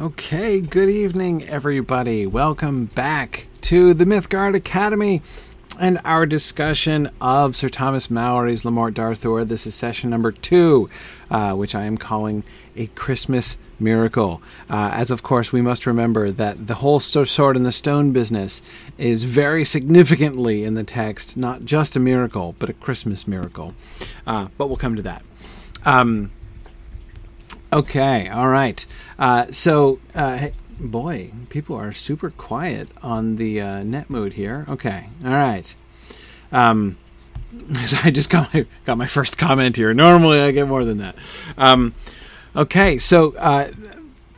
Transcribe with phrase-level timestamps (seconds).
[0.00, 2.24] Okay, good evening, everybody.
[2.24, 5.22] Welcome back to the Mythgard Academy
[5.80, 9.44] and our discussion of Sir Thomas Malory's Le Morte d'Arthur.
[9.44, 10.88] This is session number two,
[11.32, 12.44] uh, which I am calling
[12.76, 14.40] a Christmas miracle.
[14.70, 18.62] Uh, as of course, we must remember that the whole sword and the stone business
[18.98, 23.74] is very significantly in the text, not just a miracle, but a Christmas miracle.
[24.28, 25.24] Uh, but we'll come to that.
[25.84, 26.30] Um,
[27.72, 28.84] okay, all right.
[29.18, 30.48] Uh, so, uh,
[30.78, 34.64] boy, people are super quiet on the uh, net mood here.
[34.68, 35.74] Okay, all right.
[36.52, 36.96] Um,
[37.84, 39.92] so I just got my got my first comment here.
[39.94, 41.16] Normally, I get more than that.
[41.56, 41.94] Um,
[42.54, 43.70] okay, so uh,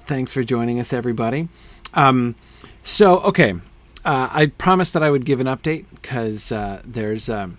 [0.06, 1.48] thanks for joining us, everybody.
[1.94, 2.34] Um,
[2.82, 3.54] so, okay,
[4.04, 7.58] uh, I promised that I would give an update because uh, there's um,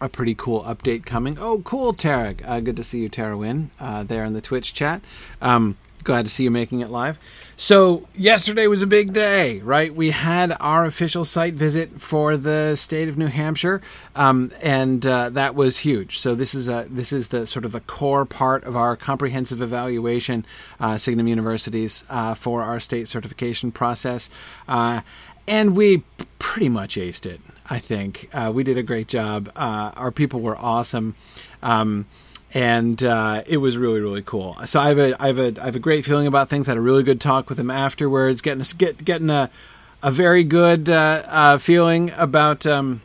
[0.00, 1.36] a pretty cool update coming.
[1.38, 2.34] Oh, cool, Tara.
[2.44, 5.02] Uh, good to see you, Tara Win, uh, there in the Twitch chat.
[5.42, 7.18] Um, glad to see you making it live.
[7.56, 9.94] So, yesterday was a big day, right?
[9.94, 13.82] We had our official site visit for the state of New Hampshire,
[14.16, 16.18] um, and uh, that was huge.
[16.18, 19.60] So, this is a, this is the sort of the core part of our comprehensive
[19.60, 20.46] evaluation,
[20.80, 24.30] uh, Signum Universities, uh, for our state certification process,
[24.66, 25.02] uh,
[25.46, 26.02] and we
[26.38, 27.42] pretty much aced it.
[27.70, 29.50] I think uh, we did a great job.
[29.54, 31.14] Uh, our people were awesome.
[31.62, 32.06] Um,
[32.52, 34.56] and uh, it was really really cool.
[34.66, 36.68] So I have a I have a I have a great feeling about things.
[36.68, 39.50] I had a really good talk with him afterwards, getting a, get getting a
[40.02, 43.02] a very good uh, uh, feeling about um,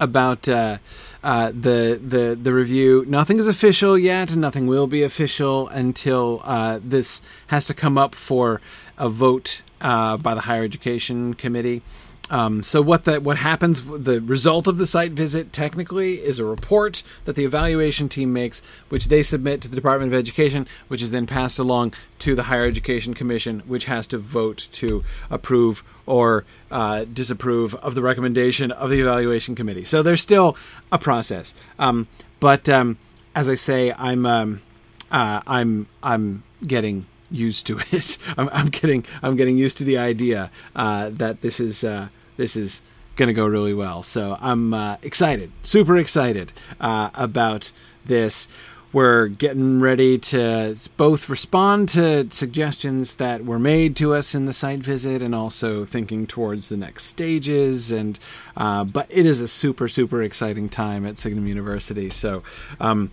[0.00, 0.78] about uh,
[1.22, 3.04] uh, the the the review.
[3.06, 7.96] Nothing is official yet, and nothing will be official until uh, this has to come
[7.96, 8.60] up for
[8.98, 11.82] a vote by the higher education committee.
[12.32, 13.82] Um, so what the what happens?
[13.84, 18.62] The result of the site visit technically is a report that the evaluation team makes,
[18.88, 22.44] which they submit to the Department of Education, which is then passed along to the
[22.44, 28.70] Higher Education Commission, which has to vote to approve or uh, disapprove of the recommendation
[28.70, 29.84] of the evaluation committee.
[29.84, 30.56] So there's still
[30.90, 31.54] a process.
[31.78, 32.08] Um,
[32.40, 32.96] but um,
[33.34, 34.62] as I say, I'm um,
[35.10, 38.16] uh, I'm I'm getting used to it.
[38.38, 42.56] I'm, I'm, getting I'm getting used to the idea uh, that this is uh, this
[42.56, 42.82] is
[43.16, 44.02] going to go really well.
[44.02, 47.72] So I'm uh, excited, super excited uh, about
[48.04, 48.48] this.
[48.92, 54.52] We're getting ready to both respond to suggestions that were made to us in the
[54.52, 57.90] site visit, and also thinking towards the next stages.
[57.90, 58.18] And
[58.54, 62.10] uh, but it is a super super exciting time at Signum University.
[62.10, 62.42] So.
[62.80, 63.10] Um,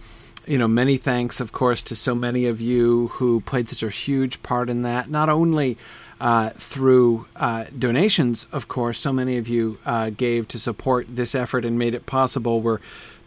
[0.48, 3.90] you know, many thanks, of course, to so many of you who played such a
[3.90, 5.08] huge part in that.
[5.08, 5.78] Not only
[6.20, 9.00] uh, through uh, donations, of course.
[9.00, 12.62] So many of you uh, gave to support this effort and made it possible.
[12.62, 12.80] We're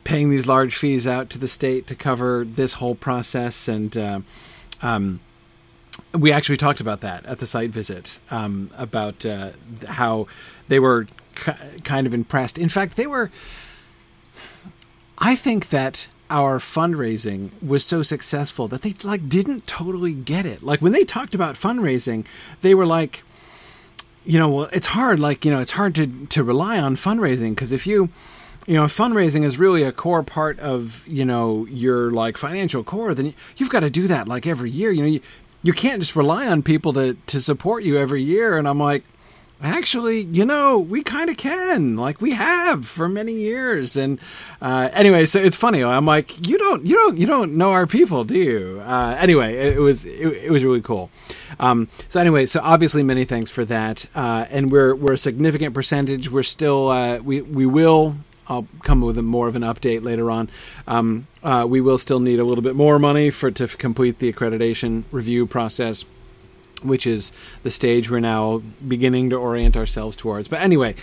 [0.05, 4.21] paying these large fees out to the state to cover this whole process, and uh,
[4.83, 5.21] um,
[6.13, 9.53] we actually talked about that at the site visit um, about uh,
[9.89, 10.27] how
[10.69, 11.07] they were
[11.85, 12.59] kind of impressed.
[12.59, 13.31] In fact, they were.
[15.19, 20.63] I think that our fundraising was so successful that they like didn't totally get it.
[20.63, 22.25] Like when they talked about fundraising,
[22.63, 23.23] they were like,
[24.25, 25.21] you know, well, it's hard.
[25.21, 28.09] Like you know, it's hard to to rely on fundraising because if you
[28.67, 33.13] you know fundraising is really a core part of you know your like financial core
[33.13, 35.21] then you've got to do that like every year you know you,
[35.65, 39.03] you can't just rely on people to to support you every year and i'm like
[39.63, 41.97] Actually, you know, we kind of can.
[41.97, 43.97] Like we have for many years.
[43.97, 44.19] And
[44.61, 45.85] uh, anyway, so it's funny.
[45.85, 48.83] I'm like, you don't, you don't, you don't know our people, do you?
[48.85, 51.13] Uh, anyway, it, it was, it, it, was really cool.
[51.61, 54.05] Um, so anyway, so obviously, many thanks for that.
[54.17, 56.31] Uh, and we're we're a significant percentage.
[56.31, 58.17] We're still uh, we we will.
[58.49, 60.51] I'll come with a more of an update later on.
[60.89, 64.33] Um, uh, we will still need a little bit more money for to complete the
[64.33, 66.05] accreditation review process
[66.83, 67.33] which is
[67.63, 70.49] the stage we're now beginning to orient ourselves towards.
[70.49, 70.95] But anyway,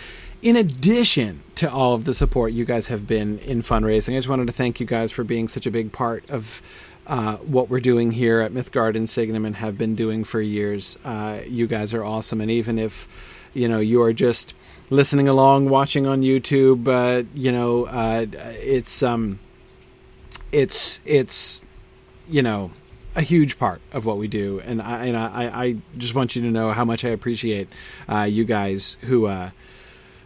[0.41, 4.29] in addition to all of the support you guys have been in fundraising, I just
[4.29, 6.61] wanted to thank you guys for being such a big part of
[7.07, 10.97] uh, what we're doing here at Mythgard and Signum and have been doing for years.
[11.03, 13.07] Uh, you guys are awesome, and even if
[13.53, 14.53] you know you are just
[14.91, 19.39] listening along, watching on YouTube, uh, you know uh, it's um,
[20.51, 21.65] it's it's
[22.27, 22.71] you know
[23.19, 26.41] a huge part of what we do, and I and I, I just want you
[26.43, 27.67] to know how much I appreciate
[28.07, 29.49] uh, you guys who uh,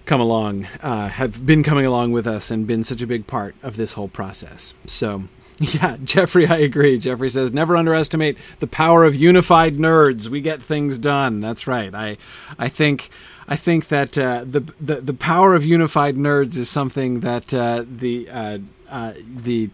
[0.05, 3.55] come along, uh, have been coming along with us, and been such a big part
[3.63, 4.73] of this whole process.
[4.85, 5.23] So.
[5.59, 6.97] Yeah, Jeffrey, I agree.
[6.97, 10.27] Jeffrey says never underestimate the power of unified nerds.
[10.27, 11.41] We get things done.
[11.41, 11.93] That's right.
[11.93, 12.17] I,
[12.57, 13.11] I think,
[13.47, 17.85] I think that uh, the, the the power of unified nerds is something that uh,
[17.87, 18.57] the uh,
[18.89, 19.13] uh
[19.43, 19.69] the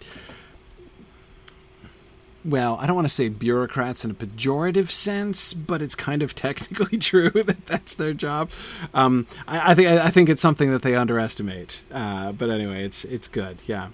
[2.45, 6.35] well, I don't want to say bureaucrats in a pejorative sense, but it's kind of
[6.35, 8.49] technically true that that's their job.
[8.93, 11.83] Um, I, I, think I think it's something that they underestimate.
[11.91, 13.57] Uh, but anyway, it's it's good.
[13.65, 13.89] Yeah.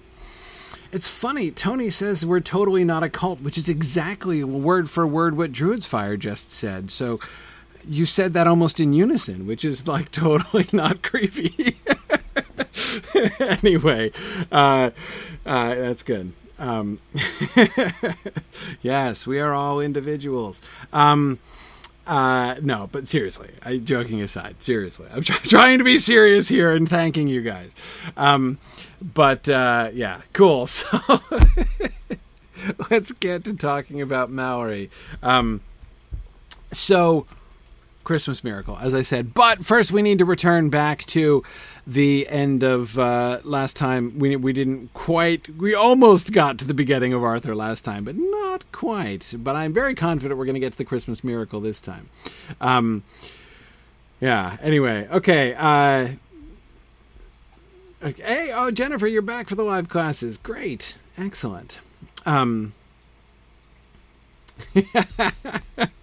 [0.92, 1.50] It's funny.
[1.50, 5.84] Tony says we're totally not a cult, which is exactly word for word what Druid's
[5.84, 6.90] Fire just said.
[6.90, 7.18] So
[7.86, 11.76] you said that almost in unison, which is like totally not creepy.
[13.40, 14.12] anyway,
[14.52, 14.90] uh,
[15.44, 16.32] uh, that's good.
[16.58, 16.98] Um,
[18.82, 20.60] yes, we are all individuals.
[20.92, 21.38] Um,
[22.06, 26.72] uh, no, but seriously, I, joking aside, seriously, I'm try- trying to be serious here
[26.72, 27.72] and thanking you guys.
[28.16, 28.58] Um,
[29.02, 30.66] but uh, yeah, cool.
[32.66, 34.90] So let's get to talking about Malory.
[35.22, 35.60] Um,
[36.72, 37.26] so
[38.02, 39.34] Christmas miracle, as I said.
[39.34, 41.42] But first, we need to return back to
[41.86, 44.18] the end of uh, last time.
[44.18, 45.48] We we didn't quite.
[45.56, 49.34] We almost got to the beginning of Arthur last time, but not quite.
[49.38, 52.08] But I'm very confident we're going to get to the Christmas miracle this time.
[52.60, 53.04] Um,
[54.20, 54.56] yeah.
[54.62, 55.54] Anyway, okay.
[55.54, 56.08] Uh,
[58.02, 58.22] okay.
[58.22, 60.38] Hey, oh Jennifer, you're back for the live classes.
[60.38, 61.80] Great, excellent.
[62.24, 62.72] Um,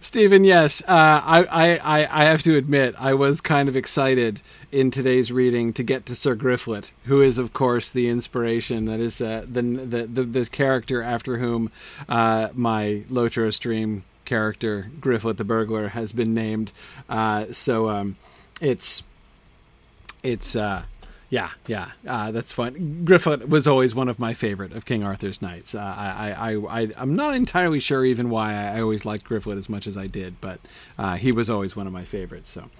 [0.00, 4.90] Stephen, yes, uh, I, I, I have to admit, I was kind of excited in
[4.90, 9.20] today's reading to get to Sir Griflet, who is, of course, the inspiration that is
[9.20, 11.70] uh, the, the, the the character after whom
[12.08, 16.72] uh, my Lotro stream character Griflet the burglar has been named.
[17.08, 18.16] Uh, so um,
[18.60, 19.02] it's
[20.22, 20.82] it's uh,
[21.30, 23.04] yeah, yeah, uh, that's fun.
[23.04, 25.74] Griflet was always one of my favorite of King Arthur's knights.
[25.74, 29.68] Uh, I, I, I, I'm not entirely sure even why I, always liked Griflet as
[29.68, 30.58] much as I did, but
[30.98, 32.48] uh, he was always one of my favorites.
[32.48, 32.70] So,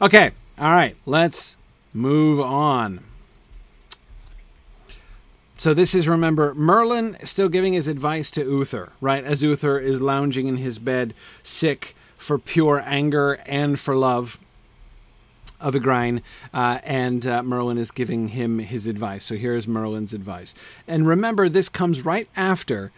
[0.00, 1.56] okay, all right, let's
[1.92, 3.00] move on.
[5.56, 9.22] So this is remember Merlin still giving his advice to Uther, right?
[9.24, 14.38] As Uther is lounging in his bed, sick for pure anger and for love
[15.60, 16.22] of Igraine,
[16.52, 19.24] uh, and uh, Merlin is giving him his advice.
[19.24, 20.54] So here's Merlin's advice.
[20.88, 22.92] And remember, this comes right after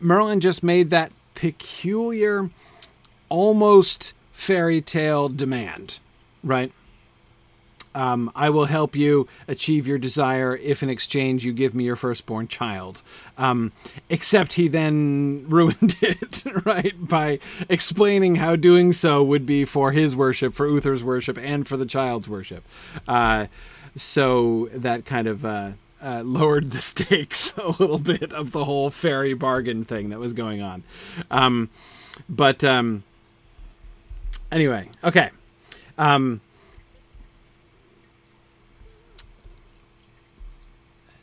[0.00, 2.50] Merlin just made that peculiar,
[3.28, 6.00] almost fairy tale demand,
[6.42, 6.72] right?
[7.94, 11.96] Um, I will help you achieve your desire if, in exchange, you give me your
[11.96, 13.02] firstborn child.
[13.38, 13.72] Um,
[14.08, 17.38] except he then ruined it, right, by
[17.68, 21.86] explaining how doing so would be for his worship, for Uther's worship, and for the
[21.86, 22.64] child's worship.
[23.06, 23.46] Uh,
[23.96, 28.90] so that kind of uh, uh, lowered the stakes a little bit of the whole
[28.90, 30.82] fairy bargain thing that was going on.
[31.30, 31.70] Um,
[32.28, 33.04] but um,
[34.52, 35.30] anyway, okay.
[35.96, 36.40] Um,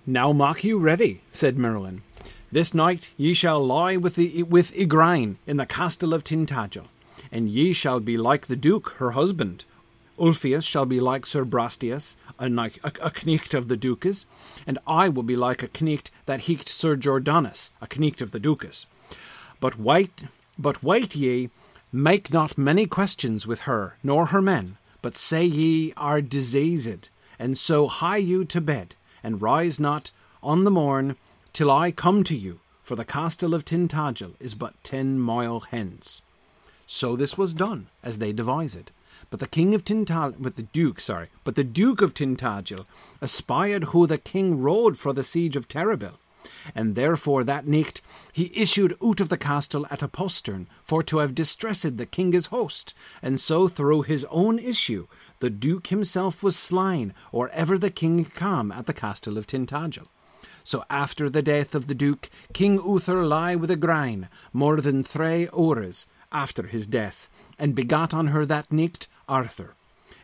[0.08, 2.02] Now mark you ready, said Merlin.
[2.52, 6.88] This night ye shall lie with, the, with Igraine in the castle of Tintagel,
[7.32, 9.64] and ye shall be like the duke, her husband.
[10.18, 14.26] Ulfius shall be like Sir Brastias, a, a, a knecht of the duke's,
[14.66, 18.40] and I will be like a knecht that heeked Sir Jordanus, a knecht of the
[18.40, 18.88] duke's.
[19.60, 20.24] But wait,
[20.58, 21.52] but wait ye,
[21.94, 27.56] make not many questions with her, nor her men, but say ye are diseased, and
[27.56, 31.16] so hie you to bed, and rise not on the morn
[31.54, 36.22] till I come to you, for the castle of Tintagel is but ten mile hence.
[36.88, 38.76] So this was done, as they devised.
[38.76, 38.92] It.
[39.30, 42.86] But the king of Tintagel, but the duke, sorry, but the duke of Tintagel
[43.22, 46.16] espied who the king rode for the siege of Terrabil,
[46.74, 51.18] and therefore that nicht he issued out of the castle at a postern for to
[51.18, 55.08] have distressed the king's host, and so through his own issue
[55.40, 60.08] the duke himself was slain, or ever the king come at the castle of Tintagel.
[60.64, 65.50] So after the death of the duke, King Uther lie with Igraine more than three
[65.58, 69.74] hours after his death, and begot on her that nicht Arthur.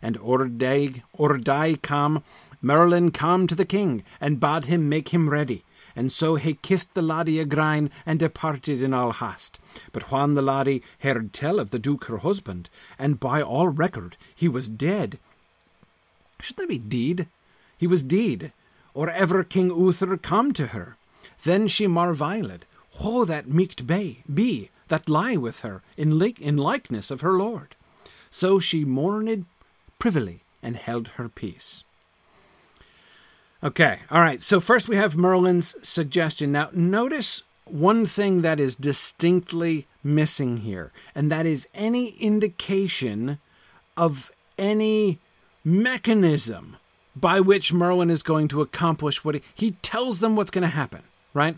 [0.02, 2.24] And Orday, Orday come,
[2.62, 5.64] Merlin come to the king, and bade him make him ready,
[5.98, 9.60] and so he kissed the laddie Igraine and departed in all haste.
[9.92, 14.16] But when the laddie heard tell of the duke her husband, and by all record
[14.36, 15.18] he was dead,
[16.40, 17.28] should that be deed?
[17.80, 18.54] He was deed,
[18.94, 20.98] or ever King Uther come to her.
[21.44, 22.66] Then she marvailed,
[23.00, 27.34] who that meeked be, be that lie with her in, like, in likeness of her
[27.34, 27.76] lord.
[28.30, 29.46] So she mourned
[29.98, 31.84] privily and held her peace.
[33.68, 34.42] Okay, all right.
[34.42, 36.54] So first we have Merlin's suggestion.
[36.54, 43.40] Now, notice one thing that is distinctly missing here, and that is any indication
[43.98, 45.20] of any
[45.66, 46.78] mechanism
[47.14, 50.70] by which Merlin is going to accomplish what he, he tells them what's going to
[50.70, 51.02] happen,
[51.34, 51.58] right?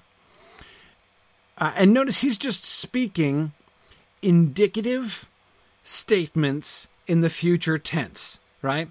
[1.60, 3.52] Uh, and notice he's just speaking
[4.24, 5.30] indicative
[5.84, 8.90] statements in the future tense, right?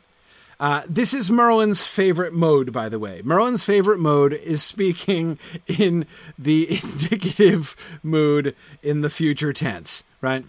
[0.61, 3.23] Uh, this is Merlin's favorite mode, by the way.
[3.25, 6.05] Merlin's favorite mode is speaking in
[6.37, 10.45] the indicative mood in the future tense, right?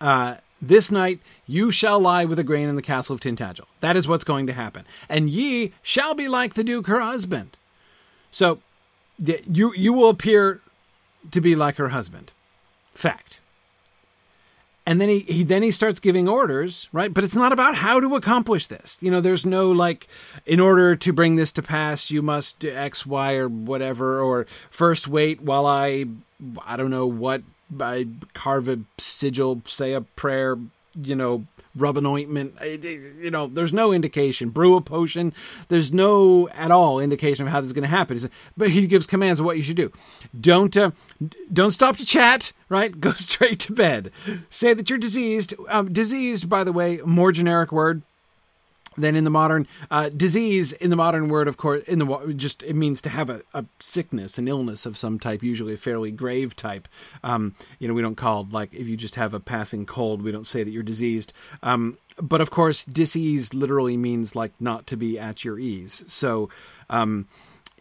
[0.00, 3.66] Uh, this night you shall lie with Igraine in the castle of Tintagel.
[3.80, 4.84] That is what's going to happen.
[5.08, 7.56] And ye shall be like the Duke, her husband.
[8.30, 8.60] So
[9.18, 10.60] you you will appear
[11.30, 12.32] to be like her husband.
[12.94, 13.40] Fact.
[14.88, 17.12] And then he, he then he starts giving orders, right?
[17.12, 18.98] But it's not about how to accomplish this.
[19.00, 20.06] You know, there's no like,
[20.46, 25.08] in order to bring this to pass, you must X, Y, or whatever, or first
[25.08, 26.06] wait while I,
[26.64, 27.42] I don't know what,
[27.80, 30.56] I carve a sigil, say a prayer,
[31.00, 32.54] you know, rub an ointment.
[32.62, 34.50] You know, there's no indication.
[34.50, 35.32] Brew a potion.
[35.68, 38.18] There's no at all indication of how this is going to happen.
[38.56, 39.92] But he gives commands of what you should do.
[40.38, 40.92] Don't uh,
[41.52, 42.52] don't stop to chat.
[42.68, 44.10] Right, go straight to bed.
[44.50, 45.54] Say that you're diseased.
[45.68, 48.02] Um, diseased, by the way, more generic word
[48.96, 52.62] than in the modern uh, disease in the modern word of course in the just
[52.62, 56.10] it means to have a, a sickness an illness of some type usually a fairly
[56.10, 56.88] grave type.
[57.22, 60.32] Um, you know we don't call like if you just have a passing cold we
[60.32, 61.32] don't say that you're diseased.
[61.62, 66.04] Um, but of course disease literally means like not to be at your ease.
[66.08, 66.48] So
[66.88, 67.28] um,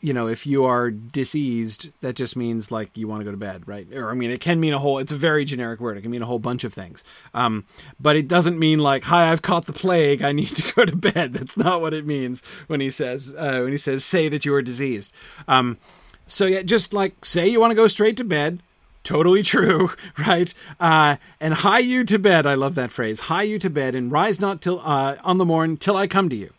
[0.05, 3.37] you know, if you are diseased, that just means like you want to go to
[3.37, 3.91] bed, right?
[3.91, 4.99] Or I mean, it can mean a whole.
[4.99, 5.97] It's a very generic word.
[5.97, 7.03] It can mean a whole bunch of things.
[7.33, 7.65] Um,
[7.99, 10.21] but it doesn't mean like, "Hi, I've caught the plague.
[10.21, 13.61] I need to go to bed." That's not what it means when he says uh,
[13.61, 15.11] when he says say that you are diseased.
[15.47, 15.79] Um,
[16.27, 18.61] so yeah, just like say you want to go straight to bed.
[19.03, 20.53] Totally true, right?
[20.79, 22.45] Uh, and hie you to bed.
[22.45, 23.21] I love that phrase.
[23.21, 26.29] Hie you to bed and rise not till uh, on the morn till I come
[26.29, 26.51] to you.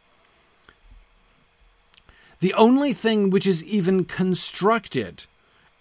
[2.40, 5.26] The only thing which is even constructed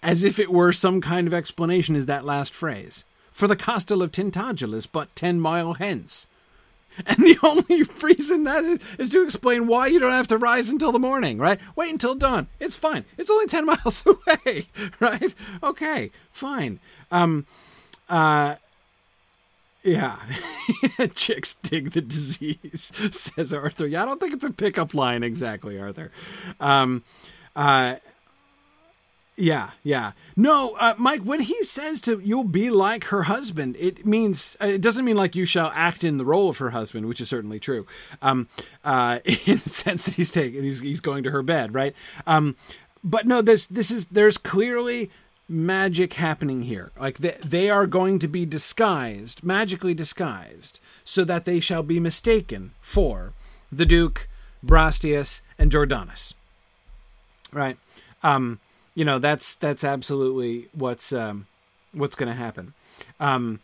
[0.02, 3.04] as if it were some kind of explanation is that last phrase.
[3.30, 6.26] For the castle of Tintagel is but ten mile hence.
[7.06, 10.70] And the only reason that is, is, to explain why you don't have to rise
[10.70, 11.60] until the morning, right?
[11.74, 12.46] Wait until dawn.
[12.58, 13.04] It's fine.
[13.18, 14.66] It's only 10 miles away,
[15.00, 15.34] right?
[15.62, 16.80] Okay, fine.
[17.10, 17.44] Um,
[18.08, 18.54] uh,
[19.86, 20.16] yeah.
[21.14, 23.86] Chicks dig the disease, says Arthur.
[23.86, 26.10] Yeah, I don't think it's a pickup line exactly, Arthur.
[26.60, 27.04] Um,
[27.54, 27.96] uh,
[29.36, 30.12] yeah, yeah.
[30.34, 34.66] No, uh, Mike, when he says to you'll be like her husband, it means, uh,
[34.66, 37.28] it doesn't mean like you shall act in the role of her husband, which is
[37.28, 37.86] certainly true.
[38.22, 38.48] Um,
[38.82, 41.94] uh, in the sense that he's taking, he's, he's going to her bed, right?
[42.26, 42.56] Um,
[43.04, 45.10] but no, this, this is, there's clearly
[45.48, 46.90] magic happening here.
[46.98, 52.00] Like they, they are going to be disguised, magically disguised, so that they shall be
[52.00, 53.32] mistaken for
[53.70, 54.28] the Duke,
[54.64, 56.34] Brastias, and Jordanus.
[57.52, 57.76] Right?
[58.22, 58.60] Um,
[58.94, 61.46] you know, that's that's absolutely what's um,
[61.92, 62.74] what's going to happen.
[63.20, 63.60] Um,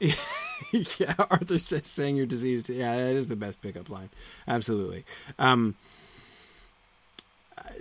[0.00, 2.68] yeah, Arthur says saying you're diseased.
[2.68, 4.10] Yeah, that is the best pickup line.
[4.46, 5.04] Absolutely.
[5.38, 5.74] Um,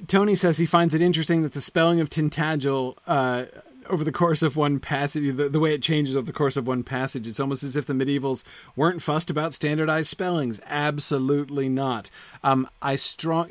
[0.08, 3.46] Tony says he finds it interesting that the spelling of Tintagel uh,
[3.89, 6.68] over the course of one passage, the, the, way it changes over the course of
[6.68, 8.44] one passage, it's almost as if the medievals
[8.75, 10.60] weren't fussed about standardized spellings.
[10.65, 12.10] Absolutely not.
[12.44, 13.50] Um, I strong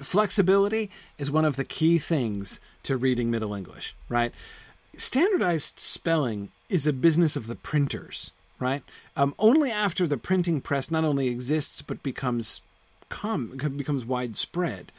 [0.00, 3.94] flexibility is one of the key things to reading Middle English.
[4.08, 4.32] Right,
[4.96, 8.32] standardized spelling is a business of the printers.
[8.58, 8.82] Right,
[9.16, 12.60] um, only after the printing press not only exists but becomes
[13.08, 14.92] com- becomes widespread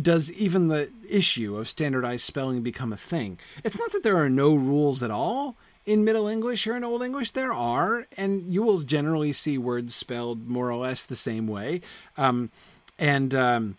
[0.00, 3.38] does even the issue of standardized spelling become a thing.
[3.62, 7.02] It's not that there are no rules at all in Middle English or in Old
[7.02, 7.32] English.
[7.32, 11.80] There are, and you will generally see words spelled more or less the same way.
[12.16, 12.50] Um,
[12.98, 13.76] and um,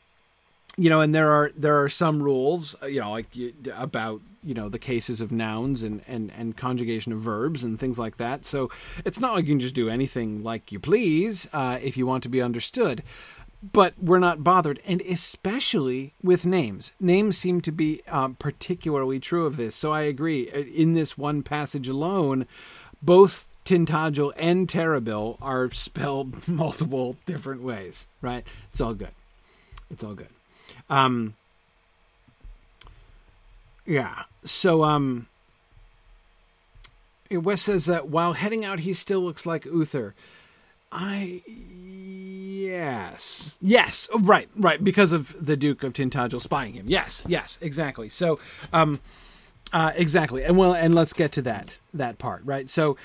[0.78, 3.28] you know, and there are there are some rules, uh, you know, like
[3.74, 7.98] about you know the cases of nouns and and and conjugation of verbs and things
[7.98, 8.46] like that.
[8.46, 8.70] So
[9.06, 12.24] it's not like you can just do anything like you please uh, if you want
[12.24, 13.04] to be understood
[13.72, 16.92] but we're not bothered, and especially with names.
[17.00, 19.76] Names seem to be um, particularly true of this.
[19.76, 20.50] So I agree.
[20.52, 22.46] Uh, in this one passage alone,
[23.02, 28.08] both Tintagel and Terrabil are spelled multiple different ways.
[28.22, 28.46] Right?
[28.70, 29.12] It's all good.
[29.90, 30.30] It's all good.
[30.90, 31.36] Um,
[33.86, 34.24] yeah.
[34.44, 35.28] So um,
[37.32, 40.14] Wes says that while heading out, he still looks like Uther.
[40.96, 41.42] I
[42.58, 46.86] yes yes oh, right right because of the Duke of Tintagel spying him.
[46.88, 48.10] Yes yes exactly.
[48.10, 48.40] So
[48.74, 49.00] um
[49.74, 52.70] uh, exactly and well and let's get to that that part right.
[52.70, 52.98] So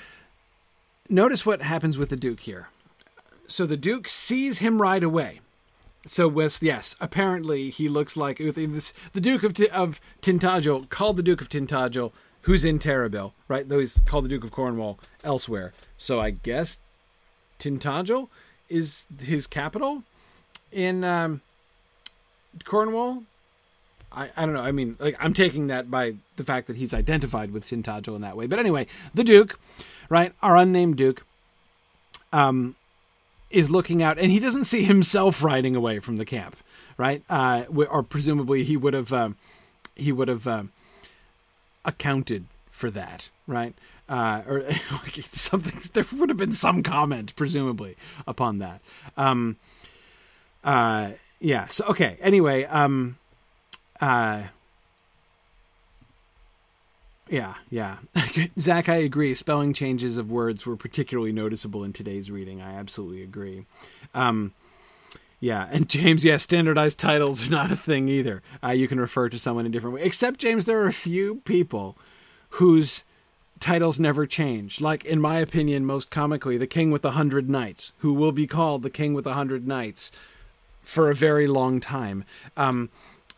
[1.09, 2.69] notice what happens with the Duke here.
[3.47, 5.41] So the Duke sees him right away,
[6.07, 11.41] so Wes, yes, apparently he looks like the Duke of, of Tintagel, called the Duke
[11.41, 13.69] of Tintagel, who's in Terrabil, right?
[13.69, 15.73] Though he's called the Duke of Cornwall elsewhere.
[15.97, 16.79] So I guess
[17.61, 18.27] Tintagel
[18.69, 20.03] is his capital
[20.71, 21.41] in um,
[22.65, 23.23] Cornwall.
[24.11, 24.61] I, I don't know.
[24.61, 28.21] I mean, like I'm taking that by the fact that he's identified with Tintagel in
[28.21, 28.47] that way.
[28.47, 29.59] But anyway, the Duke,
[30.09, 30.33] right?
[30.41, 31.23] Our unnamed Duke,
[32.33, 32.75] um,
[33.49, 36.55] is looking out, and he doesn't see himself riding away from the camp,
[36.97, 37.23] right?
[37.29, 39.29] Uh, or presumably he would have, uh,
[39.95, 40.63] he would have uh,
[41.85, 43.75] accounted for that, right?
[44.11, 44.65] Uh, or
[45.31, 45.79] something.
[45.93, 47.95] There would have been some comment, presumably,
[48.27, 48.81] upon that.
[49.15, 49.55] Um,
[50.65, 51.67] uh, yeah.
[51.67, 52.17] So okay.
[52.19, 53.17] Anyway, um,
[54.01, 54.43] uh,
[57.29, 57.99] yeah, yeah.
[58.59, 59.33] Zach, I agree.
[59.33, 62.61] Spelling changes of words were particularly noticeable in today's reading.
[62.61, 63.65] I absolutely agree.
[64.13, 64.53] Um,
[65.39, 68.43] yeah, and James, yeah, standardized titles are not a thing either.
[68.61, 70.05] Uh, you can refer to someone in different ways.
[70.05, 71.97] Except, James, there are a few people
[72.55, 73.05] whose
[73.61, 74.81] titles never change.
[74.81, 78.47] Like, in my opinion, most comically, the King with a Hundred Knights, who will be
[78.47, 80.11] called the King with a Hundred Knights
[80.81, 82.25] for a very long time.
[82.57, 82.89] Um,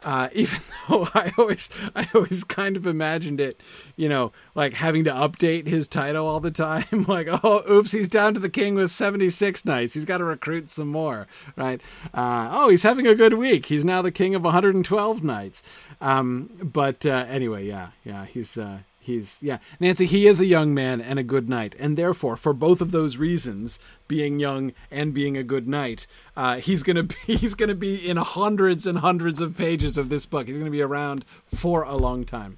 [0.06, 3.62] uh, even though I always, I always kind of imagined it,
[3.96, 7.06] you know, like having to update his title all the time.
[7.08, 9.94] like, oh, oops, he's down to the king with 76 knights.
[9.94, 11.82] He's got to recruit some more, right?
[12.13, 13.68] Uh, oh, he's having a good week.
[13.68, 15.63] He's now the king of 112 knights.
[16.01, 19.57] Um, but uh, anyway, yeah, yeah, he's, uh, he's yeah.
[19.79, 21.75] Nancy he is a young man and a good knight.
[21.79, 26.57] And therefore for both of those reasons being young and being a good knight uh,
[26.57, 30.48] he's gonna be he's gonna be in hundreds and hundreds of pages of this book.
[30.48, 32.57] He's gonna be around for a long time.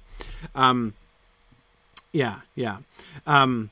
[0.54, 0.94] Um,
[2.12, 2.78] yeah yeah.
[3.26, 3.70] Um,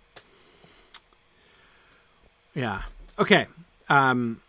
[2.54, 2.82] yeah.
[3.18, 3.46] Okay
[3.88, 4.40] um,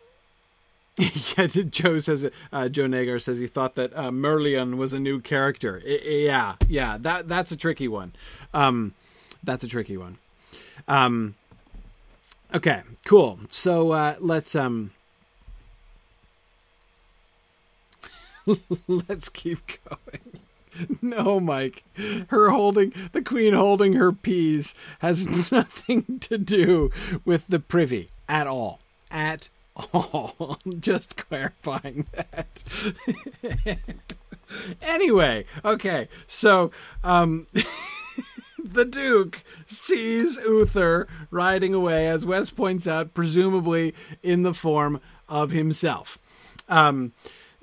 [1.37, 5.19] yeah, Joe says uh, Joe Nagar says he thought that uh, Merlion was a new
[5.19, 5.81] character.
[5.85, 8.13] I, yeah, yeah, that that's a tricky one.
[8.53, 8.93] Um,
[9.43, 10.17] that's a tricky one.
[10.87, 11.35] Um,
[12.53, 13.39] okay, cool.
[13.49, 14.91] So uh, let's um,
[18.87, 20.39] let's keep going.
[21.01, 21.85] No, Mike.
[22.27, 26.91] Her holding the queen holding her peas has nothing to do
[27.23, 28.81] with the privy at all.
[29.09, 29.47] At
[29.93, 32.63] Oh, just clarifying that.
[34.81, 36.71] anyway, okay, so
[37.03, 37.47] um,
[38.63, 45.51] the Duke sees Uther riding away, as Wes points out, presumably in the form of
[45.51, 46.19] himself.
[46.69, 47.11] Um,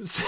[0.03, 0.25] so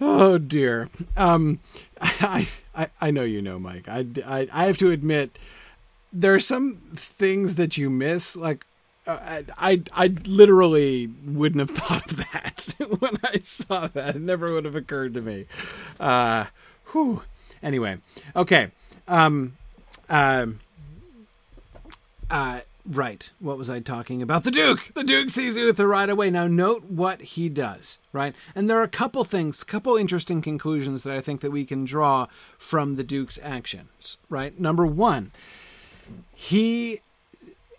[0.00, 0.88] oh dear.
[1.16, 1.60] Um,
[2.00, 3.88] I, I I know you know, Mike.
[3.88, 5.38] I, I I have to admit
[6.12, 8.64] there are some things that you miss like
[9.08, 14.16] uh, I I literally wouldn't have thought of that when I saw that.
[14.16, 15.46] It never would have occurred to me.
[15.98, 16.46] Uh,
[16.92, 17.22] whew.
[17.62, 17.98] Anyway,
[18.36, 18.70] okay.
[19.08, 19.56] Um,
[20.10, 20.60] um,
[22.30, 23.30] uh, right.
[23.40, 24.44] What was I talking about?
[24.44, 24.92] The Duke.
[24.94, 26.30] The Duke sees Uther right away.
[26.30, 27.98] Now, note what he does.
[28.12, 31.64] Right, and there are a couple things, couple interesting conclusions that I think that we
[31.64, 32.26] can draw
[32.58, 34.18] from the Duke's actions.
[34.28, 34.58] Right.
[34.60, 35.32] Number one
[36.34, 37.00] he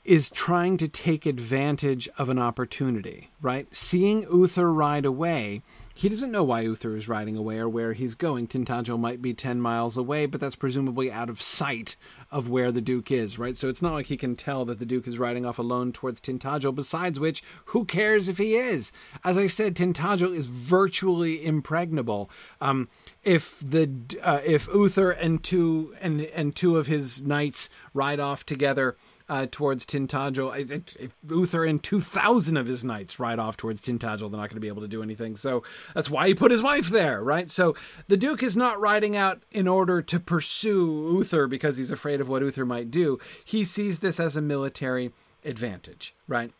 [0.06, 3.68] is trying to take advantage of an opportunity, right?
[3.74, 5.62] Seeing Uther ride away,
[5.94, 8.48] he doesn't know why Uther is riding away or where he's going.
[8.48, 11.96] Tintagel might be 10 miles away, but that's presumably out of sight
[12.32, 13.58] of where the Duke is, right?
[13.58, 16.22] So it's not like he can tell that the Duke is riding off alone towards
[16.22, 18.92] Tintagel, besides which, who cares if he is?
[19.24, 22.30] As I said, Tintagel is virtually impregnable.
[22.62, 22.90] Um,
[23.24, 28.46] if the uh, if Uther and two and and two of his knights ride off
[28.46, 28.96] together
[29.30, 30.98] uh, towards Tintagel.
[31.00, 34.60] If Uther and 2,000 of his knights ride off towards Tintagel, they're not going to
[34.60, 35.36] be able to do anything.
[35.36, 35.64] So
[35.94, 37.50] that's why he put his wife there, right?
[37.52, 37.76] So
[38.08, 42.30] the Duke is not riding out in order to pursue Uther because he's afraid of
[42.30, 43.20] what Uther might do.
[43.44, 45.12] He sees this as a military
[45.46, 46.52] advantage, right?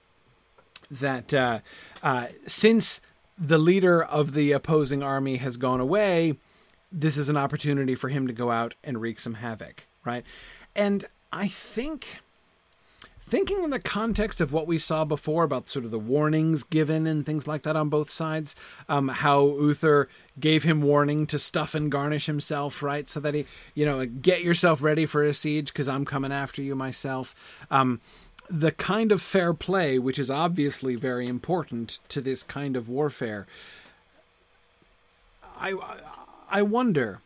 [0.90, 1.60] That uh,
[2.02, 3.02] uh, since
[3.38, 6.38] the leader of the opposing army has gone away,
[6.92, 10.24] this is an opportunity for him to go out and wreak some havoc, right?
[10.76, 12.22] And I think
[13.30, 17.06] thinking in the context of what we saw before about sort of the warnings given
[17.06, 18.56] and things like that on both sides,
[18.88, 23.08] um, how Uther gave him warning to stuff and garnish himself, right?
[23.08, 26.62] So that he, you know, get yourself ready for a siege because I'm coming after
[26.62, 27.36] you myself.
[27.70, 28.02] Um,
[28.50, 33.46] the kind of fair play, which is obviously very important to this kind of warfare.
[35.60, 35.74] I,
[36.50, 37.22] I wonder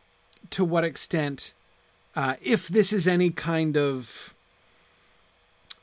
[0.49, 1.53] to what extent,
[2.15, 4.32] uh, if this is any kind of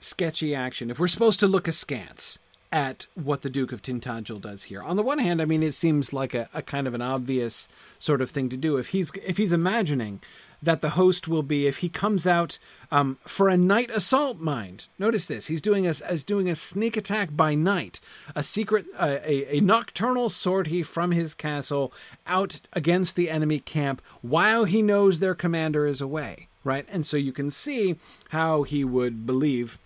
[0.02, 2.38] sketchy action, if we're supposed to look askance
[2.72, 4.82] at what the Duke of Tintagel does here.
[4.82, 7.68] On the one hand, I mean, it seems like a, a kind of an obvious
[7.98, 8.76] sort of thing to do.
[8.76, 10.20] If he's if he's imagining
[10.62, 12.58] that the host will be if he comes out
[12.92, 14.38] um, for a night assault.
[14.38, 18.00] Mind, notice this: he's doing a, as doing a sneak attack by night,
[18.36, 21.92] a secret, uh, a, a nocturnal sortie from his castle
[22.26, 26.46] out against the enemy camp while he knows their commander is away.
[26.62, 27.96] Right, and so you can see
[28.28, 29.78] how he would believe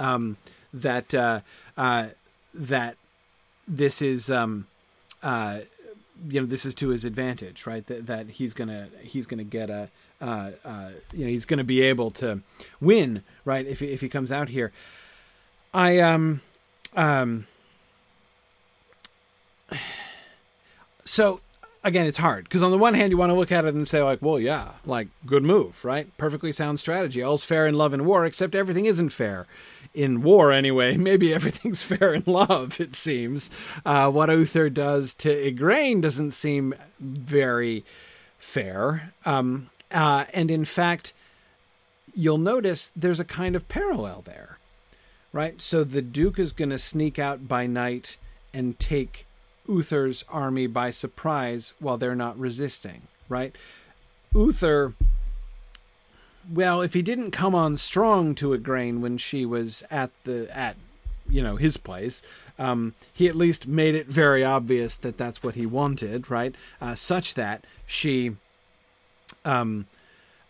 [0.00, 0.36] um,
[0.72, 1.40] that uh,
[1.76, 2.08] uh,
[2.54, 2.96] that
[3.68, 4.66] this is um,
[5.22, 5.60] uh,
[6.28, 7.86] you know this is to his advantage, right?
[7.86, 11.82] That, that he's gonna he's gonna get a uh, uh, you know he's gonna be
[11.82, 12.40] able to
[12.80, 13.66] win, right?
[13.66, 14.72] If if he comes out here,
[15.72, 16.40] I um
[16.96, 17.46] um
[21.04, 21.40] so
[21.82, 23.86] again, it's hard because on the one hand, you want to look at it and
[23.86, 26.06] say, like, well, yeah, like, good move, right?
[26.18, 27.22] Perfectly sound strategy.
[27.22, 29.46] All's fair in love and war, except everything isn't fair.
[29.94, 33.50] In war, anyway, maybe everything's fair in love, it seems.
[33.84, 37.84] Uh, what Uther does to Igraine doesn't seem very
[38.38, 39.12] fair.
[39.24, 41.12] Um, uh, and in fact,
[42.14, 44.58] you'll notice there's a kind of parallel there,
[45.32, 45.60] right?
[45.60, 48.16] So the Duke is going to sneak out by night
[48.52, 49.26] and take
[49.70, 53.54] Uther's army by surprise while they're not resisting, right?
[54.34, 54.94] Uther,
[56.52, 60.76] well, if he didn't come on strong to Igraine when she was at the at
[61.28, 62.22] you know his place,
[62.58, 66.54] um, he at least made it very obvious that that's what he wanted, right?
[66.80, 68.36] Uh, such that she,
[69.44, 69.86] um,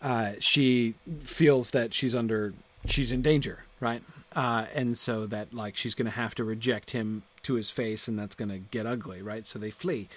[0.01, 2.53] uh, she feels that she's under
[2.87, 4.01] she's in danger, right?
[4.35, 8.07] Uh, and so that like she's going to have to reject him to his face,
[8.07, 9.45] and that's going to get ugly, right?
[9.45, 10.07] So they flee,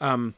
[0.00, 0.34] um,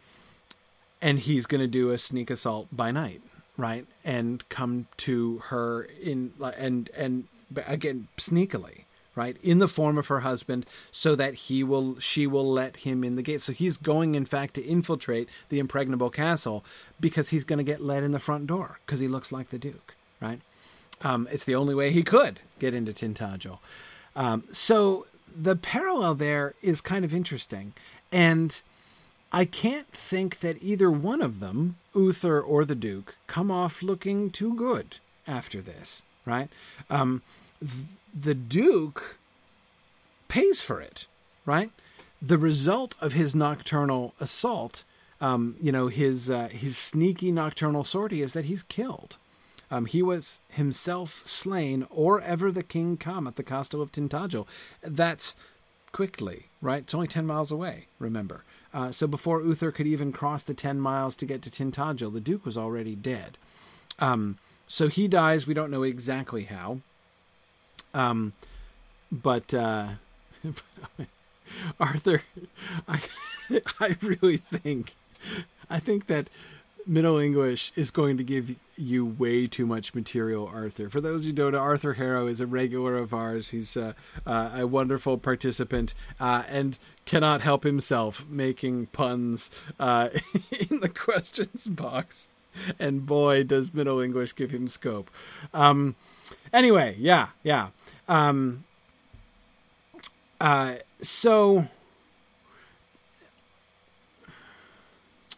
[1.00, 3.22] and he's going to do a sneak assault by night,
[3.56, 7.24] right, and come to her in and and
[7.66, 12.50] again sneakily, right, in the form of her husband, so that he will she will
[12.50, 13.40] let him in the gate.
[13.40, 16.64] So he's going, in fact, to infiltrate the impregnable castle
[17.00, 19.58] because he's going to get let in the front door because he looks like the
[19.58, 20.40] Duke, right?
[21.02, 23.58] Um, it's the only way he could get into Tintagel.
[24.16, 27.74] Um, so the parallel there is kind of interesting.
[28.12, 28.60] And
[29.32, 34.30] I can't think that either one of them, Uther or the Duke, come off looking
[34.30, 36.48] too good after this, right?
[36.88, 37.22] Um,
[37.60, 39.18] th- the Duke
[40.28, 41.06] pays for it,
[41.44, 41.70] right?
[42.22, 44.84] The result of his nocturnal assault,
[45.20, 49.16] um, you know, his uh, his sneaky nocturnal sortie, is that he's killed.
[49.70, 54.46] Um, he was himself slain, or ever the king come at the castle of Tintagel.
[54.82, 55.36] That's
[55.92, 56.82] quickly, right?
[56.82, 58.44] It's only 10 miles away, remember.
[58.72, 62.20] Uh, so before Uther could even cross the 10 miles to get to Tintagel, the
[62.20, 63.38] Duke was already dead.
[64.00, 65.46] Um, so he dies.
[65.46, 66.80] We don't know exactly how.
[67.94, 68.32] Um,
[69.12, 69.90] but uh,
[71.80, 72.22] Arthur,
[72.88, 73.00] I,
[73.80, 74.94] I really think,
[75.70, 76.28] I think that
[76.86, 80.90] Middle English is going to give you way too much material, Arthur.
[80.90, 83.50] For those who don't know, Arthur Harrow is a regular of ours.
[83.50, 83.94] He's uh,
[84.26, 90.10] uh, a wonderful participant uh, and cannot help himself making puns uh,
[90.70, 92.28] in the questions box.
[92.78, 95.10] And boy, does Middle English give him scope.
[95.52, 95.96] Um,
[96.52, 97.68] anyway, yeah, yeah.
[98.08, 98.64] Um,
[100.40, 101.68] uh, so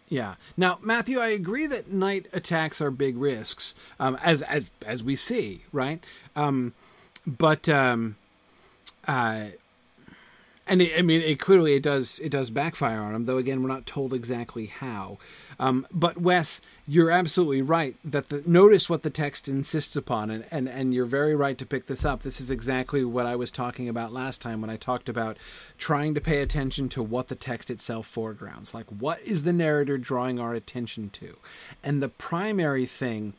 [0.09, 0.37] Yeah.
[0.57, 5.16] Now, Matthew, I agree that night attacks are big risks, um, as as as we
[5.16, 6.03] see, right?
[6.37, 6.75] Um,
[7.27, 8.16] but um,
[9.09, 9.47] uh,
[10.66, 13.38] and it, I mean, it clearly it does it does backfire on him, though.
[13.38, 15.18] Again, we're not told exactly how.
[15.59, 20.44] Um, but Wes, you're absolutely right that the notice what the text insists upon, and,
[20.50, 22.22] and and you're very right to pick this up.
[22.22, 25.37] This is exactly what I was talking about last time when I talked about
[25.79, 29.98] trying to pay attention to what the text itself foregrounds, like what is the narrator
[29.98, 31.38] drawing our attention to,
[31.83, 33.35] and the primary thing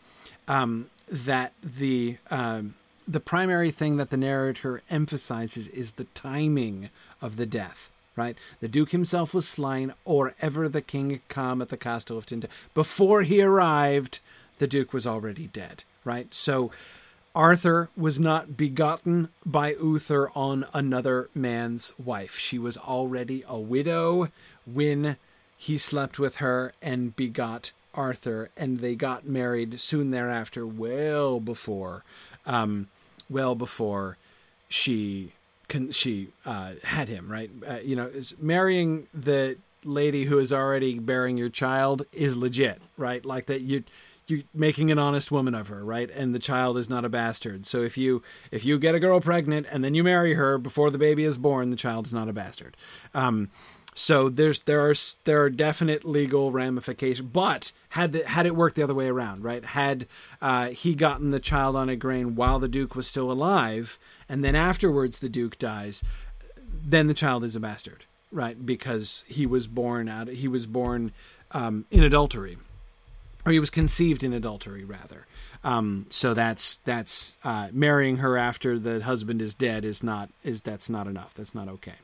[0.47, 2.75] um, that the um,
[3.07, 6.89] the primary thing that the narrator emphasizes is the timing
[7.21, 8.35] of the death right?
[8.61, 12.47] The Duke himself was slain, or ever the king come at the castle of Tinta.
[12.73, 14.19] Before he arrived,
[14.57, 16.33] the Duke was already dead, right?
[16.33, 16.71] So
[17.35, 22.37] Arthur was not begotten by Uther on another man's wife.
[22.39, 24.29] She was already a widow
[24.65, 25.17] when
[25.55, 32.03] he slept with her and begot Arthur, and they got married soon thereafter, well before
[32.47, 32.87] um,
[33.29, 34.17] well before
[34.69, 35.33] she
[35.67, 37.31] con- she uh, had him.
[37.31, 42.35] Right, uh, you know, is marrying the lady who is already bearing your child is
[42.35, 43.25] legit, right?
[43.25, 43.83] Like that you
[44.27, 46.09] you're making an honest woman of her, right?
[46.11, 47.65] And the child is not a bastard.
[47.65, 50.91] So if you if you get a girl pregnant and then you marry her before
[50.91, 52.75] the baby is born, the child is not a bastard.
[53.13, 53.49] Um,
[53.97, 57.27] so there's there are there are definite legal ramifications.
[57.27, 59.65] But had the, had it worked the other way around, right?
[59.65, 60.05] Had
[60.39, 63.97] uh, he gotten the child on Igraine while the Duke was still alive,
[64.29, 66.03] and then afterwards the Duke dies,
[66.63, 68.63] then the child is a bastard, right?
[68.63, 71.11] Because he was born out he was born
[71.51, 72.57] um, in adultery
[73.47, 75.25] or he was conceived in adultery rather.
[75.63, 80.61] Um, so that's that's uh, marrying her after the husband is dead is not is
[80.61, 81.33] that's not enough.
[81.33, 81.95] That's not okay.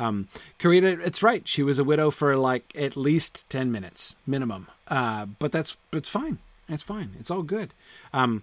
[0.00, 1.46] Um, Karita, it's right.
[1.46, 4.68] She was a widow for like at least ten minutes minimum.
[4.88, 6.38] Uh, but that's it's fine.
[6.68, 7.10] It's fine.
[7.18, 7.74] It's all good.
[8.12, 8.42] Um,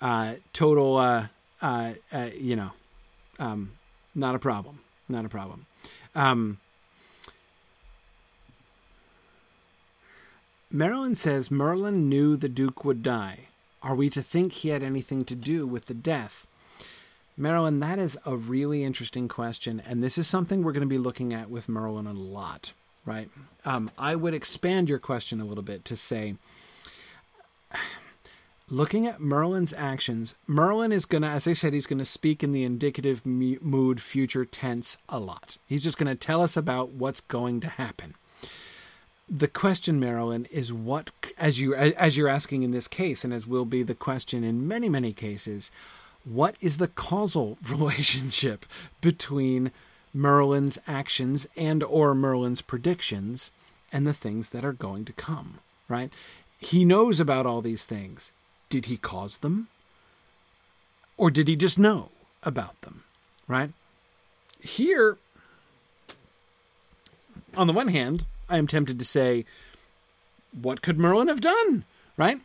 [0.00, 1.26] uh, total, uh,
[1.60, 2.70] uh, uh, you know,
[3.38, 3.72] um,
[4.14, 4.80] not a problem.
[5.08, 5.66] Not a problem.
[6.14, 6.58] Um,
[10.70, 13.40] Marilyn says Merlin knew the Duke would die.
[13.82, 16.46] Are we to think he had anything to do with the death?
[17.42, 20.96] Marilyn, that is a really interesting question, and this is something we're going to be
[20.96, 22.72] looking at with Merlin a lot,
[23.04, 23.28] right?
[23.64, 26.36] Um, I would expand your question a little bit to say,
[28.70, 32.44] looking at Merlin's actions, Merlin is going to, as I said, he's going to speak
[32.44, 35.56] in the indicative mood future tense a lot.
[35.66, 38.14] He's just going to tell us about what's going to happen
[39.28, 43.46] the question, Marilyn, is what as you as you're asking in this case, and as
[43.46, 45.70] will be the question in many many cases,
[46.24, 48.66] what is the causal relationship
[49.00, 49.70] between
[50.14, 53.50] Merlin's actions and or Merlin's predictions
[53.92, 55.58] and the things that are going to come?
[55.88, 56.10] Right?
[56.58, 58.32] He knows about all these things.
[58.68, 59.68] Did he cause them?
[61.16, 62.10] Or did he just know
[62.42, 63.04] about them?
[63.46, 63.70] Right?
[64.62, 65.18] Here,
[67.54, 69.44] on the one hand, I am tempted to say,
[70.58, 71.84] what could Merlin have done?
[72.16, 72.40] Right?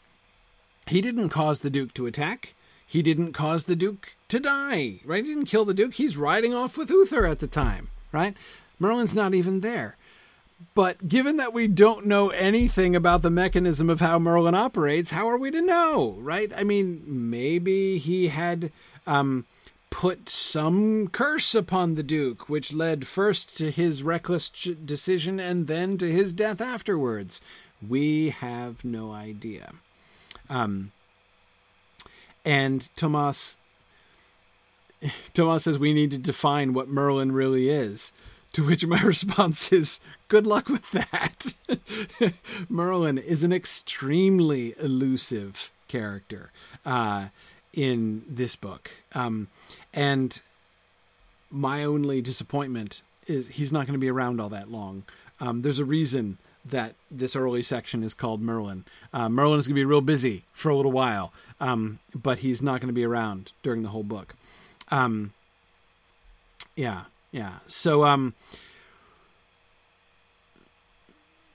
[0.88, 2.54] He didn't cause the Duke to attack.
[2.88, 5.02] He didn't cause the Duke to die.
[5.06, 5.26] Right?
[5.26, 5.96] He didn't kill the Duke.
[5.96, 7.90] He's riding off with Uther at the time.
[8.12, 8.36] Right?
[8.80, 9.98] Merlin's not even there.
[10.74, 15.28] But given that we don't know anything about the mechanism of how Merlin operates, how
[15.28, 16.52] are we to know, right?
[16.56, 18.72] I mean, maybe he had
[19.06, 19.46] um,
[19.92, 25.98] put some curse upon the Duke, which led first to his reckless decision and then
[26.00, 27.40] to his death afterwards.
[27.88, 29.74] We have no idea.
[30.50, 30.92] Um,
[32.48, 33.58] and Tomas,
[35.34, 38.12] Tomas says we need to define what Merlin really is.
[38.54, 41.54] To which my response is, good luck with that.
[42.70, 46.52] Merlin is an extremely elusive character.
[46.86, 47.28] Uh,
[47.78, 48.92] in this book.
[49.14, 49.48] Um,
[49.94, 50.42] and
[51.52, 55.04] my only disappointment is he's not going to be around all that long.
[55.40, 58.86] Um, there's a reason that this early section is called Merlin.
[59.14, 62.62] Uh, Merlin is going to be real busy for a little while, um, but he's
[62.62, 64.36] not going to be around during the whole book.
[64.90, 65.34] Um,
[66.76, 67.56] yeah, yeah.
[67.68, 68.34] So, um,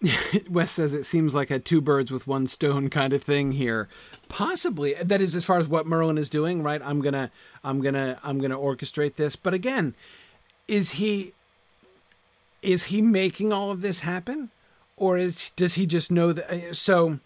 [0.51, 3.89] Wes says it seems like a two birds with one stone kind of thing here.
[4.29, 6.81] Possibly that is as far as what Merlin is doing, right?
[6.85, 7.31] I'm gonna
[7.63, 9.37] I'm gonna I'm gonna orchestrate this.
[9.37, 9.95] But again,
[10.67, 11.33] is he
[12.63, 14.51] is he making all of this happen?
[15.03, 17.19] Or is does he just know that uh, so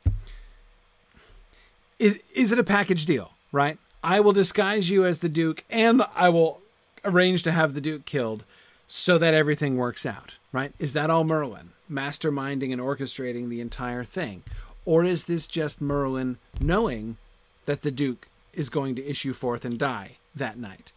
[1.98, 3.76] is is it a package deal, right?
[4.02, 6.62] I will disguise you as the Duke and I will
[7.04, 8.46] arrange to have the Duke killed
[8.88, 10.72] so that everything works out, right?
[10.78, 14.42] Is that all Merlin, masterminding and orchestrating the entire thing?
[14.86, 17.18] Or is this just Merlin knowing
[17.66, 20.92] that the Duke is going to issue forth and die that night?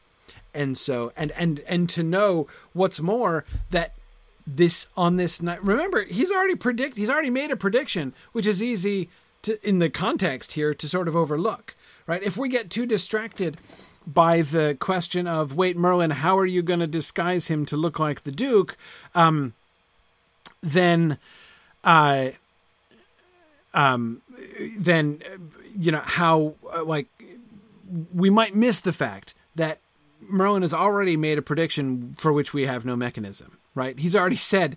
[0.54, 3.96] And so, and, and, and to know what's more, that
[4.56, 8.62] this on this night, remember, he's already predict, he's already made a prediction, which is
[8.62, 9.10] easy
[9.44, 11.76] to, in the context here, to sort of overlook,
[12.08, 12.24] right?
[12.24, 13.58] If we get too distracted
[14.08, 18.00] by the question of, wait, Merlin, how are you going to disguise him to look
[18.00, 18.76] like the Duke?
[19.14, 19.54] Um,
[20.62, 21.20] then,
[21.84, 22.30] uh,
[23.74, 24.22] um,
[24.78, 25.22] then,
[25.78, 27.08] you know, how, uh, like,
[28.14, 29.80] we might miss the fact that
[30.22, 33.98] Merlin has already made a prediction for which we have no mechanism, right?
[33.98, 34.76] He's already said,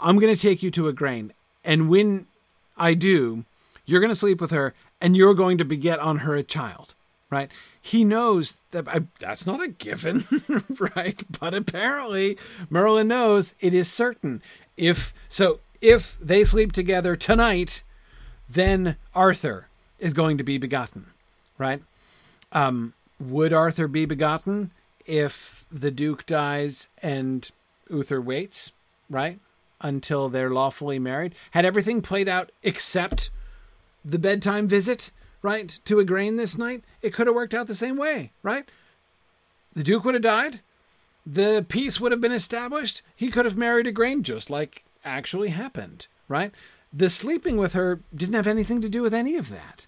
[0.00, 1.30] I'm going to take you to Igraine.
[1.64, 2.26] And when
[2.76, 3.44] I do,
[3.84, 6.94] you're going to sleep with her and you're going to beget on her a child
[7.30, 7.50] right?
[7.80, 10.24] He knows that I, that's not a given,
[10.96, 11.22] right?
[11.38, 12.38] But apparently,
[12.70, 14.42] Merlin knows it is certain.
[14.76, 17.82] If so, if they sleep together tonight,
[18.48, 19.68] then Arthur
[19.98, 21.06] is going to be begotten,
[21.56, 21.82] right?
[22.52, 24.70] Um, would Arthur be begotten
[25.06, 27.50] if the Duke dies and
[27.90, 28.72] Uther waits,
[29.08, 29.38] right?
[29.80, 31.34] Until they're lawfully married?
[31.52, 33.30] Had everything played out except
[34.04, 35.10] the bedtime visit,
[35.42, 38.68] right, to Igraine this night, it could have worked out the same way, right?
[39.74, 40.60] The Duke would have died.
[41.26, 43.02] The peace would have been established.
[43.14, 46.52] He could have married Igraine just like actually happened, right?
[46.92, 49.86] The sleeping with her didn't have anything to do with any of that.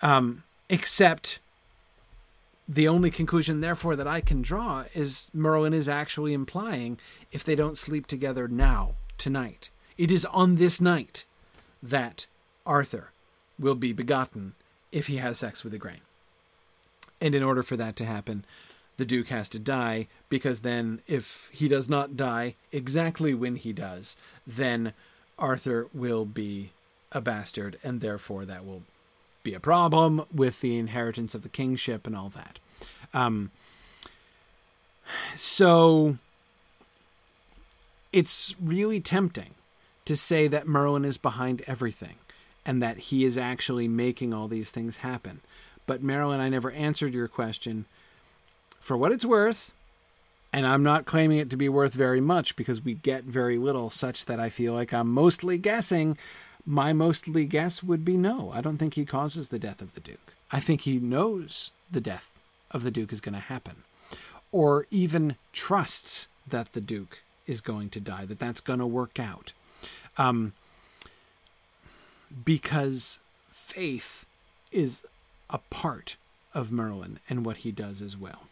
[0.00, 1.38] Um, except
[2.68, 6.98] the only conclusion, therefore, that I can draw is Merlin is actually implying
[7.30, 11.24] if they don't sleep together now, tonight, it is on this night
[11.82, 12.26] that
[12.64, 13.10] Arthur
[13.58, 14.54] will be begotten
[14.90, 16.00] if he has sex with Igraine.
[17.20, 18.44] And in order for that to happen,
[18.96, 23.72] the Duke has to die, because then, if he does not die exactly when he
[23.72, 24.92] does, then
[25.38, 26.72] Arthur will be
[27.10, 28.82] a bastard, and therefore that will
[29.42, 32.58] be a problem with the inheritance of the kingship and all that.
[33.14, 33.50] Um,
[35.36, 36.16] so
[38.12, 39.54] it's really tempting
[40.04, 42.16] to say that Merlin is behind everything
[42.64, 45.40] and that he is actually making all these things happen.
[45.86, 47.86] But Marilyn, I never answered your question.
[48.80, 49.72] For what it's worth,
[50.52, 53.90] and I'm not claiming it to be worth very much because we get very little,
[53.90, 56.18] such that I feel like I'm mostly guessing.
[56.64, 58.50] My mostly guess would be no.
[58.52, 60.34] I don't think he causes the death of the Duke.
[60.50, 62.38] I think he knows the death
[62.70, 63.82] of the Duke is going to happen,
[64.50, 69.18] or even trusts that the Duke is going to die, that that's going to work
[69.18, 69.52] out.
[70.16, 70.52] Um,
[72.44, 73.18] because
[73.50, 74.24] faith
[74.70, 75.02] is
[75.50, 76.16] a part
[76.54, 78.46] of Merlin and what he does as well.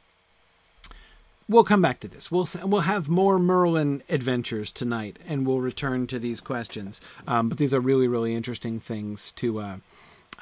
[1.50, 2.30] We'll come back to this.
[2.30, 7.00] We'll we'll have more Merlin adventures tonight, and we'll return to these questions.
[7.26, 9.76] Um, but these are really really interesting things to uh,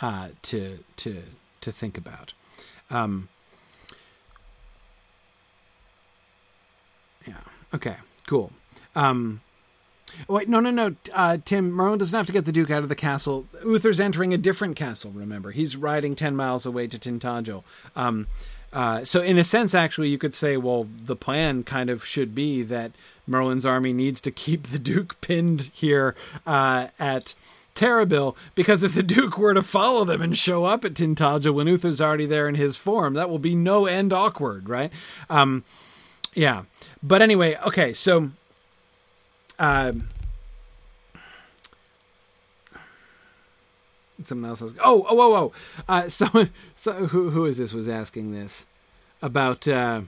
[0.03, 1.23] uh, to to
[1.63, 2.35] to think about.
[2.91, 3.31] Um,
[7.27, 7.41] yeah.
[7.73, 7.97] Okay.
[8.27, 8.53] Cool.
[8.95, 9.41] Um,
[10.29, 10.95] wait, no, no, no.
[11.15, 13.47] Uh, Tim, Merlin doesn't have to get the Duke out of the castle.
[13.65, 15.53] Uther's entering a different castle, remember.
[15.53, 17.63] He's riding 10 miles away to Tintagel.
[17.97, 18.27] Um,
[18.73, 22.35] uh, so, in a sense, actually, you could say, well, the plan kind of should
[22.35, 22.93] be that
[23.27, 26.15] Merlin's army needs to keep the Duke pinned here
[26.47, 27.35] uh, at
[27.75, 31.67] Terrabil, because if the Duke were to follow them and show up at Tintagel when
[31.67, 34.93] Uther's already there in his form, that will be no end awkward, right?
[35.31, 35.65] Um,
[36.35, 36.65] yeah.
[37.03, 38.31] But anyway, okay, so
[39.59, 40.09] um,
[44.25, 44.63] someone else.
[44.63, 45.53] Oh, oh, oh, oh.
[45.89, 46.51] Uh, someone.
[46.77, 47.73] So who who is this?
[47.73, 48.67] Was asking this
[49.23, 50.03] about uh,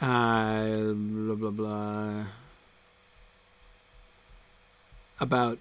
[0.00, 2.24] uh, blah blah blah
[5.18, 5.58] about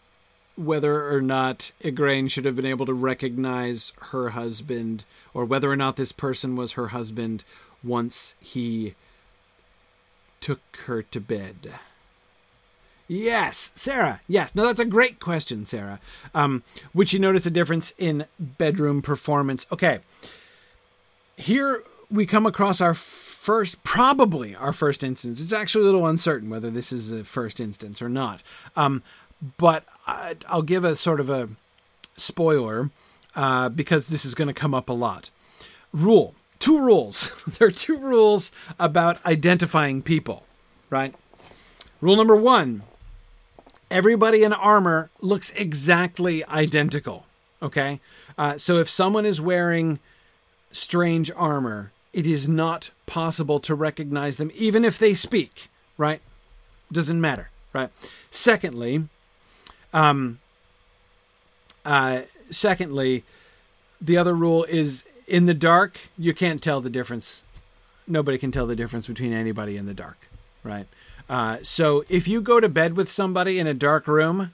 [0.55, 5.75] whether or not Igraine should have been able to recognize her husband, or whether or
[5.75, 7.43] not this person was her husband
[7.83, 8.95] once he
[10.39, 11.73] took her to bed.
[13.07, 14.21] Yes, Sarah.
[14.27, 14.55] Yes.
[14.55, 15.99] No, that's a great question, Sarah.
[16.33, 16.63] Um,
[16.93, 19.65] would you notice a difference in bedroom performance?
[19.71, 19.99] Okay.
[21.37, 25.39] Here we come across our first, probably our first instance.
[25.39, 28.41] It's actually a little uncertain whether this is the first instance or not.
[28.75, 29.03] Um,
[29.57, 31.49] but I, will give a sort of a
[32.17, 32.89] spoiler
[33.35, 35.29] uh, because this is going to come up a lot.
[35.93, 36.33] Rule.
[36.57, 37.43] Two rules.
[37.59, 40.43] there are two rules about identifying people,
[40.89, 41.13] right?
[42.01, 42.81] Rule number one
[43.95, 47.25] everybody in armor looks exactly identical.
[47.61, 48.01] Okay.
[48.37, 49.99] Uh, so if someone is wearing
[50.73, 56.19] strange armor, it is not possible to recognize them, even if they speak, right?
[56.91, 57.89] Doesn't matter, right?
[58.29, 59.07] Secondly,
[59.93, 60.39] um,
[61.85, 63.23] uh, secondly,
[64.01, 67.43] the other rule is in the dark, you can't tell the difference.
[68.07, 70.17] Nobody can tell the difference between anybody in the dark,
[70.63, 70.87] right?
[71.29, 74.53] Uh, so if you go to bed with somebody in a dark room,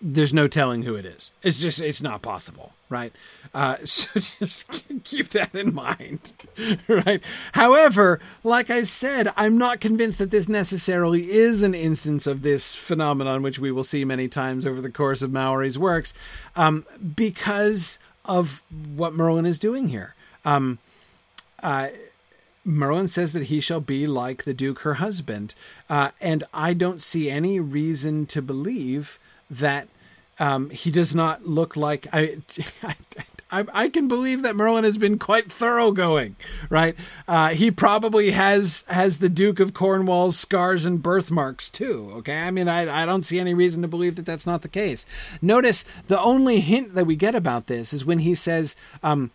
[0.00, 1.30] there's no telling who it is.
[1.42, 3.12] It's just it's not possible, right?
[3.54, 6.32] Uh, so just keep that in mind,
[6.88, 7.22] right?
[7.52, 12.74] However, like I said, I'm not convinced that this necessarily is an instance of this
[12.74, 16.12] phenomenon, which we will see many times over the course of Malory's works,
[16.56, 16.84] um,
[17.16, 18.62] because of
[18.94, 20.14] what Merlin is doing here.
[20.44, 20.78] Um,
[21.62, 21.88] uh,
[22.64, 25.54] Merlin says that he shall be like the Duke, her husband.
[25.90, 29.18] Uh, and I don't see any reason to believe
[29.50, 29.88] that
[30.38, 32.06] um, he does not look like.
[32.12, 32.38] I,
[33.50, 36.36] I, I, can believe that Merlin has been quite thoroughgoing,
[36.70, 36.94] right?
[37.28, 42.10] Uh, he probably has has the Duke of Cornwall's scars and birthmarks too.
[42.16, 44.68] Okay, I mean, I, I don't see any reason to believe that that's not the
[44.68, 45.04] case.
[45.42, 49.30] Notice the only hint that we get about this is when he says, um,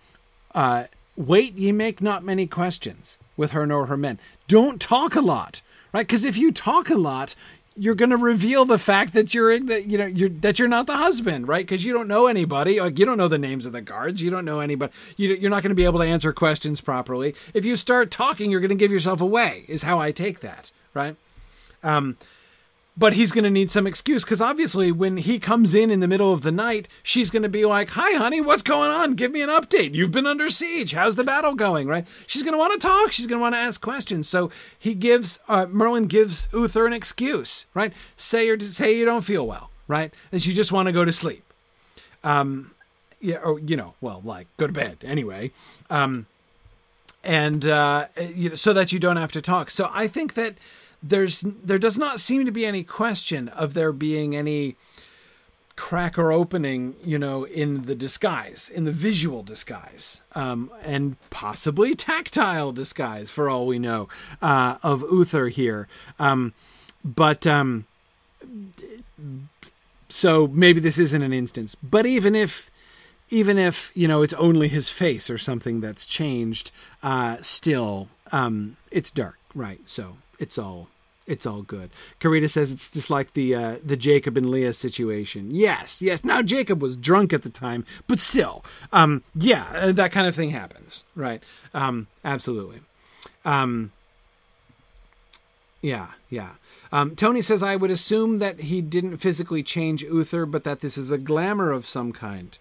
[0.56, 0.86] uh,
[1.18, 4.20] Wait ye make not many questions with her nor her men.
[4.48, 5.62] Don't talk a lot,
[5.94, 6.06] right?
[6.06, 7.36] Because if you talk a lot,
[7.78, 10.88] you're going to reveal the fact that you're that you know you're that you're not
[10.88, 11.66] the husband, right?
[11.66, 12.80] Because you don't know anybody.
[12.80, 14.22] Like you don't know the names of the guards.
[14.22, 14.92] You don't know anybody.
[15.16, 17.36] You, you're not going to be able to answer questions properly.
[17.54, 19.64] If you start talking, you're going to give yourself away.
[19.68, 21.16] Is how I take that, right?
[21.84, 22.18] Um,
[22.98, 26.08] but he's going to need some excuse because obviously when he comes in in the
[26.08, 29.14] middle of the night she's going to be like hi honey what's going on?
[29.14, 29.93] Give me an update.
[29.93, 30.93] You've been under siege.
[30.93, 31.88] How's the battle going?
[31.88, 32.08] Right?
[32.26, 33.12] She's going to want to talk.
[33.12, 34.28] She's going to want to ask questions.
[34.28, 37.93] So he gives uh, merlin gives uther an excuse right?
[38.18, 40.14] Say or say you don't feel well right?
[40.32, 41.43] And you just want to go to sleep.
[42.24, 42.72] Um
[43.20, 45.52] yeah or you know well like go to bed anyway.
[45.89, 46.26] Um
[47.24, 49.70] and uh you know, so that you don't have to talk.
[49.70, 50.56] So i think that
[51.02, 54.76] there's there does not seem to be any question of there being any
[55.78, 61.95] crack or opening, you know, in the disguise, in the visual disguise, um, and possibly
[61.95, 64.10] tactile disguise, for all we know,
[64.41, 65.88] uh, of Uther here.
[66.20, 66.54] Um,
[67.06, 67.86] but um,
[70.10, 71.76] so maybe this isn't an instance.
[71.76, 72.70] But even if,
[73.30, 76.72] even if you know, it's only his face or something that's changed,
[77.04, 79.88] uh, still, um, it's dark, right?
[79.88, 80.88] So it's all
[81.28, 81.90] it's all good.
[82.22, 85.52] Karita says it's just like the uh, the Jacob and Leah situation.
[85.52, 86.24] Yes, yes.
[86.24, 88.64] Now Jacob was drunk at the time, but still,
[88.94, 91.44] um, yeah, uh, that kind of thing happens, right?
[91.74, 92.80] Um, absolutely.
[93.44, 93.92] Um,
[95.82, 96.52] yeah, yeah.
[96.92, 100.98] Um, Tony says I would assume that he didn't physically change Uther, but that this
[100.98, 102.58] is a glamour of some kind.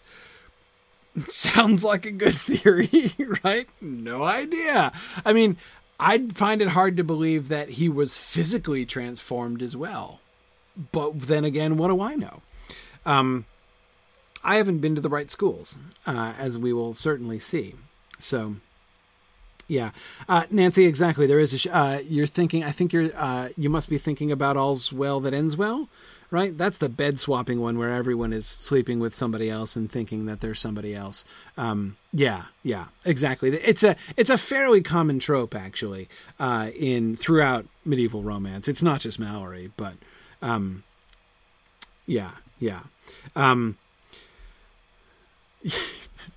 [1.31, 3.13] Sounds like a good theory,
[3.45, 3.69] right?
[3.81, 4.93] No idea.
[5.25, 5.57] I mean,
[5.99, 10.21] I'd find it hard to believe that he was physically transformed as well.
[10.93, 12.43] But then again, what do I know?
[13.07, 13.47] Um,
[14.45, 17.75] I haven't been to the right schools, uh, as we will certainly see.
[18.19, 18.57] So,
[19.69, 19.91] yeah,
[20.29, 21.27] uh, Nancy, exactly.
[21.27, 21.59] There is a.
[21.59, 22.63] Sh- uh, you're thinking.
[22.63, 23.11] I think you're.
[23.17, 25.89] Uh, you must be thinking about all's well that ends well
[26.31, 26.57] right?
[26.57, 30.41] That's the bed swapping one where everyone is sleeping with somebody else and thinking that
[30.41, 31.25] there's somebody else.
[31.57, 33.51] Um, yeah, yeah, exactly.
[33.51, 36.09] It's a it's a fairly common trope actually
[36.39, 38.69] uh, in throughout medieval romance.
[38.69, 39.95] It's not just Malory, but
[40.43, 40.83] um,
[42.07, 42.83] yeah, yeah.
[43.35, 43.77] Um,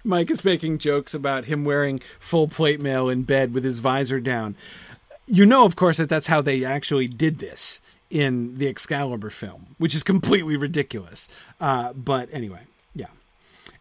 [0.04, 4.20] Mike is making jokes about him wearing full plate mail in bed with his visor
[4.20, 4.56] down.
[5.26, 9.76] You know, of course, that that's how they actually did this in the Excalibur film,
[9.78, 11.28] which is completely ridiculous.
[11.62, 12.62] Uh, but anyway,
[12.96, 13.08] yeah.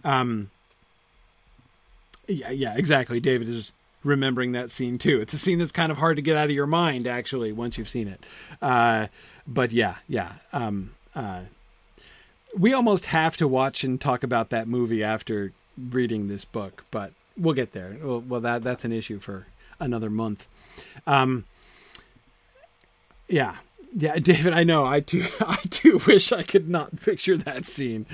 [0.05, 0.51] Um,
[2.27, 3.21] yeah, yeah, exactly.
[3.21, 3.73] David is
[4.05, 5.21] remembering that scene too.
[5.21, 7.79] It's a scene that's kind of hard to get out of your mind, actually, once
[7.79, 8.25] you've seen it.
[8.61, 9.09] Uh,
[9.47, 10.33] but yeah, yeah.
[10.53, 11.45] Um, uh,
[12.57, 15.53] we almost have to watch and talk about that movie after
[15.91, 17.97] reading this book, but we'll get there.
[18.03, 19.47] Well, well that that's an issue for
[19.81, 20.47] another month.
[21.07, 21.45] Um,
[23.29, 23.57] yeah,
[23.95, 24.85] yeah, David, I know.
[24.85, 28.07] I too, I too wish I could not picture that scene.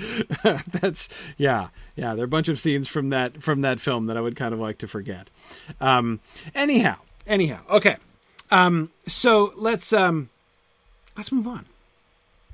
[0.43, 2.15] That's yeah, yeah.
[2.15, 4.53] There are a bunch of scenes from that from that film that I would kind
[4.53, 5.29] of like to forget.
[5.81, 6.19] Um,
[6.53, 6.97] anyhow,
[7.27, 7.97] anyhow, okay.
[8.51, 10.29] Um, so let's um,
[11.17, 11.65] let's move on,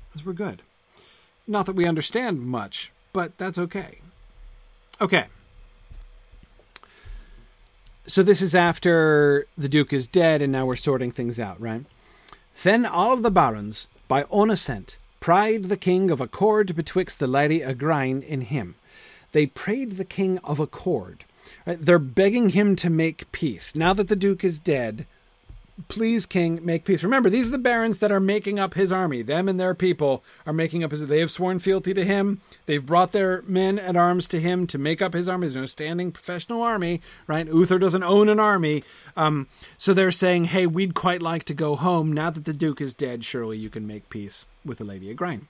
[0.08, 0.62] because we're good.
[1.46, 3.98] Not that we understand much, but that's okay.
[5.00, 5.26] Okay.
[8.06, 11.84] So this is after the Duke is dead, and now we're sorting things out, right?
[12.62, 17.60] Then all the barons, by own assent, prayed the king of accord betwixt the lady
[17.60, 18.74] Igraine in him.
[19.32, 21.24] They prayed the king of accord.
[21.66, 21.78] Right?
[21.80, 23.74] They're begging him to make peace.
[23.74, 25.06] Now that the duke is dead,
[25.88, 27.02] please king make peace.
[27.02, 29.22] Remember these are the barons that are making up his army.
[29.22, 32.40] Them and their people are making up his they have sworn fealty to him.
[32.66, 35.46] They've brought their men at arms to him to make up his army.
[35.46, 37.46] There's no standing professional army right?
[37.46, 38.84] Uther doesn't own an army.
[39.16, 39.48] Um,
[39.78, 42.12] so they're saying hey we'd quite like to go home.
[42.12, 45.46] Now that the duke is dead surely you can make peace with the lady Igraine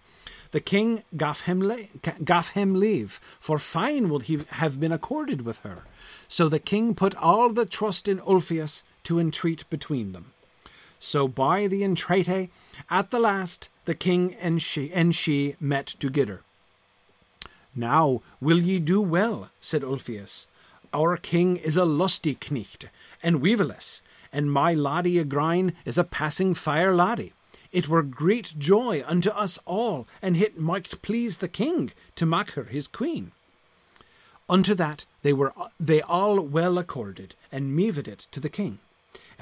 [0.53, 1.89] the king gaf him, le-
[2.25, 5.85] gaf him leave, for fine would he have been accorded with her.
[6.29, 10.33] So the king put all the trust in Ulfius to entreat between them.
[11.05, 12.51] So by the entreaty,
[12.89, 16.43] at the last, the king and she and she met together.
[17.75, 20.47] Now will ye do well, said Ulfius.
[20.95, 22.89] Our king is a lusty knecht,
[23.21, 24.01] and weeviless,
[24.33, 27.33] and my laddie Igraine is a passing fire laddie.
[27.73, 32.53] It were great joy unto us all, and it might please the king to make
[32.53, 33.33] her his queen.
[34.49, 38.79] Unto that they were they all well accorded, and meaved it to the king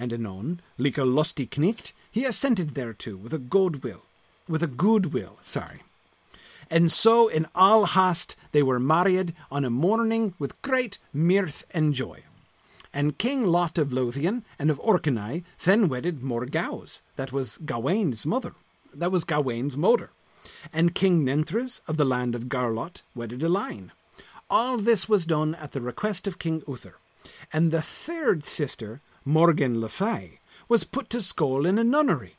[0.01, 4.03] and anon, like a lusty knecht, he assented thereto with a good will,
[4.49, 5.83] with a good will, sorry.
[6.71, 11.93] And so in all haste they were married on a morning with great mirth and
[11.93, 12.23] joy.
[12.95, 18.55] And King Lot of Lothian and of Orkney then wedded Morgause, that was Gawain's mother,
[18.95, 20.11] That was Gawain's mother.
[20.73, 23.93] And King Nentres of the land of Garlot wedded Elaine.
[24.49, 26.97] All this was done at the request of King Uther.
[27.53, 32.35] And the third sister, Morgan le Fay, was put to school in a nunnery.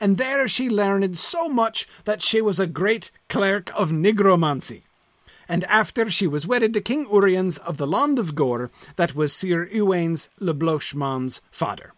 [0.00, 4.82] And there she learned so much that she was a great clerk of nigromancy.
[5.48, 9.32] And after she was wedded to King Uriens of the land of Gore, that was
[9.32, 11.92] Sir Uwain's le Blochemond's father.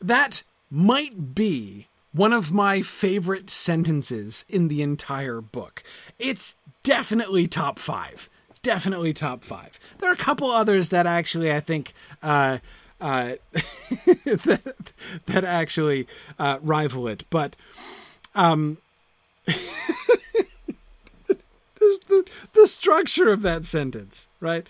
[0.00, 5.82] That might be one of my favorite sentences in the entire book.
[6.18, 8.28] It's definitely top five.
[8.62, 9.78] Definitely top five.
[9.98, 11.92] There are a couple others that actually I think
[12.22, 12.58] uh,
[13.00, 14.92] uh, that,
[15.26, 16.06] that actually
[16.38, 17.56] uh, rival it, but
[18.36, 18.78] um,
[22.08, 24.66] the, the structure of that sentence, right?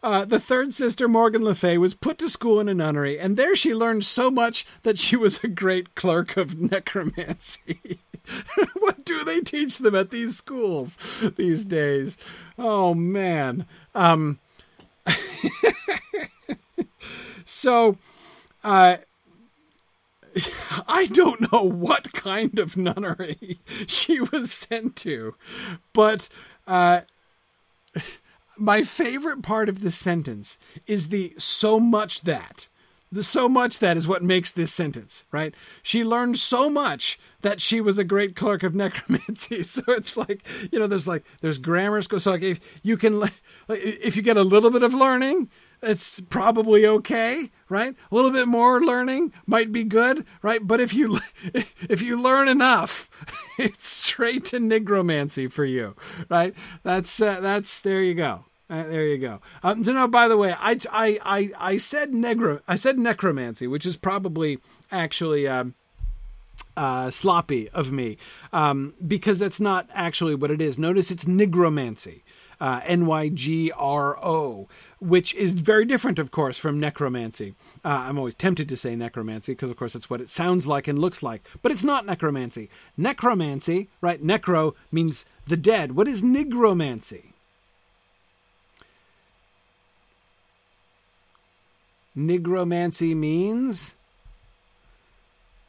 [0.00, 3.36] Uh, the third sister, Morgan Le Fay, was put to school in a nunnery, and
[3.36, 7.98] there she learned so much that she was a great clerk of necromancy.
[8.78, 10.96] what do they teach them at these schools
[11.36, 12.16] these days?
[12.56, 13.66] Oh, man.
[13.94, 14.38] Um,
[17.44, 17.96] so,
[18.62, 18.98] uh,
[20.86, 25.34] I don't know what kind of nunnery she was sent to,
[25.92, 26.28] but
[26.66, 27.02] uh,
[28.58, 32.68] my favorite part of this sentence is the so much that.
[33.10, 35.54] The so much that is what makes this sentence, right?
[35.82, 39.62] She learned so much that she was a great clerk of necromancy.
[39.62, 42.02] So it's like, you know, there's like, there's grammar.
[42.02, 43.22] So like if you can,
[43.68, 45.48] if you get a little bit of learning,
[45.82, 47.94] it's probably okay, right?
[48.10, 50.66] A little bit more learning might be good, right?
[50.66, 51.20] But if you
[51.54, 53.08] if you learn enough,
[53.58, 55.94] it's straight to nigromancy for you,
[56.28, 56.54] right?
[56.82, 58.44] That's uh, that's there you go.
[58.70, 59.40] Uh, there you go.
[59.62, 63.66] Um, so now, by the way, I, I, I, I said negro, I said necromancy,
[63.66, 64.58] which is probably
[64.92, 65.74] actually um,
[66.76, 68.18] uh, sloppy of me
[68.52, 70.78] um, because that's not actually what it is.
[70.78, 72.22] Notice it's nigromancy
[72.60, 74.68] uh, N Y G R O,
[75.00, 77.54] which is very different, of course, from necromancy.
[77.84, 80.88] Uh, I'm always tempted to say necromancy because, of course, it's what it sounds like
[80.88, 82.68] and looks like, but it's not necromancy.
[82.96, 84.22] Necromancy, right?
[84.22, 85.92] Necro means the dead.
[85.92, 87.32] What is nigromancy?
[92.18, 93.94] Nigromancy means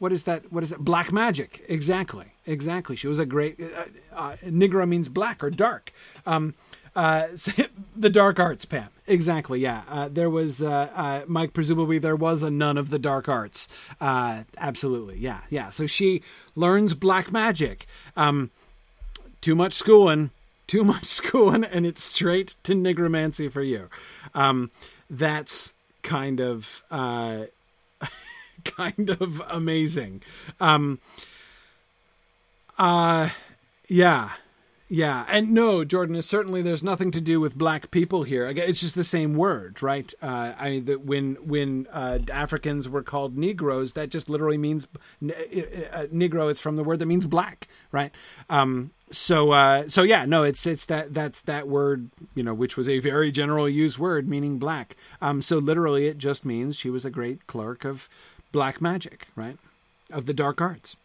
[0.00, 0.50] what is that?
[0.50, 0.78] What is it?
[0.78, 1.62] Black magic.
[1.68, 2.24] Exactly.
[2.46, 2.96] Exactly.
[2.96, 3.60] She was a great.
[3.60, 3.84] Uh,
[4.16, 5.92] uh, Nigra means black or dark.
[6.26, 6.54] Um,
[6.96, 7.28] uh,
[7.96, 8.88] the dark arts, Pam.
[9.06, 9.60] Exactly.
[9.60, 9.82] Yeah.
[9.88, 11.52] Uh, there was uh, uh, Mike.
[11.52, 13.68] Presumably, there was a nun of the dark arts.
[14.00, 15.18] absolutely.
[15.18, 15.42] Yeah.
[15.50, 15.68] Yeah.
[15.68, 16.22] So she
[16.56, 17.86] learns black magic.
[18.16, 18.50] Um,
[19.42, 20.30] too much schooling.
[20.66, 23.90] Too much schooling, and it's straight to nigromancy for you.
[24.34, 24.70] Um,
[25.10, 27.44] that's kind of uh,
[28.64, 30.22] kind of amazing.
[30.60, 30.98] Um,
[32.78, 33.28] uh,
[33.88, 34.30] yeah.
[34.92, 38.48] Yeah, and no, Jordan is certainly there's nothing to do with black people here.
[38.48, 40.12] It's just the same word, right?
[40.20, 44.88] Uh, I that when when uh, Africans were called Negroes, that just literally means
[45.24, 48.12] uh, uh, Negro is from the word that means black, right?
[48.48, 52.76] Um, so uh, so yeah, no, it's it's that that's that word, you know, which
[52.76, 54.96] was a very general used word meaning black.
[55.22, 58.08] Um, so literally, it just means she was a great clerk of
[58.50, 59.56] black magic, right?
[60.10, 60.96] Of the dark arts.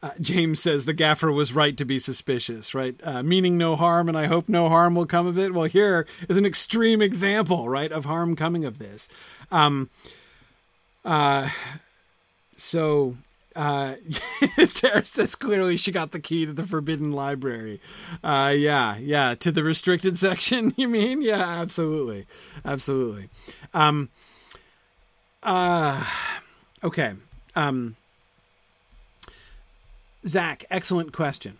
[0.00, 2.94] Uh, James says the gaffer was right to be suspicious, right?
[3.02, 5.52] Uh, meaning no harm, and I hope no harm will come of it.
[5.52, 9.08] Well, here is an extreme example, right, of harm coming of this.
[9.50, 9.90] Um,
[11.04, 11.48] uh,
[12.54, 13.16] so
[13.56, 13.96] uh,
[14.74, 17.80] Tara says clearly she got the key to the forbidden library.
[18.22, 20.74] Uh, yeah, yeah, to the restricted section.
[20.76, 21.22] You mean?
[21.22, 22.26] Yeah, absolutely,
[22.64, 23.30] absolutely.
[23.74, 24.10] Um,
[25.42, 26.04] uh,
[26.84, 27.14] okay.
[27.56, 27.96] Um,
[30.26, 31.58] Zach, excellent question.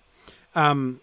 [0.55, 1.01] Um,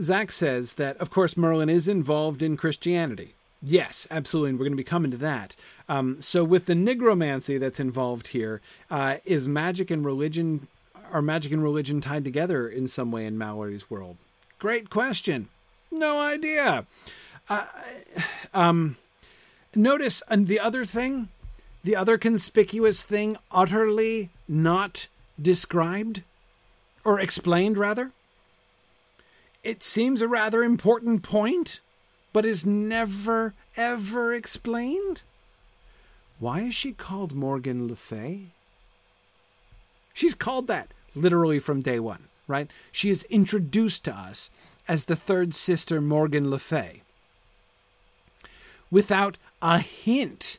[0.00, 3.34] Zach says that, of course, Merlin is involved in Christianity.
[3.62, 4.50] Yes, absolutely.
[4.50, 5.56] And we're going to be coming to that.
[5.88, 10.68] Um, so, with the nigromancy that's involved here, uh, is magic and religion,
[11.10, 14.16] are magic and religion tied together in some way in Malory's world?
[14.58, 15.48] Great question.
[15.90, 16.86] No idea.
[17.48, 17.64] Uh,
[18.52, 18.96] um,
[19.74, 21.28] notice and the other thing
[21.86, 25.06] the other conspicuous thing utterly not
[25.40, 26.22] described,
[27.06, 28.10] or explained rather?
[29.62, 31.80] It seems a rather important point,
[32.32, 35.22] but is never, ever explained.
[36.40, 38.48] Why is she called Morgan Le Fay?
[40.12, 42.70] She's called that literally from day one, right?
[42.90, 44.50] She is introduced to us
[44.88, 47.02] as the third sister Morgan Le Fay
[48.90, 50.58] without a hint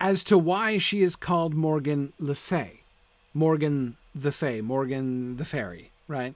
[0.00, 2.82] as to why she is called Morgan Le Fay.
[3.34, 6.34] Morgan the Fay, Morgan the Fairy, right?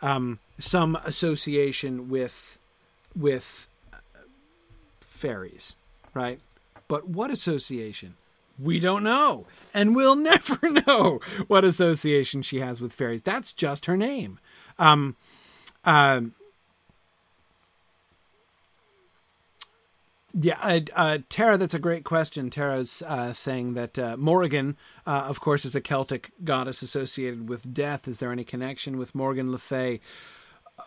[0.00, 2.58] Um, some association with
[3.16, 3.68] with
[5.00, 5.76] fairies,
[6.14, 6.40] right?
[6.88, 8.16] But what association?
[8.58, 9.46] We don't know.
[9.72, 13.22] And we'll never know what association she has with fairies.
[13.22, 14.38] That's just her name.
[14.78, 15.16] Um,
[15.84, 16.22] uh,
[20.38, 22.50] yeah, uh, uh, Tara, that's a great question.
[22.50, 24.76] Tara's uh, saying that uh, Morrigan,
[25.06, 28.08] uh, of course, is a Celtic goddess associated with death.
[28.08, 30.00] Is there any connection with Morgan Le Fay?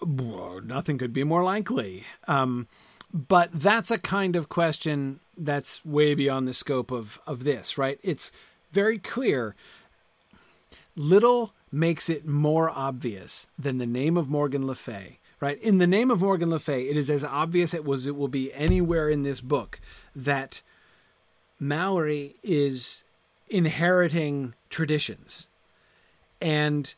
[0.02, 2.06] Well, nothing could be more likely.
[2.28, 2.68] Um,
[3.14, 8.00] but that's a kind of question that's way beyond the scope of of this, right?
[8.04, 8.32] It's
[8.72, 9.56] very clear.
[10.96, 15.62] Little makes it more obvious than the name of Morgan Le Fay, right?
[15.62, 18.28] In the name of Morgan Le Fay, it is as obvious it was it will
[18.28, 19.80] be anywhere in this book
[20.16, 20.62] that
[21.62, 23.04] Malory is
[23.50, 25.48] inheriting traditions
[26.42, 26.96] and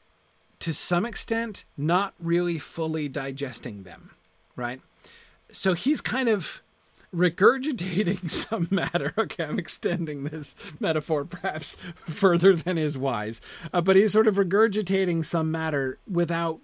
[0.59, 4.11] to some extent not really fully digesting them,
[4.55, 4.81] right?
[5.51, 6.61] so he's kind of
[7.13, 9.13] regurgitating some matter.
[9.17, 13.41] Okay, I'm extending this metaphor perhaps further than is wise,
[13.73, 16.59] uh, but he's sort of regurgitating some matter without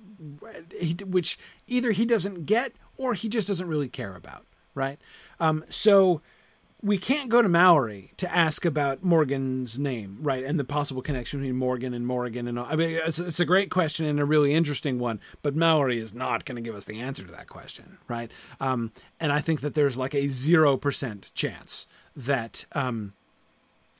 [1.05, 1.37] which
[1.67, 4.99] either he doesn't get or he just doesn't really care about, right?
[5.39, 6.21] Um, so
[6.83, 11.39] we can't go to Malory to ask about Morgan's name, right, and the possible connection
[11.39, 12.45] between Morgan and Morrigan.
[12.45, 12.59] And.
[12.59, 16.13] I mean, it's, it's, a great question and a really interesting one, but Malory is
[16.13, 18.29] not going to give us the answer to that question, right?
[18.59, 23.13] Um, and I think that there's like a zero percent chance that um,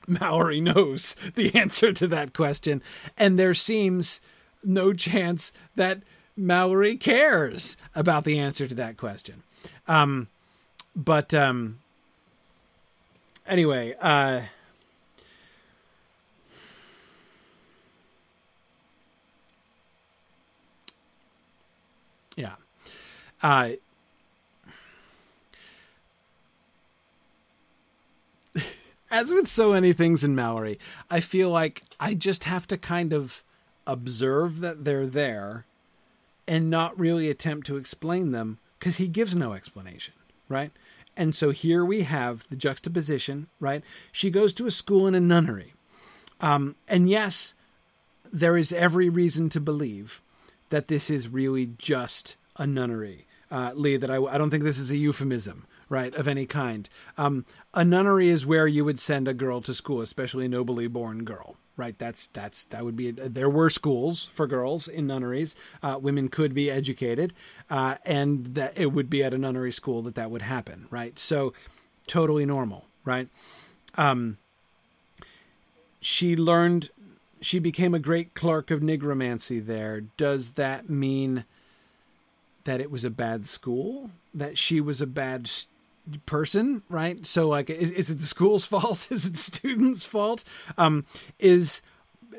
[0.06, 2.82] Malory knows the answer to that question,
[3.16, 4.20] and there seems
[4.62, 6.02] no chance that
[6.38, 9.42] Malory cares about the answer to that question.
[9.88, 10.28] Um,
[10.94, 11.78] but um,
[13.46, 14.42] anyway, uh,
[22.36, 22.54] yeah.
[23.42, 23.70] Uh,
[29.10, 30.78] as with so many things in Malory,
[31.10, 33.42] I feel like I just have to kind of
[33.86, 35.66] observe that they're there
[36.46, 40.14] and not really attempt to explain them because he gives no explanation,
[40.48, 40.70] right?
[41.16, 43.82] And so here we have the juxtaposition, right?
[44.12, 45.74] She goes to a school in a nunnery.
[46.40, 47.54] Um, and yes,
[48.32, 50.20] there is every reason to believe
[50.70, 53.26] that this is really just a nunnery.
[53.50, 56.88] Uh, Lee, that I, I don't think this is a euphemism, right, of any kind.
[57.16, 60.88] Um, a nunnery is where you would send a girl to school, especially a nobly
[60.88, 61.96] born girl, right?
[61.98, 63.10] That's that's that would be.
[63.10, 65.56] There were schools for girls in nunneries.
[65.82, 67.34] Uh, women could be educated,
[67.70, 71.18] uh, and that it would be at a nunnery school that that would happen, right?
[71.18, 71.52] So,
[72.06, 73.28] totally normal, right?
[73.96, 74.38] Um,
[76.00, 76.90] she learned.
[77.40, 80.00] She became a great clerk of nigromancy there.
[80.16, 81.44] Does that mean
[82.64, 84.10] that it was a bad school?
[84.32, 85.46] That she was a bad
[86.26, 87.24] person, right?
[87.26, 89.08] So like, is, is, it the school's fault?
[89.10, 90.44] Is it the student's fault?
[90.78, 91.04] Um,
[91.38, 91.82] is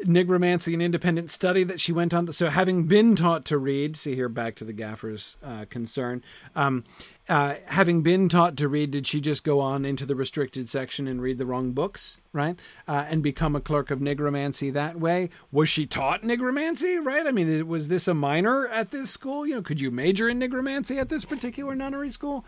[0.04, 2.26] nigromancy an independent study that she went on?
[2.26, 6.24] To, so having been taught to read, see here back to the gaffer's uh, concern,
[6.56, 6.84] um,
[7.28, 11.08] uh, having been taught to read, did she just go on into the restricted section
[11.08, 12.60] and read the wrong books, right?
[12.88, 15.30] Uh, and become a clerk of nigromancy that way?
[15.52, 17.26] Was she taught nigromancy, right?
[17.26, 19.48] I mean, was this a minor at this school?
[19.48, 22.46] You know, could you major in nigromancy at this particular nunnery school?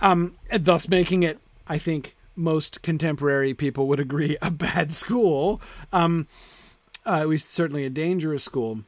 [0.00, 5.60] Um, thus making it, I think, most contemporary people would agree, a bad school.
[5.92, 6.26] Um,
[7.06, 8.80] uh, at least certainly a dangerous school.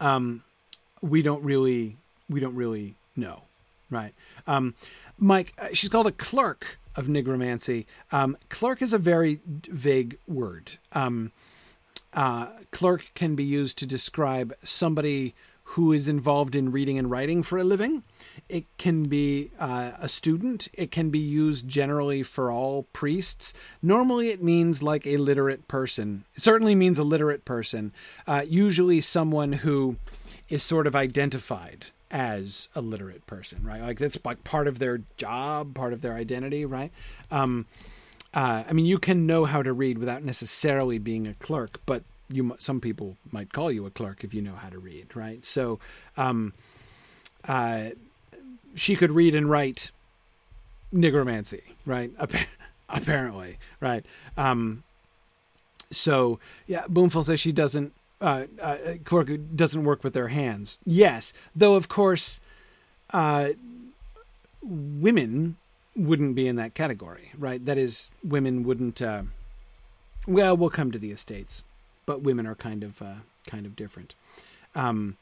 [0.00, 0.42] Um,
[1.00, 1.96] we don't really,
[2.28, 3.42] we don't really know.
[3.88, 4.14] Right.
[4.46, 4.74] Um,
[5.18, 7.86] Mike, uh, she's called a clerk of nigromancy.
[8.10, 10.72] Um, clerk is a very vague word.
[10.92, 11.30] Um,
[12.12, 15.34] uh, clerk can be used to describe somebody
[15.70, 18.02] who is involved in reading and writing for a living.
[18.48, 20.68] It can be uh, a student.
[20.72, 23.52] It can be used generally for all priests.
[23.82, 26.24] Normally, it means like a literate person.
[26.34, 27.92] It certainly means a literate person.
[28.26, 29.96] Uh, usually, someone who
[30.48, 33.82] is sort of identified as a literate person, right?
[33.82, 36.92] Like that's like part of their job, part of their identity, right?
[37.32, 37.66] Um,
[38.32, 42.04] uh, I mean, you can know how to read without necessarily being a clerk, but
[42.30, 45.44] you some people might call you a clerk if you know how to read, right?
[45.44, 45.78] So,
[46.16, 46.52] um,
[47.46, 47.90] uh,
[48.74, 49.90] she could read and write
[50.92, 52.10] nigromancy, right?
[52.88, 54.04] Apparently, right?
[54.36, 54.82] Um,
[55.90, 58.76] so yeah, Boomful says she doesn't uh, uh,
[59.54, 60.78] doesn't work with their hands.
[60.84, 62.40] Yes, though of course,
[63.12, 63.50] uh,
[64.62, 65.56] women
[65.94, 67.64] wouldn't be in that category, right?
[67.64, 69.00] That is, women wouldn't.
[69.00, 69.22] Uh,
[70.26, 71.62] well, we'll come to the estates.
[72.06, 74.14] But women are kind of uh, kind of different.
[74.74, 75.16] Um,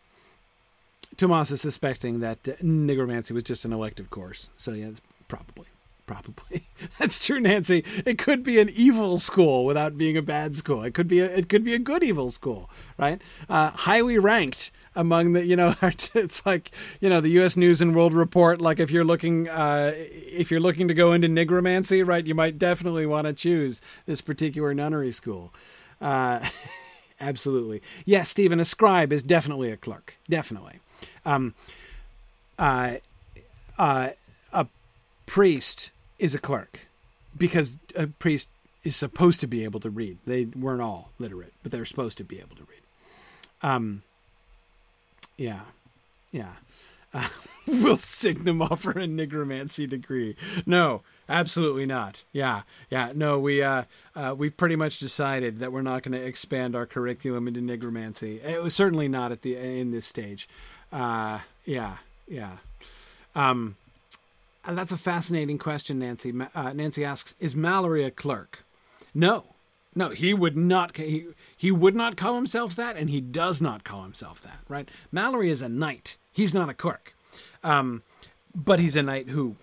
[1.16, 4.50] Tomas is suspecting that uh, nigromancy was just an elective course.
[4.56, 4.90] So yeah,
[5.28, 5.66] probably.
[6.06, 6.66] Probably
[6.98, 7.82] that's true, Nancy.
[8.04, 10.82] It could be an evil school without being a bad school.
[10.82, 12.68] It could be a it could be a good evil school,
[12.98, 13.22] right?
[13.48, 16.70] Uh, highly ranked among the you know it's like
[17.00, 17.56] you know the U.S.
[17.56, 18.60] News and World Report.
[18.60, 22.58] Like if you're looking uh, if you're looking to go into nigromancy, right, you might
[22.58, 25.54] definitely want to choose this particular nunnery school.
[26.04, 26.46] Uh,
[27.20, 28.60] absolutely, yes, Stephen.
[28.60, 30.80] A scribe is definitely a clerk, definitely.
[31.24, 31.54] Um,
[32.58, 32.96] uh,
[33.78, 34.10] uh,
[34.52, 34.66] a
[35.26, 36.86] priest is a clerk
[37.36, 38.50] because a priest
[38.84, 40.18] is supposed to be able to read.
[40.26, 42.82] They weren't all literate, but they're supposed to be able to read.
[43.62, 44.02] Um,
[45.38, 45.62] yeah,
[46.30, 46.52] yeah.
[47.66, 50.36] Uh, will Signum offer a nigromancy degree?
[50.66, 52.24] No, absolutely not.
[52.32, 53.12] Yeah, yeah.
[53.14, 53.84] No, we uh,
[54.14, 58.44] uh, we've pretty much decided that we're not going to expand our curriculum into nigromancy.
[58.44, 60.48] It was certainly not at the in this stage.
[60.92, 61.98] Uh, yeah,
[62.28, 62.58] yeah.
[63.34, 63.76] Um,
[64.66, 66.34] that's a fascinating question, Nancy.
[66.54, 68.64] Uh, Nancy asks, "Is Malory a clerk?"
[69.14, 69.54] No,
[69.94, 70.10] no.
[70.10, 70.96] He would not.
[70.96, 74.60] He, he would not call himself that, and he does not call himself that.
[74.68, 74.88] Right?
[75.12, 76.16] Malory is a knight.
[76.34, 77.14] He's not a clerk,
[77.62, 78.02] um,
[78.54, 79.56] but he's a knight who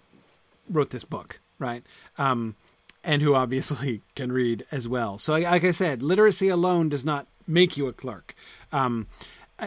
[0.68, 1.84] wrote this book, right?
[2.18, 2.56] Um,
[3.04, 5.20] and who obviously can read as well.
[5.20, 8.34] So, like I said, literacy alone does not make you a clerk.
[8.72, 9.08] Um,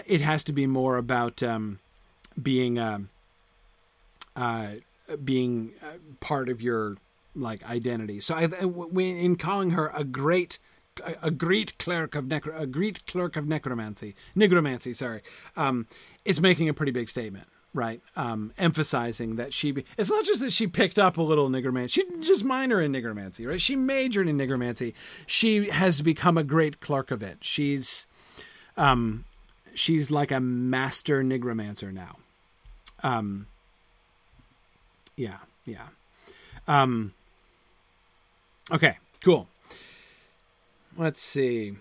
[0.07, 1.79] it has to be more about um,
[2.43, 2.79] being.
[2.79, 3.01] Uh,
[4.37, 4.67] uh,
[5.23, 6.97] being uh, part of your
[7.37, 8.21] like identity.
[8.21, 8.49] So I,
[8.99, 10.59] in calling her a great
[11.23, 15.23] a great clerk of necro, a great clerk of necromancy, nigromancy, sorry,
[15.57, 15.87] um,
[16.25, 18.01] is making a pretty big statement, right?
[18.17, 21.91] Um, emphasizing that she, be, it's not just that she picked up a little nigromancy,
[21.91, 23.61] she didn't just minor in nigromancy, right?
[23.61, 24.95] She majored in nigromancy.
[25.27, 27.39] She has become a great clerk of it.
[27.41, 28.07] She's,
[28.77, 29.25] um,
[29.75, 32.17] she's like a master nigromancer now.
[33.03, 33.47] Um,
[35.17, 35.89] yeah, yeah.
[36.67, 37.13] Um,
[38.73, 39.49] okay, cool.
[40.97, 41.75] Let's see.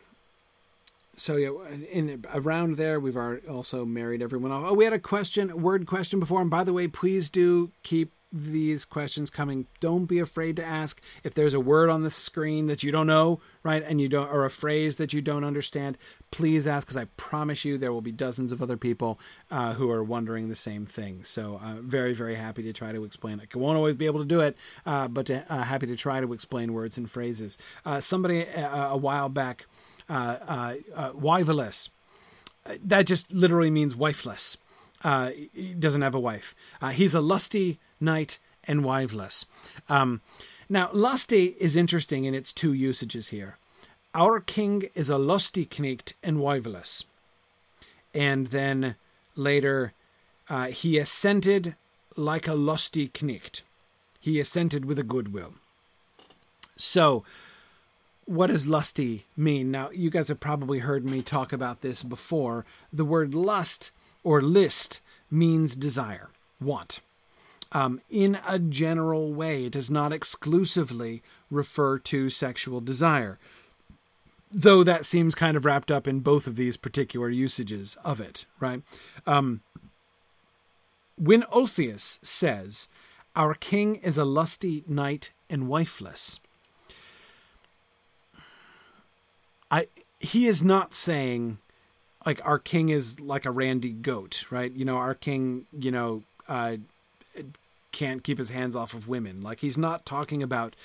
[1.16, 1.52] So yeah,
[1.92, 4.66] in around there, we've also married everyone off.
[4.68, 8.12] Oh, we had a question, word question before, and by the way, please do keep
[8.34, 12.66] these questions coming, don't be afraid to ask if there's a word on the screen
[12.66, 13.84] that you don't know, right?
[13.84, 16.00] And you don't, or a phrase that you don't understand.
[16.32, 19.20] Please ask, because I promise you there will be dozens of other people
[19.52, 21.24] uh, who are wondering the same thing.
[21.24, 23.50] So, uh, very, very happy to try to explain it.
[23.54, 26.20] I won't always be able to do it, uh, but to, uh, happy to try
[26.20, 27.60] to explain words and phrases.
[27.86, 29.68] Uh, somebody uh, a while back,
[30.10, 30.76] uh,
[31.14, 31.92] wiveless.
[32.84, 34.58] That just literally means wifeless.
[35.54, 36.56] he doesn't have a wife.
[36.94, 39.46] he's a lusty knight, and wiveless.
[39.90, 40.22] Um,
[40.70, 43.58] now, lusty is interesting in its two usages here.
[44.14, 47.04] Our king is a lusty knecht and wiveless.
[48.14, 48.96] And then
[49.36, 49.94] later,
[50.50, 51.76] uh, he assented
[52.16, 53.62] like a lusty knecht.
[54.20, 55.56] He assented with a good will.
[56.78, 57.24] So,
[58.26, 59.70] what does lusty mean?
[59.70, 62.66] Now, you guys have probably heard me talk about this before.
[62.92, 63.92] The word lust
[64.24, 66.30] or list means desire,
[66.62, 67.02] want
[67.74, 69.66] um, in a general way.
[69.66, 73.40] It does not exclusively refer to sexual desire,
[74.52, 78.46] though that seems kind of wrapped up in both of these particular usages of it,
[78.60, 78.82] right?
[79.26, 79.62] Um,
[81.18, 82.88] when Ulfius says,
[83.36, 86.40] Our king is a lusty knight and wifeless,
[89.70, 89.88] I
[90.20, 91.58] he is not saying
[92.26, 94.72] like our king is like a randy goat, right?
[94.72, 96.78] You know, our king, you know, uh,
[97.94, 99.42] can't keep his hands off of women.
[99.42, 100.76] Like he's not talking about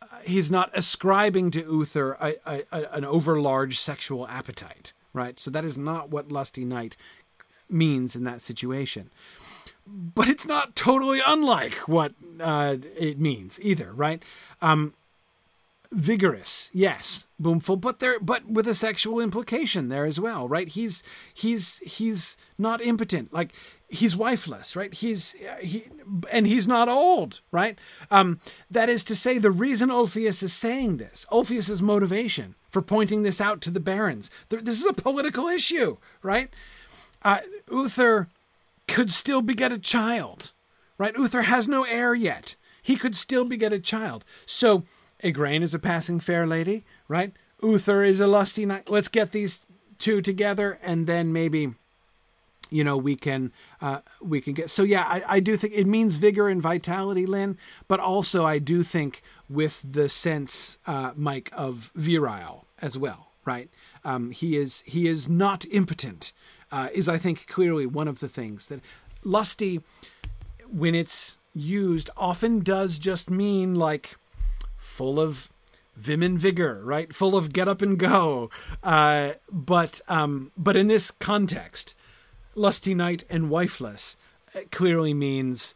[0.00, 5.38] uh, he's not ascribing to Uther a, a, a, an overlarge sexual appetite, right?
[5.38, 6.96] So that is not what lusty knight
[7.68, 9.10] means in that situation.
[9.86, 14.22] But it's not totally unlike what uh, it means either, right?
[14.60, 14.94] Um,
[15.92, 20.68] vigorous, yes, boomful, but there, but with a sexual implication there as well, right?
[20.68, 21.02] He's
[21.32, 23.52] he's he's not impotent, like
[23.92, 24.92] he's wifeless, right?
[24.92, 25.84] He's he
[26.30, 27.78] and he's not old, right?
[28.10, 28.40] Um,
[28.70, 33.40] that is to say, the reason Ulfius is saying this, Ulfius's motivation for pointing this
[33.40, 36.48] out to the barons, this is a political issue, right?
[37.22, 37.40] Uh,
[37.70, 38.28] Uther
[38.88, 40.52] could still beget a child,
[40.98, 41.16] right?
[41.16, 42.56] Uther has no heir yet.
[42.82, 44.24] He could still beget a child.
[44.46, 44.84] So
[45.22, 47.32] Igraine is a passing fair lady, right?
[47.62, 48.90] Uther is a lusty knight.
[48.90, 49.64] Let's get these
[49.98, 51.74] two together, and then maybe,
[52.72, 54.70] you know, we can uh, we can get.
[54.70, 57.58] So yeah, I, I do think it means vigor and vitality, Lynn.
[57.88, 63.68] But also, I do think with the sense, uh, Mike, of virile as well, right?
[64.04, 66.32] Um, he is he is not impotent.
[66.70, 68.80] Uh, is I think clearly one of the things that
[69.22, 69.82] lusty,
[70.70, 74.16] when it's used, often does just mean like
[74.78, 75.52] full of
[75.96, 77.14] vim and vigor, right?
[77.14, 78.50] Full of get up and go.
[78.82, 81.94] Uh, but um, but in this context,
[82.54, 84.16] lusty knight and wifeless
[84.54, 85.74] uh, clearly means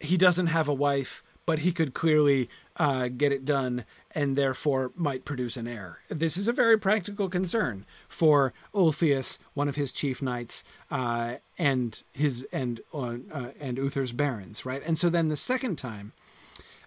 [0.00, 4.92] he doesn't have a wife, but he could clearly uh, get it done and therefore
[4.96, 6.00] might produce an heir.
[6.08, 12.02] This is a very practical concern for Ulfius, one of his chief knights, uh, and
[12.12, 13.16] his and uh,
[13.60, 14.82] and Uther's barons, right?
[14.84, 16.12] And so then the second time,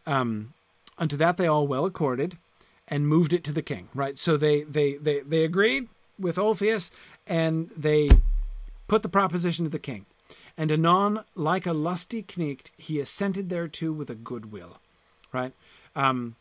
[0.06, 0.54] um,
[0.98, 2.38] unto that they all well accorded,
[2.88, 4.18] and moved it to the king, right?
[4.18, 5.88] So they they they they agreed
[6.20, 6.92] with Ulfius,
[7.28, 8.10] and they
[8.92, 10.06] put the proposition to the king.
[10.58, 14.80] And anon, like a lusty knecht, he assented thereto with a good will,
[15.32, 15.54] right?
[15.96, 16.36] Um,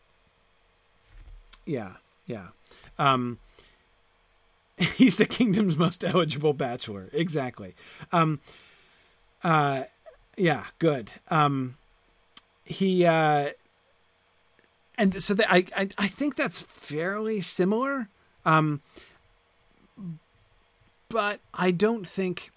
[1.64, 1.92] yeah,
[2.26, 2.48] yeah.
[2.98, 3.38] Um,
[4.78, 7.08] he's the kingdom's most eligible bachelor.
[7.12, 7.76] Exactly.
[8.10, 8.40] Um,
[9.44, 9.84] uh,
[10.36, 11.12] yeah, good.
[11.28, 11.76] Um,
[12.64, 13.50] he, uh,
[14.98, 18.08] and so the, I, I, I think that's fairly similar.
[18.44, 18.80] Um,
[21.10, 22.50] but I don't think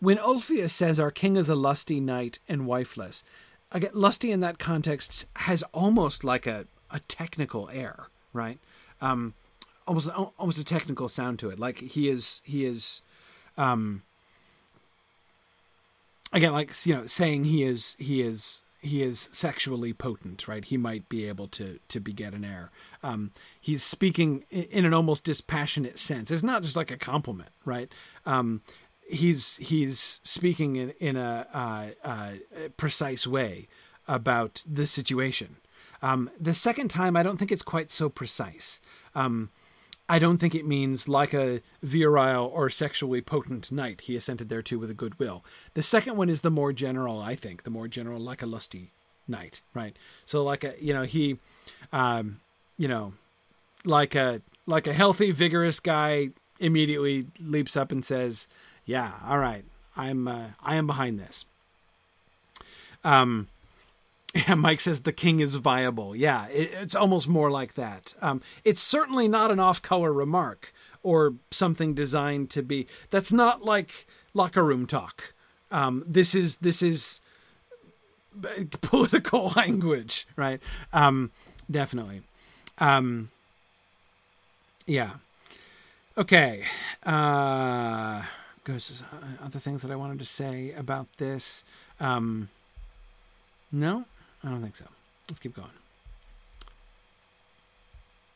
[0.00, 3.22] when Ulfius says our king is a lusty knight and wifeless,
[3.70, 8.58] again, lusty in that context has almost like a, a technical air, right?
[9.00, 9.34] Um,
[9.86, 11.58] almost almost a technical sound to it.
[11.60, 13.02] Like he is he is,
[13.56, 14.02] um,
[16.32, 20.64] again, like you know, saying he is he is he is sexually potent, right?
[20.64, 22.70] He might be able to to beget an heir.
[23.02, 26.30] Um, he's speaking in an almost dispassionate sense.
[26.30, 27.90] It's not just like a compliment, right?
[28.26, 28.60] Um,
[29.08, 32.32] he's he's speaking in in a, uh, uh,
[32.76, 33.68] precise way
[34.08, 35.56] about the situation.
[36.02, 38.80] Um, the second time, I don't think it's quite so precise.
[39.14, 39.50] Um,
[40.12, 44.76] I don't think it means like a virile or sexually potent knight he assented thereto
[44.76, 45.42] with a good will.
[45.72, 48.90] The second one is the more general, I think, the more general, like a lusty
[49.26, 49.96] knight, right?
[50.26, 51.38] So like a you know he,
[51.94, 52.40] um,
[52.76, 53.14] you know,
[53.86, 56.28] like a like a healthy, vigorous guy
[56.60, 58.48] immediately leaps up and says,
[58.84, 59.64] "Yeah, all right,
[59.96, 61.46] I'm uh, I am behind this."
[63.02, 63.48] Um,
[64.34, 66.16] yeah, Mike says the king is viable.
[66.16, 68.14] Yeah, it, it's almost more like that.
[68.22, 70.72] Um, it's certainly not an off-color remark
[71.02, 72.86] or something designed to be.
[73.10, 75.32] That's not like locker room talk.
[75.70, 77.20] Um, this is this is
[78.80, 80.60] political language, right?
[80.92, 81.30] Um,
[81.70, 82.22] definitely.
[82.78, 83.30] Um,
[84.86, 85.12] yeah.
[86.16, 86.64] Okay.
[87.04, 88.22] Uh,
[88.64, 91.64] goes uh, other things that I wanted to say about this.
[92.00, 92.48] Um,
[93.70, 94.04] no,
[94.44, 94.86] I don't think so.
[95.28, 95.70] Let's keep going.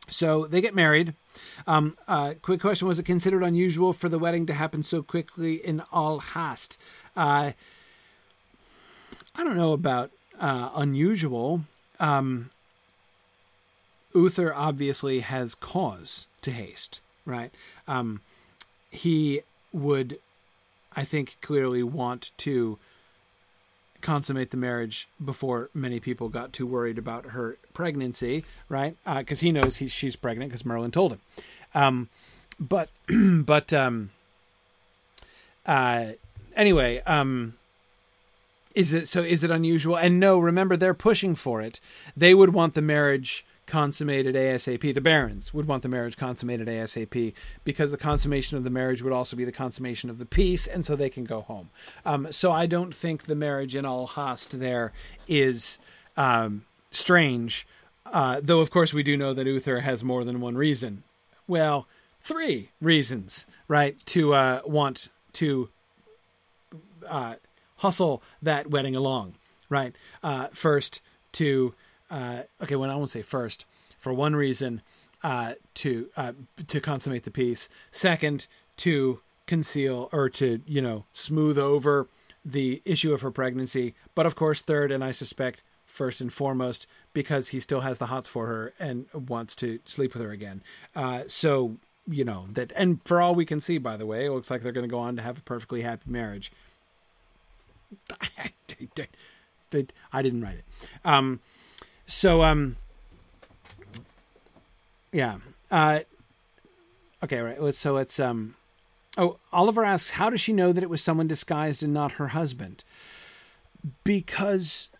[0.08, 1.14] So they get married.
[1.66, 5.54] Um, uh, quick question: Was it considered unusual for the wedding to happen so quickly
[5.54, 6.78] in all hast?
[7.16, 7.52] Uh,
[9.34, 11.62] I don't know about uh, unusual.
[11.98, 12.50] Um,
[14.14, 17.50] Uther obviously has cause to haste, right?
[17.86, 18.20] Um,
[18.90, 19.42] he
[19.72, 20.18] would,
[20.94, 22.78] I think, clearly want to
[24.06, 28.96] consummate the marriage before many people got too worried about her pregnancy, right?
[29.04, 31.20] Because uh, he knows he's, she's pregnant because Merlin told him.
[31.74, 32.08] Um,
[32.60, 32.88] but
[33.44, 34.10] but um,
[35.66, 36.12] uh,
[36.54, 37.54] anyway, um,
[38.76, 39.22] is it so?
[39.22, 39.96] Is it unusual?
[39.96, 41.80] And no, remember they're pushing for it.
[42.16, 44.94] They would want the marriage consummated ASAP.
[44.94, 49.12] The barons would want the marriage consummated ASAP because the consummation of the marriage would
[49.12, 51.70] also be the consummation of the peace, and so they can go home.
[52.04, 54.92] Um, so I don't think the marriage in all hast there
[55.28, 55.78] is
[56.16, 57.66] um, strange,
[58.06, 61.02] uh, though of course we do know that Uther has more than one reason.
[61.48, 61.86] Well,
[62.20, 65.68] three reasons, right, to uh, want to
[67.08, 67.34] uh,
[67.78, 69.34] hustle that wedding along,
[69.68, 69.94] right?
[70.22, 71.00] Uh, first,
[71.32, 71.74] to
[72.10, 73.64] uh, okay, well, I won't say first.
[73.98, 74.82] For one reason,
[75.22, 76.32] uh, to uh,
[76.66, 77.68] to consummate the peace.
[77.90, 78.46] Second,
[78.78, 82.08] to conceal or to you know smooth over
[82.44, 83.94] the issue of her pregnancy.
[84.14, 88.06] But of course, third, and I suspect first and foremost, because he still has the
[88.06, 90.62] hots for her and wants to sleep with her again.
[90.94, 91.76] Uh, so
[92.08, 94.62] you know that, and for all we can see, by the way, it looks like
[94.62, 96.52] they're going to go on to have a perfectly happy marriage.
[100.12, 100.64] I didn't write it.
[101.04, 101.40] Um,
[102.06, 102.76] so um
[105.12, 105.38] yeah.
[105.70, 106.00] Uh
[107.22, 107.74] okay, right.
[107.74, 108.54] So it's um
[109.18, 112.28] Oh, Oliver asks, how does she know that it was someone disguised and not her
[112.28, 112.84] husband?
[114.04, 114.90] Because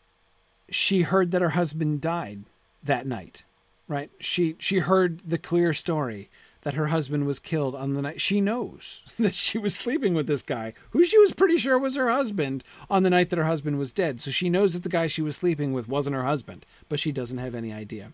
[0.70, 2.44] she heard that her husband died
[2.82, 3.44] that night,
[3.88, 4.10] right?
[4.18, 6.30] She she heard the clear story
[6.66, 10.26] that her husband was killed on the night she knows that she was sleeping with
[10.26, 13.44] this guy who she was pretty sure was her husband on the night that her
[13.44, 14.20] husband was dead.
[14.20, 17.12] So she knows that the guy she was sleeping with wasn't her husband, but she
[17.12, 18.10] doesn't have any idea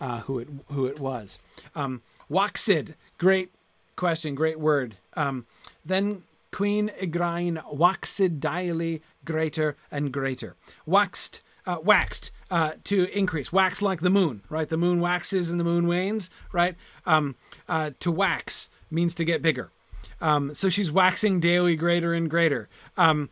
[0.00, 1.38] uh, who it who it was.
[1.74, 3.52] Um, Waxid, great
[3.94, 4.96] question, great word.
[5.12, 5.44] Um,
[5.84, 10.56] then Queen Igraine waxed daily greater and greater.
[10.86, 13.50] Waxed, uh, waxed uh, to increase.
[13.50, 14.68] Wax like the moon, right?
[14.68, 16.76] The moon waxes and the moon wanes, right?
[17.06, 17.34] Um,
[17.66, 19.70] uh, to wax means to get bigger.
[20.20, 22.68] Um, so she's waxing daily greater and greater.
[22.98, 23.30] Um,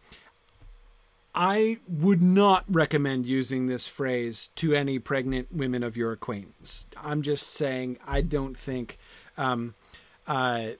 [1.35, 6.87] I would not recommend using this phrase to any pregnant women of your acquaintance.
[6.97, 8.97] I'm just saying I don't think.
[9.37, 9.75] Um,
[10.27, 10.71] uh,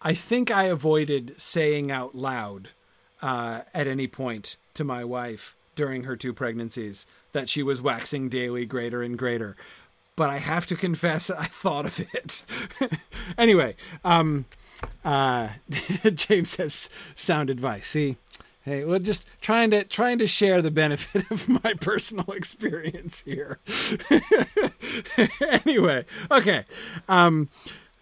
[0.00, 2.68] I think I avoided saying out loud
[3.20, 7.04] uh, at any point to my wife during her two pregnancies
[7.34, 9.56] that she was waxing daily greater and greater.
[10.16, 12.42] But I have to confess, I thought of it.
[13.38, 13.74] anyway,
[14.04, 14.46] um,
[15.04, 15.48] uh,
[16.14, 17.88] James says sound advice.
[17.88, 18.16] See,
[18.62, 23.58] hey, well, just trying to trying to share the benefit of my personal experience here.
[25.66, 26.64] anyway, okay.
[27.08, 27.50] Um,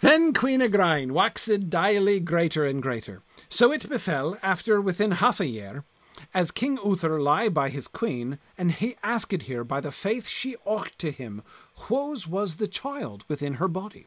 [0.01, 3.23] then Queen Igraine waxed daily greater and greater.
[3.49, 5.85] So it befell, after within half a year,
[6.35, 10.57] as King Uther lie by his queen, and he asked her by the faith she
[10.65, 11.43] ought to him,
[11.89, 14.07] whose was the child within her body.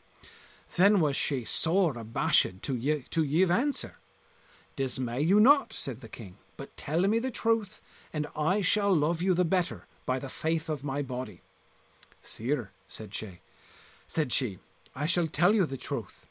[0.76, 3.98] Then was she sore abashed to, ye- to give answer.
[4.76, 9.22] Dismay you not, said the king, but tell me the truth, and I shall love
[9.22, 11.42] you the better by the faith of my body.
[12.22, 13.40] Sire, said she,
[14.08, 14.60] said she,
[14.96, 16.26] I shall tell you the truth.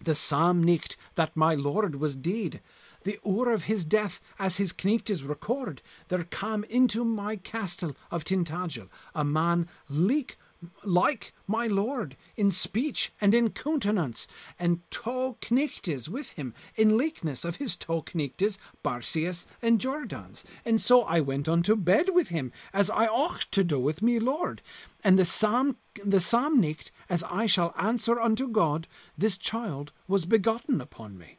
[0.00, 2.60] The psalm nicht that my lord was dead,
[3.04, 8.24] the hour of his death, as his kneechtes record, there came into my castle of
[8.24, 10.36] Tintagel a man leak
[10.82, 14.26] like my lord in speech and in countenance,
[14.58, 20.44] and two kneechtes with him in likeness of his two kneechtes Barcius and Jordans.
[20.64, 24.18] And so I went unto bed with him, as I ought to do with me
[24.18, 24.62] lord.
[25.02, 30.24] And the psalm the psalm nicht, as I shall answer unto God, this child was
[30.24, 31.38] begotten upon me.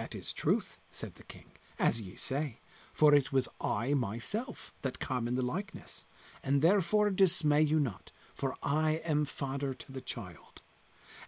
[0.00, 2.56] That is truth, said the king, as ye say,
[2.90, 6.06] for it was I myself that come in the likeness,
[6.42, 10.62] and therefore dismay you not, for I am father to the child.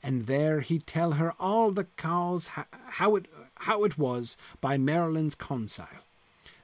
[0.03, 2.49] And there he tell her all the cause
[2.99, 5.85] how it how it was by Merlin's counsel.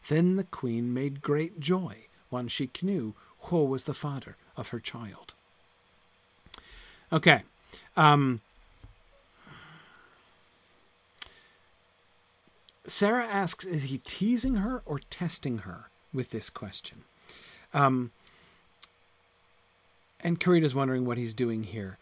[0.09, 3.17] Then the queen made great joy when she knew
[3.51, 5.35] who was the father of her child.
[7.13, 7.43] Okay.
[7.99, 8.41] Um,
[12.89, 17.05] Sarah asks, is he teasing her or testing her with this question?
[17.75, 18.13] Um,
[20.21, 21.99] and Karita's wondering what he's doing here.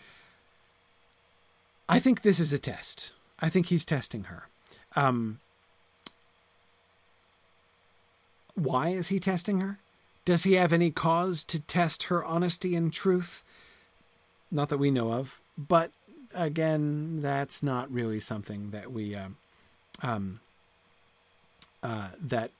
[1.88, 3.12] I think this is a test.
[3.40, 4.48] I think he's testing her.
[4.94, 5.40] Um,
[8.54, 9.78] why is he testing her?
[10.24, 13.44] Does he have any cause to test her honesty and truth?
[14.50, 15.90] Not that we know of, but
[16.34, 19.36] again, that's not really something that we um,
[20.02, 20.40] um,
[21.82, 22.50] uh, that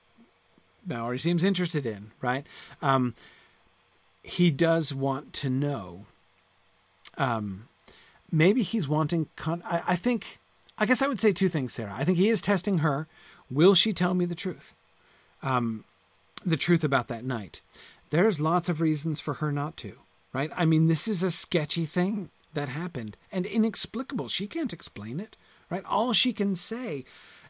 [0.87, 2.45] Malory seems interested in, right?
[2.81, 3.13] Um,
[4.23, 6.05] he does want to know.
[7.17, 7.67] Um,
[8.31, 9.27] maybe he's wanting.
[9.35, 10.39] Con- I, I think.
[10.79, 11.95] I guess I would say two things, Sarah.
[11.97, 13.07] I think he is testing her.
[13.49, 14.75] Will she tell me the truth?
[15.41, 15.85] Um,
[16.45, 17.61] the truth about that night.
[18.11, 19.93] There's lots of reasons for her not to,
[20.33, 20.51] right?
[20.55, 24.29] I mean, this is a sketchy thing that happened and inexplicable.
[24.29, 25.35] She can't explain it,
[25.69, 25.83] right?
[25.85, 27.05] All she can say,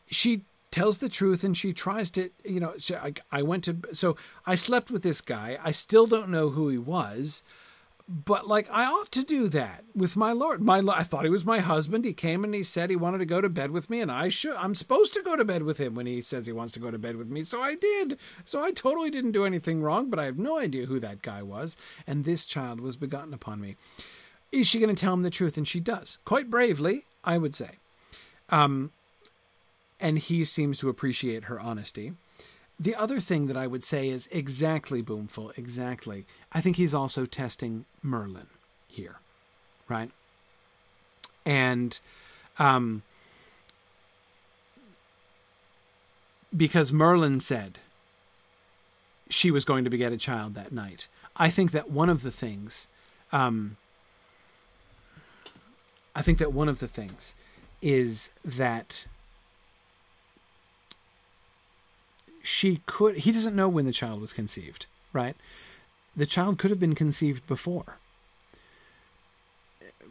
[0.09, 0.41] she
[0.71, 4.55] tells the truth and she tries to you know I, I went to so i
[4.55, 5.57] slept with this guy.
[5.63, 7.43] I still don't know who he was
[8.07, 10.61] but like i ought to do that with my lord.
[10.61, 12.05] My i thought he was my husband.
[12.05, 14.29] He came and he said he wanted to go to bed with me and i
[14.29, 16.79] should i'm supposed to go to bed with him when he says he wants to
[16.79, 17.43] go to bed with me.
[17.43, 18.17] So i did.
[18.45, 21.41] So i totally didn't do anything wrong but i have no idea who that guy
[21.43, 21.77] was.
[22.05, 23.75] And this child was begotten upon me.
[24.51, 25.57] Is she going to tell him the truth?
[25.57, 26.17] And she does.
[26.25, 27.71] Quite bravely i would say.
[28.49, 28.91] Um
[29.99, 32.13] and he seems to appreciate her honesty.
[32.79, 36.25] The other thing that I would say is exactly Boomful, exactly.
[36.51, 38.47] I think he's also testing Merlin
[38.87, 39.15] here,
[39.89, 40.11] right?
[41.45, 41.99] And
[42.59, 43.01] um,
[46.55, 47.79] because Merlin said
[49.29, 52.31] she was going to beget a child that night, I think that one of the
[52.31, 52.87] things,
[53.31, 53.77] um,
[56.15, 57.33] I think that one of the things
[57.81, 59.07] is that
[62.47, 65.35] she could he doesn't know when the child was conceived right
[66.15, 67.97] the child could have been conceived before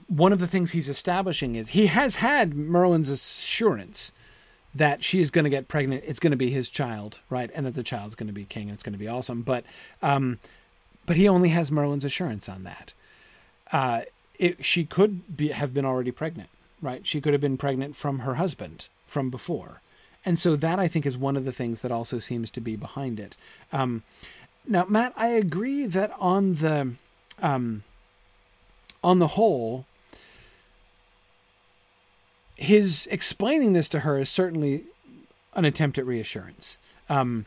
[0.08, 4.12] one of the things he's establishing is he has had Merlin's assurance
[4.74, 6.04] that she is going to get pregnant.
[6.06, 7.50] It's going to be his child, right?
[7.54, 9.42] And that the child's going to be king and it's going to be awesome.
[9.42, 9.64] But,
[10.02, 10.38] um,
[11.06, 12.92] but he only has Merlin's assurance on that.
[13.72, 14.02] Uh,
[14.38, 16.50] it, she could be, have been already pregnant,
[16.82, 17.06] right?
[17.06, 19.80] She could have been pregnant from her husband from before.
[20.26, 22.74] And so that I think is one of the things that also seems to be
[22.74, 23.36] behind it.
[23.72, 24.02] Um,
[24.66, 26.94] now, Matt, I agree that on the,
[27.40, 27.84] um,
[29.04, 29.86] on the whole,
[32.56, 34.84] his explaining this to her is certainly
[35.54, 36.78] an attempt at reassurance.
[37.08, 37.46] Um,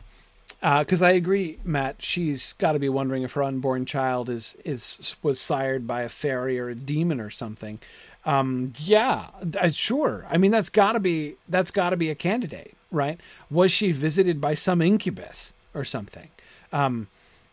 [0.60, 2.02] because uh, I agree, Matt.
[2.02, 6.08] She's got to be wondering if her unborn child is is was sired by a
[6.08, 7.78] fairy or a demon or something.
[8.24, 9.28] Um, yeah,
[9.72, 10.26] sure.
[10.30, 13.18] I mean, that's got to be that's got to be a candidate, right?
[13.50, 16.28] Was she visited by some incubus or something?
[16.72, 17.08] Um,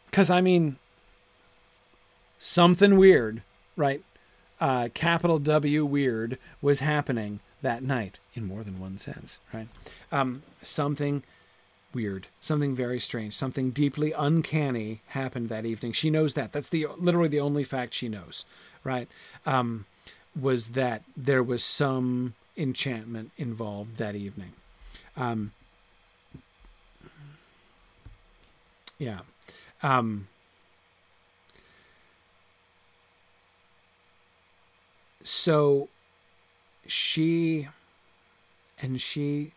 [0.06, 0.78] Because um, I mean,
[2.40, 3.42] something weird,
[3.76, 4.04] right?
[4.60, 9.68] Uh, capital W weird was happening that night in more than one sense, right?
[10.12, 11.24] Um, something
[11.94, 15.94] weird, something very strange, something deeply uncanny happened that evening.
[15.94, 16.52] She knows that.
[16.52, 18.46] That's the literally the only fact she knows,
[18.84, 19.08] right?
[19.46, 19.86] Um,
[20.40, 24.54] was that there was some enchantment involved that evening.
[25.16, 25.52] Um,
[28.98, 29.20] yeah.
[29.84, 30.28] Um,
[35.22, 35.90] so
[36.86, 37.68] she
[38.82, 39.52] and she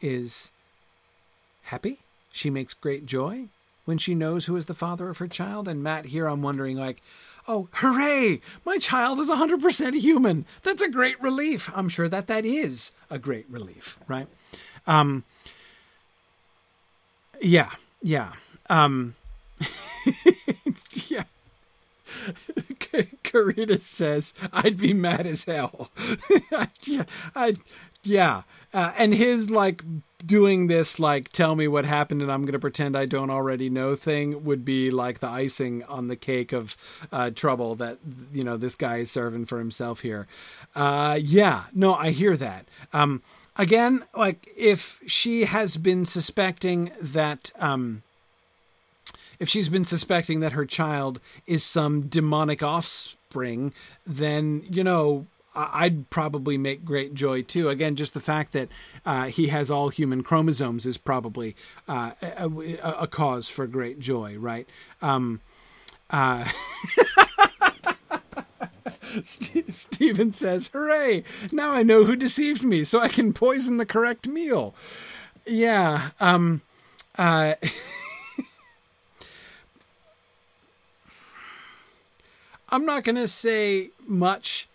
[0.00, 0.52] is
[1.64, 1.98] happy.
[2.30, 3.48] She makes great joy
[3.84, 5.68] when she knows who is the father of her child.
[5.68, 7.02] And Matt, here I'm wondering, like,
[7.48, 8.40] oh, hooray!
[8.64, 10.46] My child is 100% human.
[10.62, 11.70] That's a great relief.
[11.74, 14.28] I'm sure that that is a great relief, right?
[14.86, 15.24] Um,
[17.40, 17.70] yeah,
[18.02, 18.32] yeah,
[18.68, 19.14] um,
[21.06, 21.24] yeah.
[23.24, 25.90] Karita says, "I'd be mad as hell."
[26.86, 27.54] yeah, I,
[28.02, 28.42] yeah,
[28.72, 29.82] uh, and his like
[30.24, 33.70] doing this like tell me what happened and I'm going to pretend I don't already
[33.70, 36.76] know thing would be like the icing on the cake of
[37.12, 37.98] uh, trouble that
[38.32, 40.26] you know this guy is serving for himself here.
[40.74, 42.66] Uh, yeah, no, I hear that.
[42.92, 43.22] Um,
[43.56, 47.50] again, like if she has been suspecting that.
[47.58, 48.02] Um,
[49.40, 53.72] if she's been suspecting that her child is some demonic offspring,
[54.06, 57.68] then you know I'd probably make great joy too.
[57.68, 58.68] Again, just the fact that
[59.06, 61.54] uh, he has all human chromosomes is probably
[61.88, 62.50] uh, a,
[62.82, 64.68] a, cause for great joy, right?
[65.00, 65.40] Um,
[66.10, 66.48] uh,
[69.22, 71.22] Stephen says, "Hooray!
[71.52, 74.74] Now I know who deceived me, so I can poison the correct meal."
[75.46, 76.10] Yeah.
[76.20, 76.62] Um,
[77.16, 77.54] uh,
[82.70, 84.68] I'm not going to say much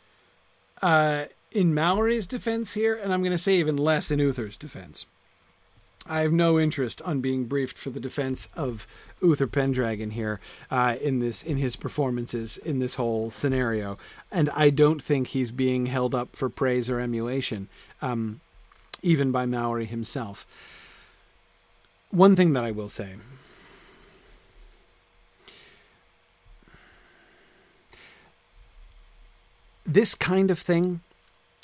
[0.82, 5.05] uh, in Malory's defense here, and I'm going to say even less in Uther's defense.
[6.07, 8.88] I have no interest on being briefed for the defense of
[9.21, 10.39] Uther Pendragon here
[10.71, 13.97] uh, in this in his performances in this whole scenario,
[14.32, 17.67] and I don't think he's being held up for praise or emulation,
[18.01, 18.39] um,
[19.03, 20.47] even by Malory himself.
[22.11, 23.15] One thing that I will say
[29.93, 31.01] this kind of thing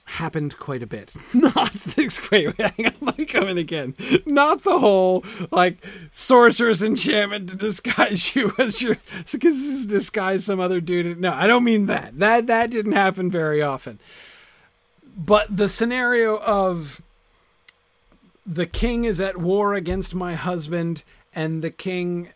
[0.06, 1.16] happened quite a bit.
[1.34, 2.30] Not this.
[2.30, 2.94] Wait, hang on.
[3.02, 3.96] Let me come in again.
[4.26, 5.78] Not the whole like
[6.12, 8.98] sorcerer's enchantment to disguise you as your
[9.32, 11.20] because disguise some other dude.
[11.20, 12.20] No, I don't mean that.
[12.20, 14.00] That that didn't happen very often.
[15.18, 17.02] But the scenario of
[18.46, 22.30] the king is at war against my husband, and the king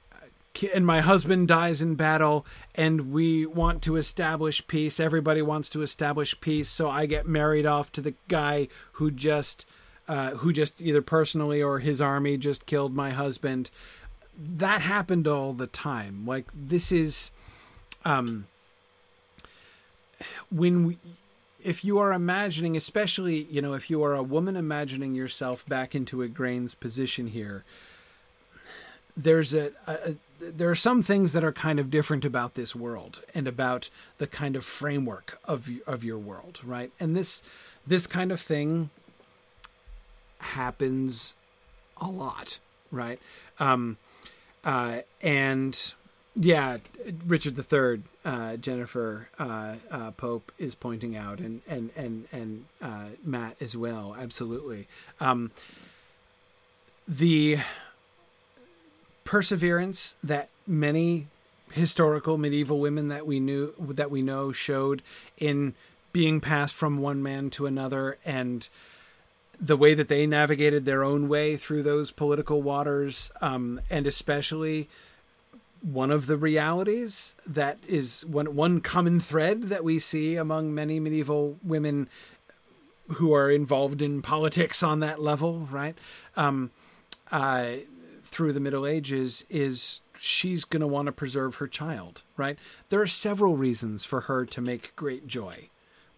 [0.73, 2.45] and my husband dies in battle
[2.75, 4.99] and we want to establish peace.
[4.99, 9.65] Everybody wants to establish peace so i get married off to the guy who just
[10.07, 13.69] uh, who just either personally or his army just killed my husband.
[14.35, 16.25] That happened all the time.
[16.25, 17.31] Like this is
[18.05, 18.47] um
[20.49, 20.97] when we
[21.61, 25.93] if you are imagining especially you know if you are a woman imagining yourself back
[25.93, 27.63] into Igraine's position here
[29.15, 33.21] there's a, a, there are some things that are kind of different about this world
[33.35, 36.91] and about the kind of framework of of your world, right?
[36.99, 37.43] And this
[37.85, 38.89] this kind of thing
[40.39, 41.35] happens
[41.97, 42.59] a lot,
[42.91, 43.19] right?
[43.59, 43.97] Um,
[44.63, 45.93] uh, and
[46.35, 46.77] yeah,
[47.25, 53.07] Richard III, uh, Jennifer uh, uh, Pope is pointing out, and and and and uh,
[53.23, 54.87] Matt as well, absolutely.
[55.19, 55.51] Um,
[57.07, 57.59] the
[59.29, 61.27] perseverance that many
[61.73, 65.03] historical medieval women that we knew that we know showed
[65.37, 65.75] in
[66.11, 68.69] being passed from one man to another and
[69.61, 74.89] the way that they navigated their own way through those political waters, um, and especially
[75.83, 80.99] one of the realities that is one one common thread that we see among many
[80.99, 82.09] medieval women
[83.09, 85.95] who are involved in politics on that level, right?
[86.35, 86.71] Um,
[87.31, 87.73] uh,
[88.29, 92.57] through the Middle Ages, is she's going to want to preserve her child, right?
[92.89, 95.69] There are several reasons for her to make great joy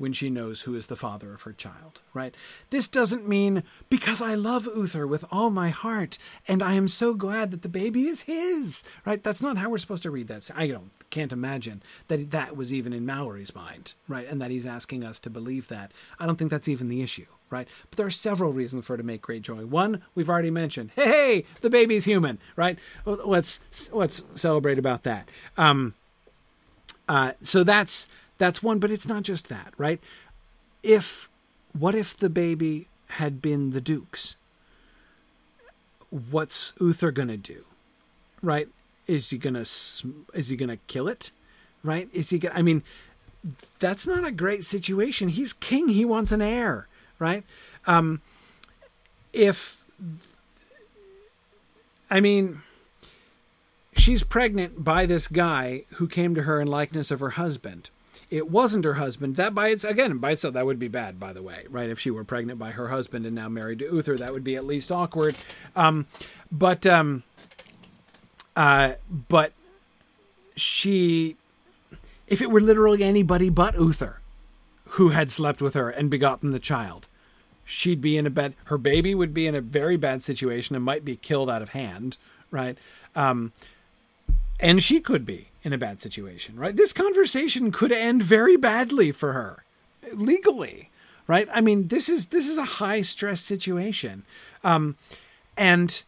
[0.01, 2.33] when she knows who is the father of her child, right?
[2.71, 6.17] This doesn't mean because I love Uther with all my heart
[6.47, 9.23] and I am so glad that the baby is his, right?
[9.23, 10.49] That's not how we're supposed to read that.
[10.55, 14.27] I don't can't imagine that that was even in Malory's mind, right?
[14.27, 15.91] And that he's asking us to believe that.
[16.19, 17.67] I don't think that's even the issue, right?
[17.91, 19.67] But there are several reasons for her to make great joy.
[19.67, 20.89] One, we've already mentioned.
[20.95, 22.79] Hey, hey the baby's human, right?
[23.05, 23.59] Let's
[23.91, 25.29] let's celebrate about that.
[25.57, 25.93] Um,
[27.07, 28.07] uh, so that's
[28.41, 29.99] that's one, but it's not just that, right?
[30.81, 31.30] If
[31.77, 34.35] what if the baby had been the Duke's?
[36.09, 37.65] What's Uther gonna do?
[38.41, 38.68] Right?
[39.05, 41.30] Is he gonna is he gonna kill it?
[41.84, 42.09] Right?
[42.13, 42.55] Is he gonna?
[42.55, 42.81] I mean,
[43.77, 45.30] that's not a great situation.
[45.30, 45.89] He's king.
[45.89, 46.88] He wants an heir,
[47.19, 47.43] right?
[47.85, 48.22] Um,
[49.34, 49.84] if
[52.09, 52.63] I mean,
[53.95, 57.91] she's pregnant by this guy who came to her in likeness of her husband
[58.31, 59.35] it wasn't her husband.
[59.35, 61.89] That by its again by itself that would be bad, by the way, right?
[61.89, 64.55] If she were pregnant by her husband and now married to Uther, that would be
[64.55, 65.35] at least awkward.
[65.75, 66.07] Um,
[66.49, 67.23] but um,
[68.55, 68.93] uh,
[69.29, 69.51] but
[70.55, 71.35] she,
[72.27, 74.21] if it were literally anybody but Uther,
[74.91, 77.07] who had slept with her and begotten the child,
[77.65, 78.53] she'd be in a bad.
[78.65, 81.69] Her baby would be in a very bad situation and might be killed out of
[81.69, 82.15] hand,
[82.49, 82.77] right?
[83.13, 83.51] Um,
[84.59, 86.75] and she could be in a bad situation, right?
[86.75, 89.63] This conversation could end very badly for her
[90.13, 90.89] legally,
[91.27, 91.47] right?
[91.53, 94.23] I mean, this is this is a high stress situation.
[94.63, 94.97] Um,
[95.55, 96.01] and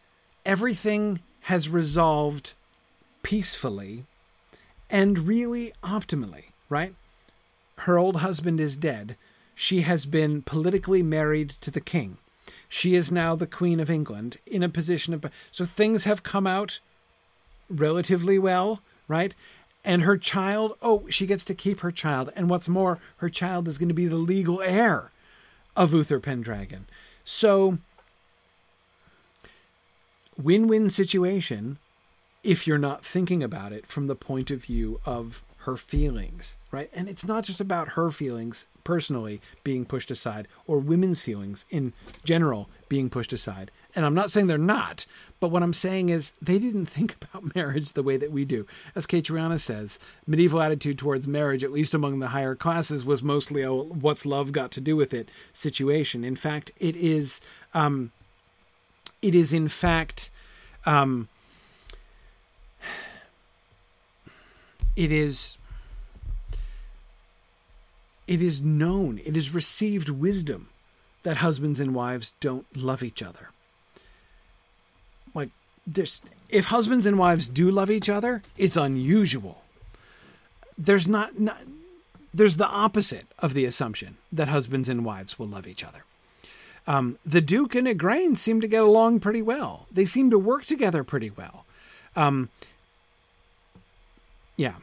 [0.44, 2.54] everything has resolved
[3.22, 4.04] peacefully
[4.90, 6.94] and really optimally, right?
[7.78, 9.16] Her old husband is dead.
[9.54, 12.18] She has been politically married to the king.
[12.68, 15.24] She is now the Queen of England in a position of.
[15.50, 16.80] So things have come out
[17.70, 19.34] relatively well right?
[19.84, 22.30] And her child, oh, she gets to keep her child.
[22.34, 25.10] And what's more, her child is going to be the legal heir
[25.76, 26.86] of Uther Pendragon.
[27.24, 27.78] So,
[30.36, 31.78] win win situation
[32.42, 36.90] if you're not thinking about it from the point of view of her feelings, right?
[36.92, 41.94] And it's not just about her feelings personally being pushed aside or women's feelings in
[42.22, 43.70] general being pushed aside.
[43.96, 45.06] And I'm not saying they're not,
[45.40, 48.66] but what I'm saying is they didn't think about marriage the way that we do.
[48.94, 53.62] As Catriona says, medieval attitude towards marriage, at least among the higher classes, was mostly
[53.62, 56.24] a what's love got to do with it situation.
[56.24, 57.40] In fact, it is,
[57.72, 58.10] um,
[59.22, 60.30] it is in fact,
[60.86, 61.28] um,
[64.96, 65.58] it is
[68.26, 70.68] it is known, it is received wisdom
[71.24, 73.50] that husbands and wives don't love each other.
[75.86, 79.62] There's if husbands and wives do love each other, it's unusual.
[80.78, 81.60] There's not, not
[82.32, 86.04] there's the opposite of the assumption that husbands and wives will love each other.
[86.86, 89.86] Um, the Duke and Igraine seem to get along pretty well.
[89.90, 91.64] They seem to work together pretty well.
[92.14, 92.50] Um,
[94.56, 94.74] yeah.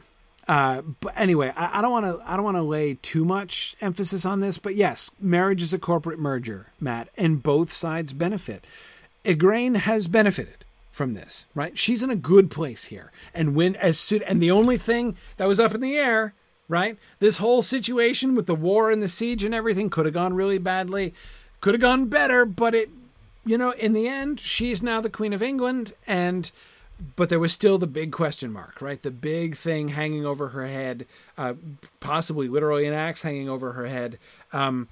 [0.48, 2.20] Uh, but anyway, I, I don't want to.
[2.30, 4.58] I don't want to lay too much emphasis on this.
[4.58, 8.66] But yes, marriage is a corporate merger, Matt, and both sides benefit.
[9.24, 10.61] Igraine has benefited
[10.92, 11.76] from this, right?
[11.76, 13.10] She's in a good place here.
[13.34, 16.34] And when as soon and the only thing that was up in the air,
[16.68, 16.96] right?
[17.18, 20.58] This whole situation with the war and the siege and everything could have gone really
[20.58, 21.14] badly,
[21.60, 22.90] could have gone better, but it
[23.44, 26.52] you know, in the end, she's now the Queen of England and
[27.16, 29.02] but there was still the big question mark, right?
[29.02, 31.06] The big thing hanging over her head,
[31.36, 31.54] uh,
[31.98, 34.18] possibly literally an axe hanging over her head,
[34.52, 34.88] um,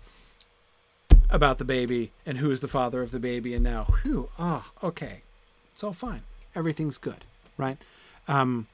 [1.29, 3.55] about the baby and who is the father of the baby.
[3.55, 5.23] And now, whew, ah, oh, okay,
[5.81, 6.21] it's all fine.
[6.55, 7.25] Everything's good,
[7.57, 7.79] right?
[8.29, 8.67] Um,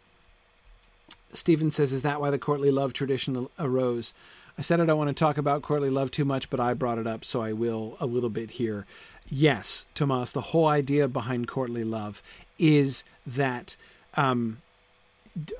[1.33, 4.12] Stephen says, "Is that why the courtly love tradition arose?"
[4.59, 6.99] I said I don't want to talk about courtly love too much, but I brought
[6.99, 8.87] it up, so I will a little bit here.
[9.28, 12.23] Yes, Tomas, the whole idea behind courtly love
[12.59, 13.77] is that
[14.15, 14.61] um,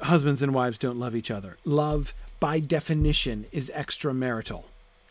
[0.03, 1.59] husbands and wives don't love each other.
[1.65, 4.65] Love, by definition, is extramarital.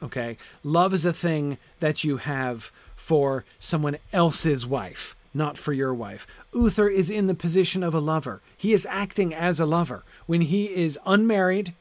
[0.03, 0.35] Okay?
[0.65, 6.25] Love is a thing that you have for someone else's wife, not for your wife.
[6.53, 8.41] Uther is in the position of a lover.
[8.57, 11.73] He is acting as a lover when he is unmarried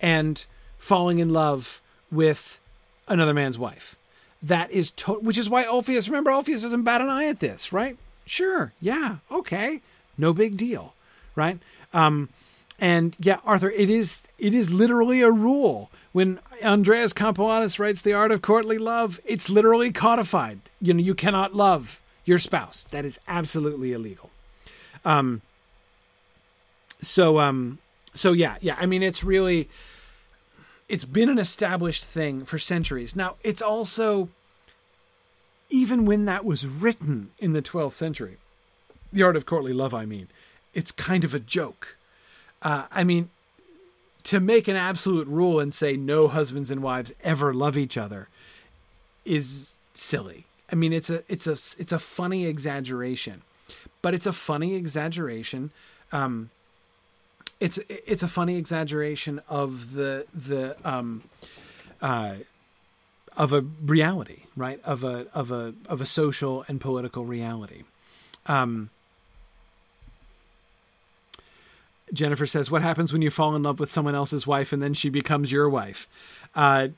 [0.00, 0.44] and
[0.78, 1.80] falling in love
[2.10, 2.58] with
[3.06, 3.96] another man's wife.
[4.42, 7.72] That is to- which is why Ulfius, remember Ulfius doesn't bat an eye at this,
[7.72, 7.96] right?
[8.26, 9.80] Sure, yeah, okay.
[10.18, 10.94] No big deal,
[11.34, 11.58] right?
[11.94, 12.28] Um
[12.80, 15.90] and yeah, Arthur, it is it is literally a rule.
[16.12, 20.60] When Andreas Capellanus writes The Art of Courtly Love, it's literally codified.
[20.80, 22.84] You know, you cannot love your spouse.
[22.84, 24.30] That is absolutely illegal.
[25.04, 25.42] Um
[27.00, 27.78] so um
[28.14, 29.68] so yeah, yeah, I mean it's really
[30.88, 33.14] it's been an established thing for centuries.
[33.14, 34.30] Now, it's also
[35.68, 38.38] even when that was written in the 12th century,
[39.12, 40.28] The Art of Courtly Love, I mean,
[40.72, 41.98] it's kind of a joke
[42.62, 43.30] uh, I mean,
[44.24, 48.28] to make an absolute rule and say no husbands and wives ever love each other
[49.24, 50.44] is silly.
[50.70, 53.42] I mean, it's a it's a it's a funny exaggeration,
[54.02, 55.70] but it's a funny exaggeration.
[56.12, 56.50] Um,
[57.60, 61.22] it's it's a funny exaggeration of the the um,
[62.00, 62.34] uh,
[63.36, 64.80] of a reality, right?
[64.84, 67.84] Of a of a of a social and political reality.
[68.46, 68.90] Um,
[72.12, 74.94] Jennifer says, "What happens when you fall in love with someone else's wife and then
[74.94, 76.08] she becomes your wife?"
[76.54, 76.88] Uh,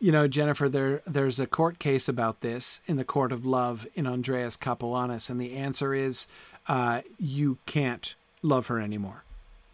[0.00, 3.86] you know, Jennifer, there there's a court case about this in the court of love
[3.94, 6.26] in Andreas Capellanus, and the answer is
[6.68, 9.24] uh, you can't love her anymore.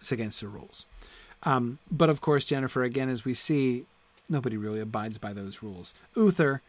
[0.00, 0.84] It's against the rules.
[1.42, 3.84] Um, but of course, Jennifer, again, as we see,
[4.28, 5.94] nobody really abides by those rules.
[6.14, 6.60] Uther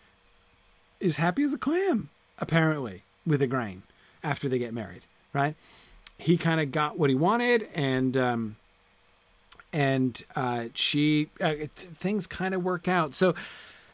[0.99, 3.81] is happy as a clam, apparently, with Igraine
[4.23, 5.55] after they get married, right?
[6.17, 8.55] he kind of got what he wanted, and um,
[9.73, 13.15] and uh, she uh, things kind of work out.
[13.15, 13.35] So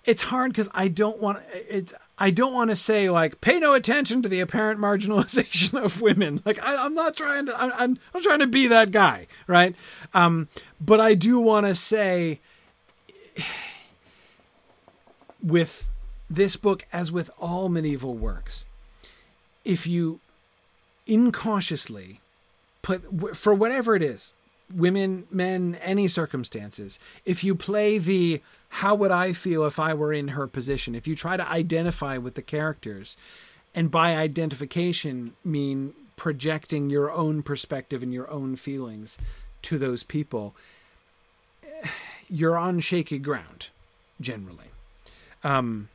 [0.06, 3.74] it's hard because I don't want it's I don't want to say like pay no
[3.74, 6.42] attention to the apparent marginalization of women.
[6.46, 9.76] Like I, am not trying to I'm, I'm I'm trying to be that guy, right?
[10.14, 10.48] Um,
[10.80, 12.40] but I do want to say
[15.42, 15.88] with
[16.30, 18.66] this book, as with all medieval works,
[19.66, 20.20] if you
[21.06, 22.22] incautiously
[22.82, 24.34] put for whatever it is
[24.76, 30.14] women men any circumstances if you play the how would i feel if i were
[30.14, 33.18] in her position if you try to identify with the characters
[33.76, 39.18] and by identification mean projecting your own perspective and your own feelings
[39.62, 40.56] to those people
[42.30, 43.70] you're on shaky ground
[44.20, 44.72] generally
[45.44, 45.90] um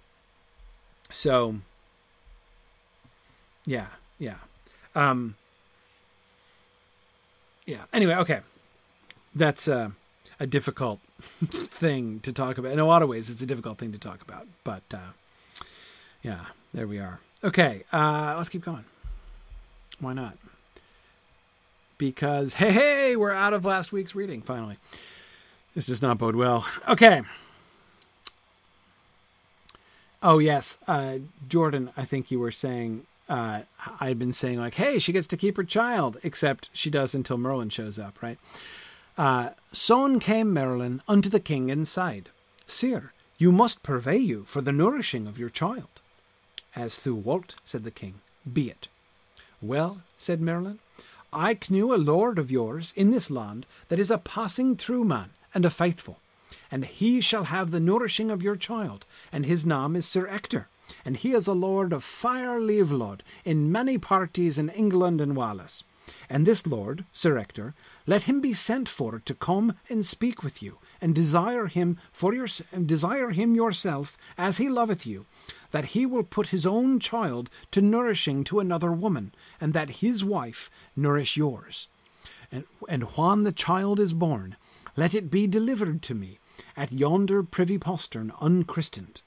[1.10, 1.56] so
[3.64, 3.88] yeah
[4.18, 4.38] yeah
[4.98, 5.36] um,
[7.66, 7.84] yeah.
[7.92, 8.40] Anyway, okay.
[9.39, 9.90] That's uh,
[10.40, 12.73] a difficult thing to talk about.
[12.73, 14.48] In a lot of ways, it's a difficult thing to talk about.
[14.65, 15.12] But uh,
[16.23, 17.20] yeah, there we are.
[17.44, 18.85] Okay, uh, let's keep going.
[20.01, 20.36] Why not?
[21.98, 24.77] Because hey, hey, we're out of last week's reading finally.
[25.77, 26.66] This does not bode well.
[26.89, 27.23] Okay.
[30.20, 31.93] Oh yes, uh, Jordan.
[31.97, 33.60] I think you were saying uh,
[34.01, 37.39] I'd been saying like, "Hey, she gets to keep her child," except she does until
[37.39, 38.39] Merlin shows up, right?
[39.18, 42.30] Uh, Soon came Merlin unto the king sighed,
[42.66, 46.00] "Sir, you must purvey you for the nourishing of your child."
[46.76, 48.20] As thou wilt, said the king,
[48.50, 48.86] "be it."
[49.60, 50.78] Well, said Merlin,
[51.32, 55.30] I knew a lord of yours in this land that is a passing true man
[55.52, 56.20] and a faithful,
[56.70, 60.68] and he shall have the nourishing of your child, and his name is Sir Ector
[61.04, 65.84] and he is a lord of Fire Leavelod in many parties in England and Wales.
[66.30, 67.74] And this lord, Sir Ector,
[68.06, 72.35] let him be sent for to come and speak with you, and desire him for
[72.35, 72.47] your
[72.85, 75.26] desire him yourself, as he loveth you,
[75.70, 80.24] that he will put his own child to nourishing to another woman, and that his
[80.24, 81.89] wife nourish yours.
[82.51, 84.56] And, and when the child is born,
[84.97, 86.39] let it be delivered to me
[86.76, 89.20] at yonder privy postern unchristened.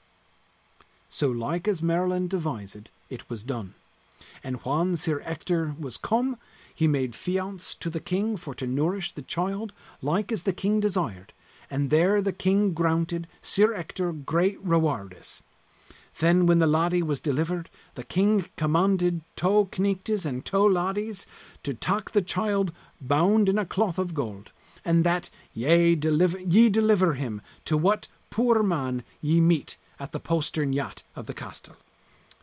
[1.08, 3.74] So like as Merlin devised, it was done.
[4.42, 6.38] And when Sir Ector was come,
[6.74, 10.80] he made fiance to the king for to nourish the child like as the king
[10.80, 11.32] desired,
[11.70, 15.42] and there the king granted Sir Ector great rewardes.
[16.18, 21.26] Then when the laddie was delivered, the king commanded two kneechtes and two laddies
[21.62, 24.52] to take the child bound in a cloth of gold,
[24.84, 30.20] and that ye deliver, ye deliver him to what poor man ye meet at the
[30.20, 31.76] postern yate of the castle.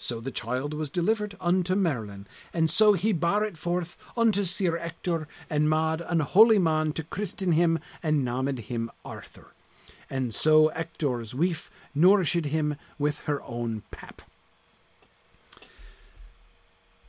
[0.01, 4.77] So the child was delivered unto Merlin, and so he bar it forth unto Sir
[4.77, 9.53] Ector, and made an holy man to christen him, and named him Arthur.
[10.09, 14.21] And so Ector's wife nourished him with her own pap.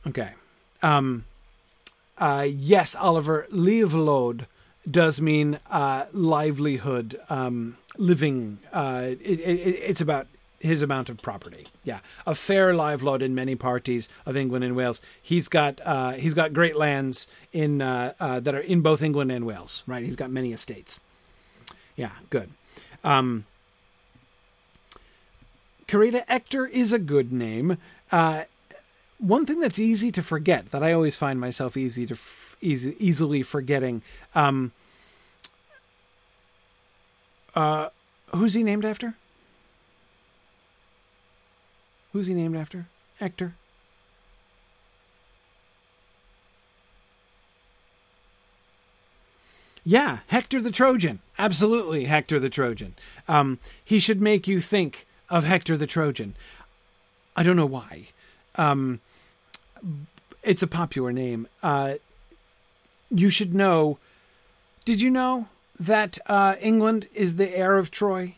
[0.05, 0.31] Okay,
[0.83, 1.23] um,
[2.17, 4.47] uh, yes, Oliver, livlod
[4.89, 8.59] does mean uh, livelihood, um, living.
[8.73, 10.27] Uh, it, it, it's about
[10.61, 11.67] his amount of property.
[11.83, 15.01] Yeah, a fair livelihood in many parties of England and Wales.
[15.21, 19.31] He's got uh, he's got great lands in uh, uh, that are in both England
[19.31, 19.83] and Wales.
[19.87, 20.99] Right, he's got many estates.
[21.95, 22.49] Yeah, good.
[23.03, 23.45] Um,
[25.87, 27.77] Carita Ector is a good name.
[28.11, 28.43] Uh,
[29.17, 32.95] one thing that's easy to forget that I always find myself easy to f- easy,
[32.97, 34.01] easily forgetting.
[34.33, 34.71] Um,
[37.55, 37.89] uh,
[38.33, 39.15] who's he named after?
[42.13, 42.87] Who's he named after?
[43.19, 43.55] Hector.
[49.83, 51.19] Yeah, Hector the Trojan.
[51.39, 52.95] Absolutely, Hector the Trojan.
[53.27, 56.35] Um, he should make you think of Hector the Trojan.
[57.35, 58.09] I don't know why.
[58.55, 58.99] Um,
[60.43, 61.47] it's a popular name.
[61.63, 61.95] Uh,
[63.09, 63.97] you should know.
[64.85, 65.47] Did you know
[65.79, 68.35] that uh, England is the heir of Troy?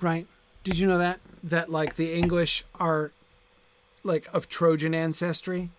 [0.00, 0.26] Right?
[0.64, 3.12] Did you know that that like the English are
[4.04, 5.70] like of Trojan ancestry?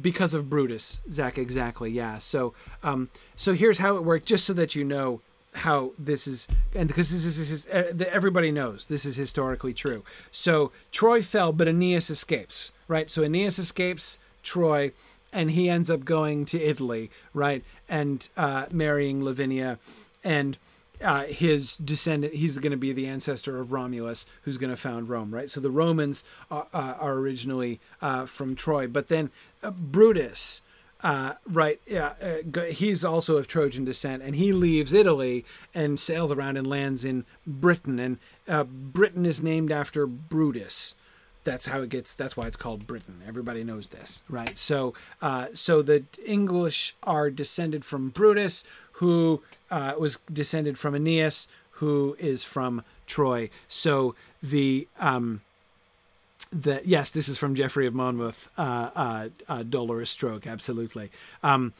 [0.00, 1.36] Because of Brutus, Zach.
[1.36, 1.90] Exactly.
[1.90, 2.16] Yeah.
[2.18, 5.20] So, um, so here's how it worked, just so that you know
[5.54, 9.74] how this is and because this is, this is uh, everybody knows this is historically
[9.74, 14.90] true so troy fell but aeneas escapes right so aeneas escapes troy
[15.30, 19.78] and he ends up going to italy right and uh, marrying lavinia
[20.24, 20.56] and
[21.02, 25.08] uh, his descendant he's going to be the ancestor of romulus who's going to found
[25.08, 29.30] rome right so the romans are, uh, are originally uh, from troy but then
[29.62, 30.62] uh, brutus
[31.02, 31.80] uh, right.
[31.84, 32.12] Yeah.
[32.22, 37.04] Uh, he's also of Trojan descent, and he leaves Italy and sails around and lands
[37.04, 37.98] in Britain.
[37.98, 40.94] And Britain is named after Brutus.
[41.44, 42.14] That's how it gets.
[42.14, 43.20] That's why it's called Britain.
[43.26, 44.56] Everybody knows this, right?
[44.56, 48.62] So, uh, so the English are descended from Brutus,
[48.92, 51.48] who uh, was descended from Aeneas,
[51.82, 53.50] who is from Troy.
[53.68, 55.40] So the um,
[56.52, 61.10] that yes, this is from Geoffrey of Monmouth, uh, uh, uh, Dolorous Stroke, absolutely.
[61.42, 61.72] Um,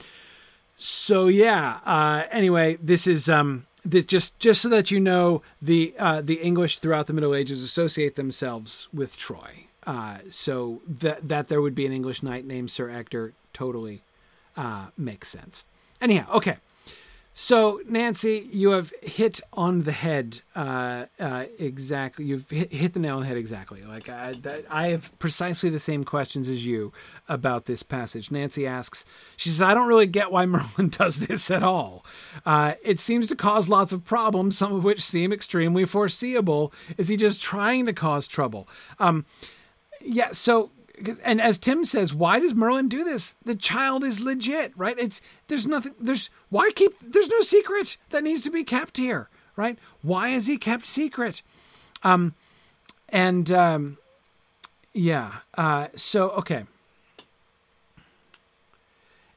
[0.76, 1.80] so yeah.
[1.84, 6.36] Uh, anyway, this is um, this just just so that you know, the uh, the
[6.36, 9.66] English throughout the Middle Ages associate themselves with Troy.
[10.30, 14.02] So that that there would be an English knight named Sir Ector totally
[14.96, 15.64] makes sense.
[16.00, 16.56] Anyhow, okay.
[17.34, 22.26] So, Nancy, you have hit on the head uh, uh, exactly.
[22.26, 23.82] You've hit, hit, the nail on the head exactly.
[23.82, 26.92] Like I, that, I have precisely the same questions as you
[27.30, 28.30] about this passage.
[28.30, 29.06] Nancy asks,
[29.38, 32.04] she says, "I don't really get why Merlin does this at all.
[32.44, 36.70] Uh, it seems to cause lots of problems, some of which seem extremely foreseeable.
[36.98, 38.68] Is he just trying to cause trouble?"
[38.98, 39.24] Um,
[40.02, 40.32] yeah.
[40.32, 40.70] So
[41.24, 43.34] and as Tim says, why does Merlin do this?
[43.44, 44.98] The child is legit, right?
[44.98, 49.28] It's there's nothing there's why keep there's no secret that needs to be kept here,
[49.56, 49.78] right?
[50.02, 51.42] Why is he kept secret?
[52.02, 52.34] Um
[53.08, 53.98] and um
[54.92, 56.64] yeah, uh so okay.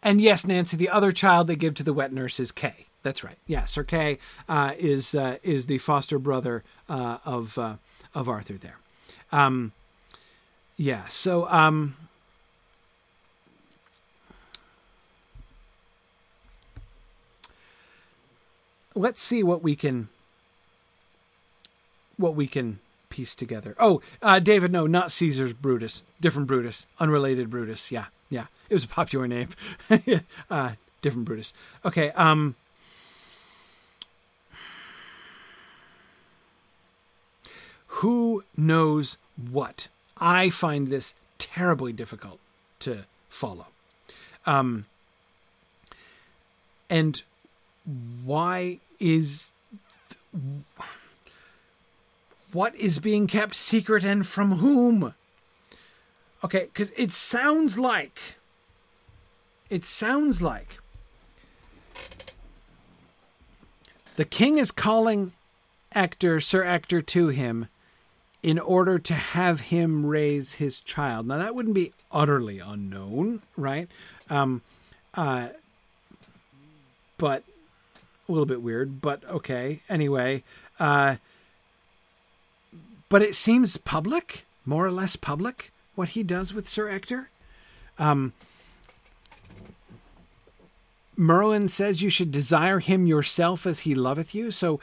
[0.03, 2.85] And yes, Nancy, the other child they give to the wet nurse is Kay.
[3.01, 3.37] That's right.
[3.45, 4.17] Yeah, Sir Kay
[4.49, 7.75] uh, is uh, is the foster brother uh, of uh,
[8.15, 8.79] of Arthur there.
[9.31, 9.73] Um,
[10.77, 11.05] yeah.
[11.07, 11.95] So, um,
[18.95, 20.09] let's see what we can
[22.17, 22.79] what we can
[23.09, 23.75] piece together.
[23.79, 27.91] Oh, uh, David, no, not Caesar's Brutus, different Brutus, unrelated Brutus.
[27.91, 29.49] Yeah, yeah, it was a popular name.
[30.49, 30.71] uh,
[31.01, 31.53] different Brutus.
[31.83, 32.11] Okay.
[32.11, 32.55] Um,
[37.87, 39.17] who knows
[39.51, 39.87] what?
[40.17, 42.39] I find this terribly difficult
[42.79, 43.67] to follow.
[44.45, 44.85] Um,
[46.89, 47.21] and
[48.23, 49.51] why is
[50.09, 50.43] th-
[52.51, 55.13] what is being kept secret and from whom?
[56.43, 58.35] Okay, because it sounds like
[59.69, 60.79] it sounds like
[64.15, 65.33] the king is calling
[65.93, 67.67] Ector, Sir Ector, to him
[68.45, 71.25] in order to have him raise his child.
[71.25, 73.89] Now, that wouldn't be utterly unknown, right?
[74.29, 74.61] Um,
[75.15, 75.47] uh,
[77.17, 77.41] but
[78.29, 79.79] a little bit weird, but okay.
[79.89, 80.43] Anyway,
[80.79, 81.15] uh,
[83.09, 87.29] but it seems public, more or less public, what he does with Sir Ector.
[87.97, 88.33] Um,
[91.17, 94.51] Merlin says you should desire him yourself as he loveth you.
[94.51, 94.79] So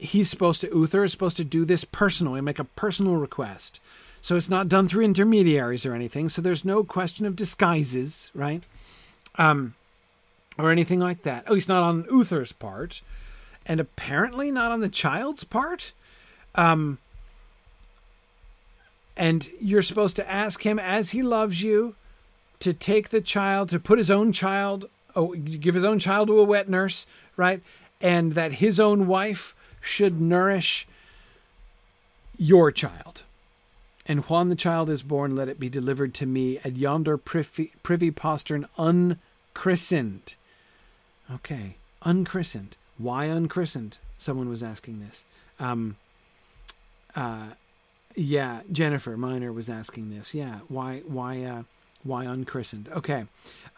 [0.00, 3.80] he's supposed to Uther is supposed to do this personally, make a personal request
[4.22, 6.28] So it's not done through intermediaries or anything.
[6.28, 8.62] So there's no question of disguises, right?
[9.36, 9.74] Um,
[10.58, 11.46] or anything like that.
[11.46, 13.00] At least not on Uther's part,
[13.64, 15.92] and apparently not on the child's part.
[16.54, 16.98] Um,
[19.16, 21.94] and you're supposed to ask him as he loves you
[22.60, 24.86] to take the child, to put his own child,
[25.16, 27.06] oh, give his own child to a wet nurse,
[27.36, 27.62] right?
[28.02, 30.86] And that his own wife should nourish
[32.38, 33.22] your child.
[34.06, 37.72] And when the child is born, let it be delivered to me at yonder privy,
[37.82, 40.34] privy postern unchristened.
[41.32, 42.76] Okay, unchristened.
[42.98, 43.98] Why unchristened?
[44.18, 45.24] Someone was asking this.
[45.60, 45.96] Um,
[47.14, 47.50] uh,
[48.16, 50.34] yeah, Jennifer Miner was asking this.
[50.34, 51.62] Yeah, why, why, uh,
[52.02, 52.88] why unchristened?
[52.90, 53.26] Okay.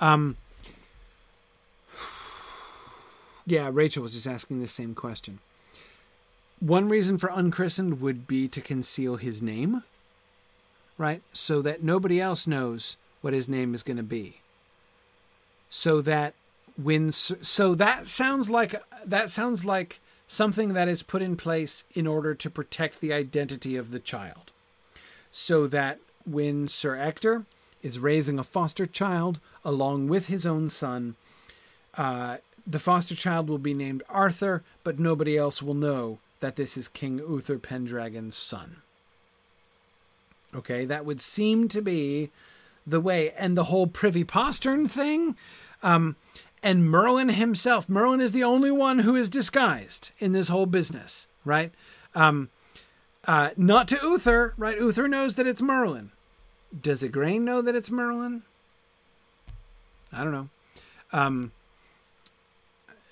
[0.01, 0.37] Um,
[3.47, 5.41] yeah, Rachel was just asking the same question.
[6.63, 9.83] One reason for unchristened would be to conceal his name,
[10.97, 11.21] right?
[11.33, 14.43] So that nobody else knows what his name is going to be.
[15.71, 16.35] So that
[16.81, 19.99] when so that sounds like that sounds like
[20.29, 24.53] something that is put in place in order to protect the identity of the child.
[25.33, 27.45] So that when Sir Ector
[27.83, 31.17] is raising a foster child along with his own son,
[31.99, 36.77] uh, the foster child will be named Arthur, but nobody else will know that this
[36.77, 38.83] is King Uther Pendragon's son.
[40.55, 42.31] Okay, that would seem to be
[42.87, 43.31] the way.
[43.31, 45.37] And the whole privy postern thing,
[45.83, 46.17] um,
[46.63, 51.29] and Merlin himself, Merlin is the only one who is disguised in this whole business,
[51.45, 51.73] right?
[52.15, 52.51] Um,
[53.25, 54.77] uh, not to Uther, right?
[54.77, 56.11] Uther knows that it's Merlin.
[56.79, 58.43] Does Igraine know that it's Merlin?
[60.13, 60.49] I don't know.
[61.13, 61.53] Um,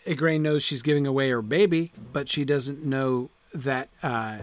[0.07, 4.39] Igraine knows she's giving away her baby, but she doesn't know that uh,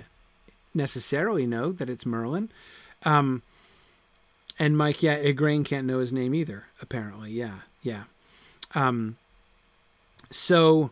[0.73, 2.49] necessarily know that it's Merlin.
[3.03, 3.41] Um,
[4.59, 6.65] and Mike, yeah, Igraine can't know his name either.
[6.81, 8.03] Apparently, yeah, yeah.
[8.75, 9.17] Um,
[10.29, 10.91] so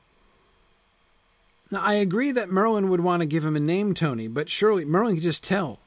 [1.71, 4.85] now I agree that Merlin would want to give him a name, Tony, but surely
[4.85, 5.79] Merlin could just tell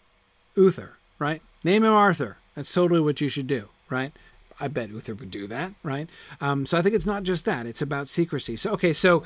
[0.55, 1.43] Uther, right?
[1.65, 2.39] Name him Arthur.
[2.55, 4.13] That's totally what you should do, right?
[4.61, 6.09] I bet Uther would do that, right?
[6.41, 8.57] Um, so I think it's not just that; it's about secrecy.
[8.57, 9.23] So okay, so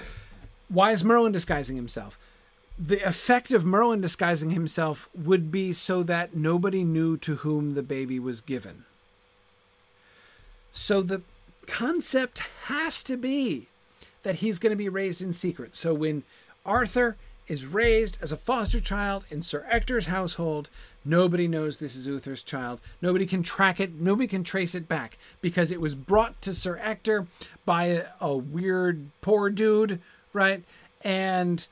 [0.68, 2.18] why is Merlin disguising himself?
[2.78, 7.82] The effect of Merlin disguising himself would be so that nobody knew to whom the
[7.82, 8.84] baby was given.
[10.72, 11.22] So the
[11.66, 13.68] concept has to be
[14.22, 15.76] that he's going to be raised in secret.
[15.76, 16.22] So when
[16.64, 17.16] Arthur
[17.52, 20.70] is raised as a foster child in Sir Ector's household,
[21.04, 22.80] Nobody knows this is Uther's child.
[23.00, 23.94] Nobody can track it.
[23.94, 27.26] Nobody can trace it back because it was brought to Sir Ector
[27.64, 30.00] by a, a weird poor dude,
[30.32, 30.62] right?
[31.02, 31.66] And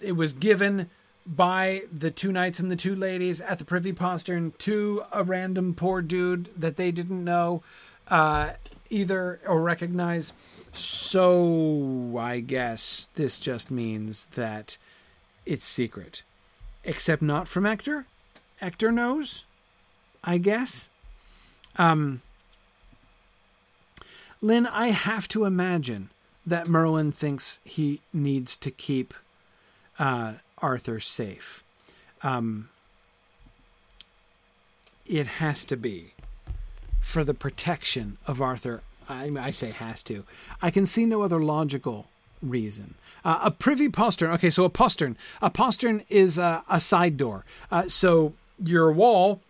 [0.00, 0.90] it was given
[1.24, 5.74] by the two knights and the two ladies at the privy postern to a random
[5.74, 7.62] poor dude that they didn't know
[8.08, 8.50] uh,
[8.90, 10.32] either or recognize.
[10.72, 14.76] So I guess this just means that
[15.46, 16.22] it's secret,
[16.84, 18.06] except not from Ector
[18.62, 19.44] Ector knows,
[20.22, 20.88] I guess.
[21.76, 22.22] Um,
[24.40, 26.10] Lynn, I have to imagine
[26.46, 29.14] that Merlin thinks he needs to keep
[29.98, 31.64] uh, Arthur safe.
[32.22, 32.68] Um,
[35.06, 36.14] it has to be
[37.00, 38.82] for the protection of Arthur.
[39.08, 40.24] I, I, say has to.
[40.62, 42.06] I can see no other logical
[42.42, 42.94] reason.
[43.24, 44.30] Uh, a privy postern.
[44.32, 45.16] Okay, so a postern.
[45.40, 47.44] A postern is a, a side door.
[47.70, 49.40] Uh, so your wall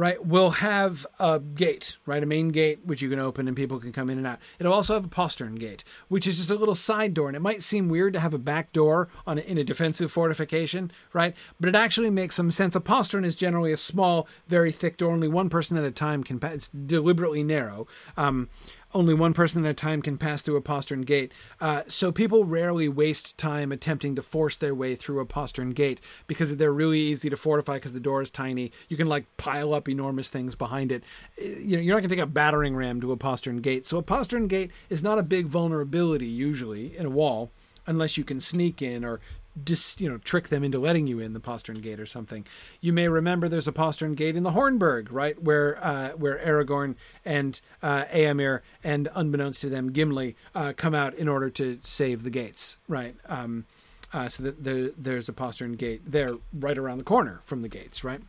[0.00, 3.78] right, will have a gate, right, a main gate which you can open and people
[3.78, 4.38] can come in and out.
[4.58, 7.40] It'll also have a postern gate, which is just a little side door, and it
[7.40, 11.34] might seem weird to have a back door on a, in a defensive fortification, right?
[11.60, 12.74] But it actually makes some sense.
[12.74, 15.12] A postern is generally a small, very thick door.
[15.12, 16.54] Only one person at a time can pass.
[16.54, 17.86] It's deliberately narrow.
[18.16, 18.48] Um,
[18.92, 21.32] only one person at a time can pass through a postern gate.
[21.60, 26.00] Uh, so people rarely waste time attempting to force their way through a postern gate
[26.26, 28.72] because they're really easy to fortify because the door is tiny.
[28.88, 31.04] You can like pile up enormous things behind it.
[31.40, 33.86] Uh, you know, you're not going to take a battering ram to a postern gate.
[33.86, 37.52] So a postern gate is not a big vulnerability usually in a wall
[37.86, 39.20] unless you can sneak in or
[39.62, 42.46] dis, you know trick them into letting you in the postern gate or something.
[42.80, 46.96] You may remember there's a postern gate in the Hornburg, right, where uh, where Aragorn
[47.24, 52.30] and uh, and unbeknownst to them Gimli uh, come out in order to save the
[52.30, 53.14] gates, right?
[53.26, 53.66] Um,
[54.12, 57.68] uh, so that the, there's a postern gate there right around the corner from the
[57.68, 58.20] gates, right,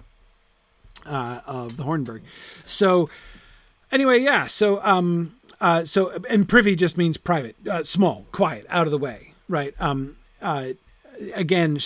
[1.05, 2.21] uh, of the Hornburg.
[2.65, 3.09] So
[3.91, 4.47] anyway, yeah.
[4.47, 8.97] So um, uh, so and privy just means private, uh, small, quiet, out of the
[8.97, 9.73] way, right?
[9.79, 10.69] Um, uh,
[11.33, 11.79] again,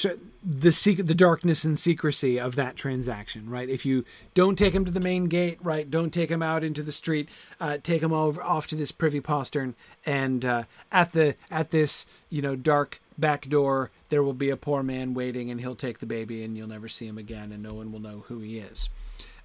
[0.44, 3.70] the sec- the darkness and secrecy of that transaction, right?
[3.70, 5.90] If you don't take him to the main gate, right?
[5.90, 7.30] Don't take him out into the street.
[7.60, 9.76] Uh, take him over off to this privy postern,
[10.06, 14.57] and uh, at the at this you know dark back door, there will be a
[14.57, 17.64] poor man waiting, and he'll take the baby, and you'll never see him again, and
[17.64, 18.90] no one will know who he is.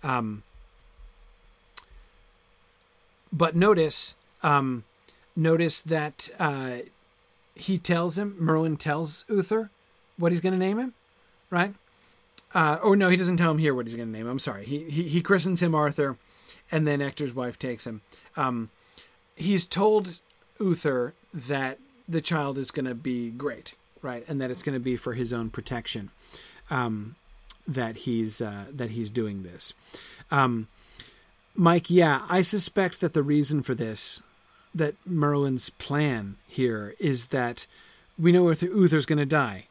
[0.02, 0.42] Um,
[3.32, 4.84] but notice, um,
[5.36, 6.78] notice that uh,
[7.54, 8.36] he tells him.
[8.38, 9.70] Merlin tells Uther
[10.20, 10.94] what he's going to name him,
[11.50, 11.74] right?
[12.54, 14.32] Uh, oh no, he doesn't tell him here what he's going to name him.
[14.32, 14.64] I'm sorry.
[14.64, 16.16] He, he he christens him Arthur,
[16.70, 18.02] and then Ector's wife takes him.
[18.36, 18.70] Um,
[19.36, 20.20] he's told
[20.58, 21.78] Uther that
[22.08, 25.14] the child is going to be great, right, and that it's going to be for
[25.14, 26.10] his own protection.
[26.70, 27.16] Um,
[27.66, 29.72] that he's uh, that he's doing this.
[30.30, 30.66] Um,
[31.54, 34.22] Mike, yeah, I suspect that the reason for this,
[34.74, 37.66] that Merlin's plan here, is that
[38.18, 39.66] we know Uther's going to die.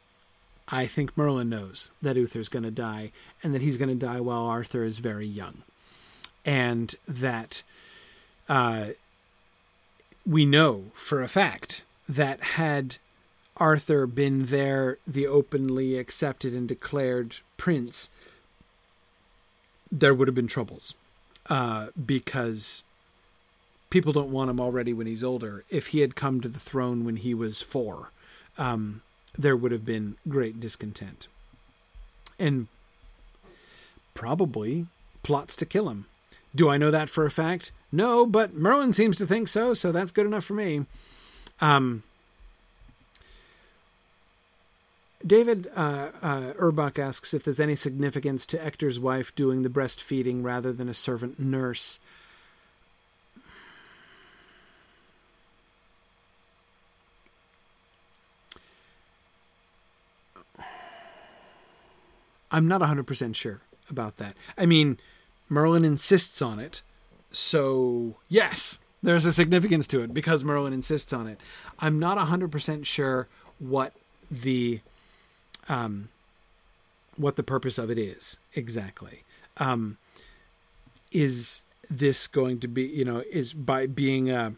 [0.71, 4.19] I think Merlin knows that Uther's going to die and that he's going to die
[4.19, 5.63] while Arthur is very young.
[6.45, 7.63] And that
[8.47, 8.89] uh,
[10.25, 12.97] we know for a fact that had
[13.57, 18.09] Arthur been there, the openly accepted and declared prince,
[19.91, 20.93] there would have been troubles
[21.49, 22.83] uh, because
[23.89, 25.63] people don't want him already when he's older.
[25.69, 28.11] If he had come to the throne when he was four,
[28.57, 29.01] um,
[29.37, 31.27] there would have been great discontent.
[32.37, 32.67] And
[34.13, 34.87] probably
[35.23, 36.05] plots to kill him.
[36.55, 37.71] Do I know that for a fact?
[37.91, 40.85] No, but Merlin seems to think so, so that's good enough for me.
[41.61, 42.03] Um,
[45.25, 50.43] David uh, uh, Urbach asks if there's any significance to Ector's wife doing the breastfeeding
[50.43, 51.99] rather than a servant nurse.
[62.51, 64.35] I'm not 100% sure about that.
[64.57, 64.99] I mean,
[65.47, 66.81] Merlin insists on it.
[67.31, 71.39] So, yes, there's a significance to it because Merlin insists on it.
[71.79, 73.27] I'm not 100% sure
[73.59, 73.93] what
[74.29, 74.81] the
[75.67, 76.09] um,
[77.15, 79.23] what the purpose of it is exactly.
[79.57, 79.97] Um,
[81.11, 84.53] is this going to be, you know, is by being a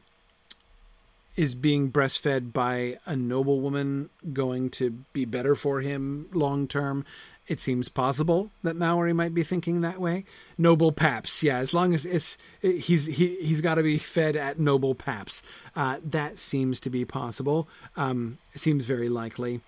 [1.36, 7.06] is being breastfed by a noblewoman going to be better for him long term?
[7.48, 10.24] It seems possible that Malory might be thinking that way.
[10.58, 11.58] Noble paps, yeah.
[11.58, 15.44] As long as it's he's he he's got to be fed at noble paps.
[15.76, 17.68] Uh, that seems to be possible.
[17.98, 19.62] Um, seems very likely,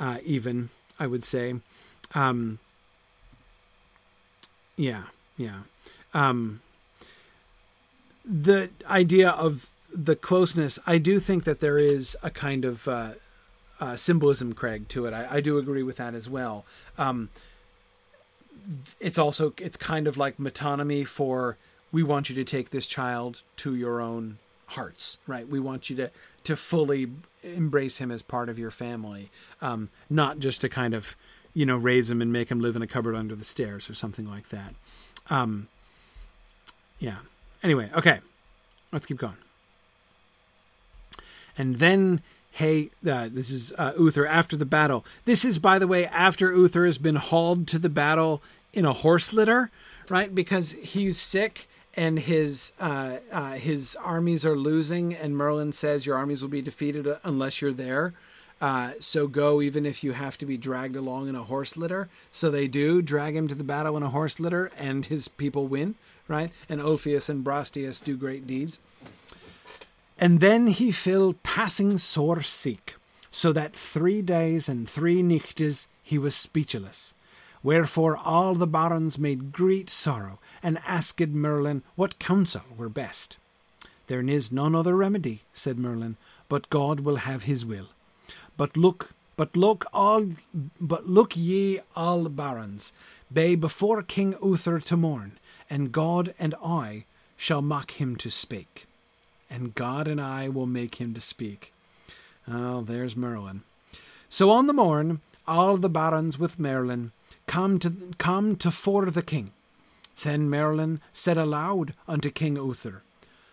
[0.00, 1.56] uh, even I would say.
[2.14, 2.60] Um,
[4.76, 5.04] yeah,
[5.36, 5.62] yeah.
[6.14, 6.62] Um,
[8.24, 13.12] the idea of the closeness, I do think that there is a kind of uh,
[13.80, 15.14] uh, symbolism, Craig, to it.
[15.14, 16.64] I, I, do agree with that as well.
[16.96, 17.30] Um,
[19.00, 21.56] it's also it's kind of like metonymy for
[21.90, 25.48] we want you to take this child to your own hearts, right?
[25.48, 26.10] We want you to
[26.44, 27.10] to fully
[27.42, 29.30] embrace him as part of your family,
[29.62, 31.16] um, not just to kind of
[31.54, 33.94] you know raise him and make him live in a cupboard under the stairs or
[33.94, 34.74] something like that.
[35.30, 35.68] Um,
[36.98, 37.18] yeah.
[37.62, 38.20] Anyway, okay,
[38.92, 39.36] let's keep going.
[41.58, 42.22] And then
[42.52, 45.04] hey, uh, this is uh, Uther after the battle.
[45.24, 48.92] This is, by the way, after Uther has been hauled to the battle in a
[48.92, 49.70] horse litter,
[50.08, 50.34] right?
[50.34, 56.16] Because he's sick and his uh, uh, his armies are losing, and Merlin says your
[56.16, 58.12] armies will be defeated unless you're there.
[58.60, 62.08] Uh, so go, even if you have to be dragged along in a horse litter.
[62.32, 65.68] So they do drag him to the battle in a horse litter, and his people
[65.68, 65.94] win,
[66.26, 66.50] right?
[66.68, 68.78] And Ulfius and Brastias do great deeds.
[70.20, 72.96] And then he fell passing sore sick,
[73.30, 77.14] so that three days and three nichtes he was speechless.
[77.62, 83.38] Wherefore all the barons made great sorrow, and asked Merlin what counsel were best.
[84.08, 86.16] There is none other remedy, said Merlin,
[86.48, 87.90] but God will have his will.
[88.56, 90.30] But look, but look all,
[90.80, 92.92] but look ye all barons,
[93.32, 95.38] be before King Uther to mourn,
[95.70, 97.04] and God and I
[97.36, 98.87] shall mock him to speak
[99.50, 101.72] and God and I will make him to speak.
[102.46, 103.62] Oh, there's Merlin.
[104.28, 107.12] So on the morn, all the barons with Merlin
[107.46, 109.52] come to come to fore the king.
[110.22, 113.02] Then Merlin said aloud unto King Uther,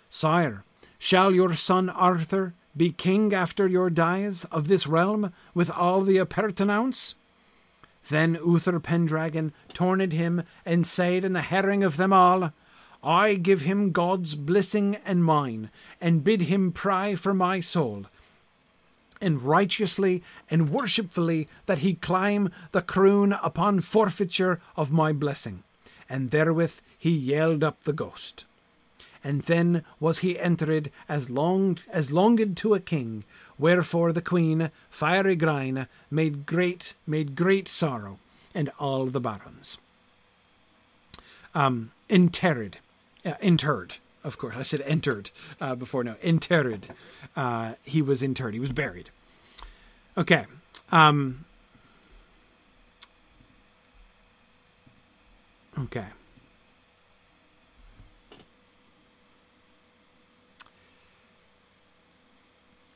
[0.09, 0.63] Sire,
[0.97, 6.17] shall your son Arthur be king after your dies of this realm with all the
[6.17, 7.15] appurtenance?
[8.09, 12.51] Then Uther Pendragon torned him and said in the herring of them all,
[13.05, 15.69] I give him God's blessing and mine,
[16.01, 18.07] and bid him pray for my soul.
[19.21, 25.63] and righteously and worshipfully that he climb the croon upon forfeiture of my blessing.
[26.09, 28.45] And therewith he yelled up the ghost.
[29.23, 33.23] And then was he entered as longed as longed to a king,
[33.57, 38.19] wherefore the queen, fair Igraine, made great made great sorrow,
[38.53, 39.79] and all the barons.
[41.55, 42.77] Um, interred,
[43.25, 44.55] uh, interred, of course.
[44.55, 46.03] I said entered uh, before.
[46.03, 46.87] No, interred.
[47.35, 48.53] Uh, he was interred.
[48.53, 49.09] He was buried.
[50.17, 50.45] Okay.
[50.91, 51.45] Um,
[55.77, 56.05] okay.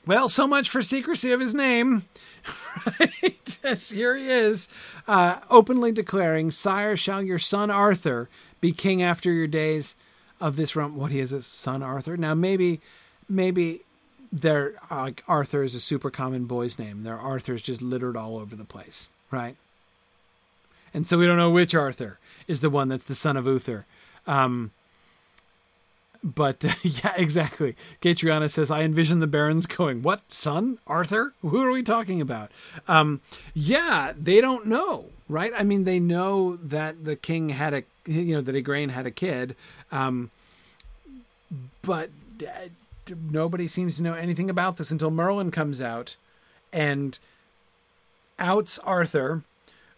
[0.06, 2.03] Well, so much for secrecy of his name.
[2.99, 3.60] right?
[3.89, 4.68] Here he is,
[5.07, 8.27] uh, openly declaring, Sire, shall your son Arthur
[8.60, 9.95] be king after your days
[10.40, 10.95] of this realm?
[10.95, 12.18] What, he is a son Arthur?
[12.18, 12.82] Now, maybe,
[13.28, 13.82] maybe
[14.32, 17.03] there, like, Arthur is a super common boy's name.
[17.03, 19.56] There are Arthurs just littered all over the place, right?
[20.94, 23.86] And so we don't know which Arthur is the one that's the son of Uther.
[24.26, 24.72] Um,
[26.24, 27.76] but uh, yeah, exactly.
[28.02, 30.80] Catriona says, I envision the barons going, What, son?
[30.88, 31.34] Arthur?
[31.41, 32.52] Who are we talking about?
[32.88, 33.22] Um,
[33.53, 35.53] yeah, they don't know, right?
[35.56, 39.11] I mean, they know that the king had a, you know, that Igraine had a
[39.11, 39.56] kid,
[39.91, 40.32] um,
[41.82, 42.10] but
[42.41, 42.70] uh,
[43.30, 46.16] nobody seems to know anything about this until Merlin comes out
[46.72, 47.18] and
[48.38, 49.44] outs Arthur,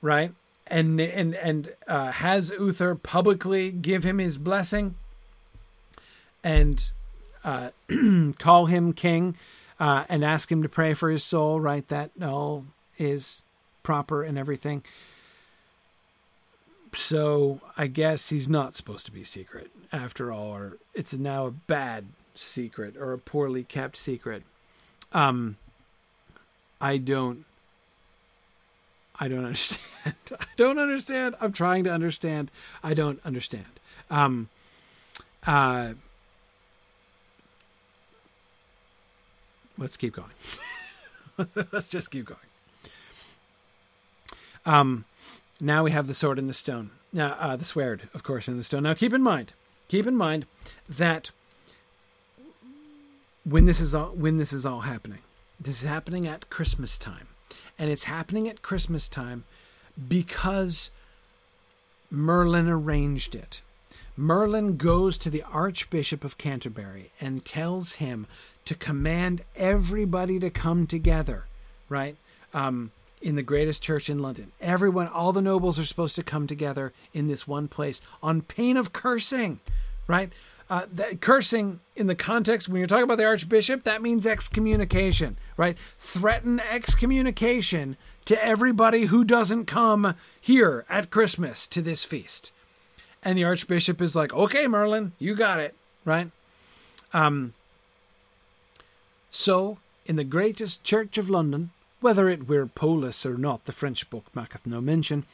[0.01, 0.31] right?
[0.68, 4.95] And and and uh, has Uther publicly give him his blessing
[6.43, 6.91] and
[7.43, 7.72] uh,
[8.39, 9.35] call him king
[9.80, 11.88] uh, and ask him to pray for his soul, right?
[11.89, 12.65] That all
[12.97, 13.43] is
[13.84, 14.84] proper and everything.
[16.93, 21.51] So I guess he's not supposed to be secret after all, or it's now a
[21.51, 22.05] bad
[22.35, 24.43] secret or a poorly kept secret.
[25.13, 25.57] Um,
[26.80, 27.45] I don't.
[29.19, 29.85] I don't understand.
[30.39, 31.35] I don't understand.
[31.39, 32.51] I'm trying to understand.
[32.84, 33.65] I don't understand.
[34.09, 34.49] Um,
[35.45, 35.93] uh,
[39.77, 41.47] let's keep going.
[41.72, 42.39] let's just keep going.
[44.65, 45.05] Um,
[45.61, 46.89] now we have the sword and the stone.
[47.13, 48.83] Now, uh, the sword, of course, and the stone.
[48.83, 49.53] Now, keep in mind,
[49.88, 50.45] keep in mind
[50.89, 51.31] that
[53.43, 55.19] when this is all when this is all happening,
[55.59, 57.27] this is happening at Christmas time,
[57.77, 59.43] and it's happening at Christmas time
[60.07, 60.89] because
[62.09, 63.61] Merlin arranged it.
[64.17, 68.27] Merlin goes to the Archbishop of Canterbury and tells him
[68.65, 71.45] to command everybody to come together,
[71.89, 72.15] right?
[72.53, 72.91] Um,
[73.22, 74.52] in the greatest church in London.
[74.60, 78.77] Everyone, all the nobles are supposed to come together in this one place on pain
[78.77, 79.60] of cursing,
[80.07, 80.31] right?
[80.69, 85.38] Uh, that, cursing in the context when you're talking about the archbishop, that means excommunication,
[85.57, 85.77] right?
[85.99, 92.52] Threaten excommunication to everybody who doesn't come here at Christmas to this feast.
[93.23, 95.76] And the archbishop is like, "Okay, Merlin, you got it,"
[96.06, 96.31] right?
[97.14, 97.53] Um,
[99.30, 101.72] so, in the greatest church of London,
[102.02, 105.26] whether it were Paul's or not, the French book maketh no mention,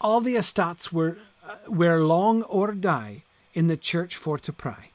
[0.00, 3.22] all the estates were uh, were long or die
[3.54, 4.90] in the church for to pray.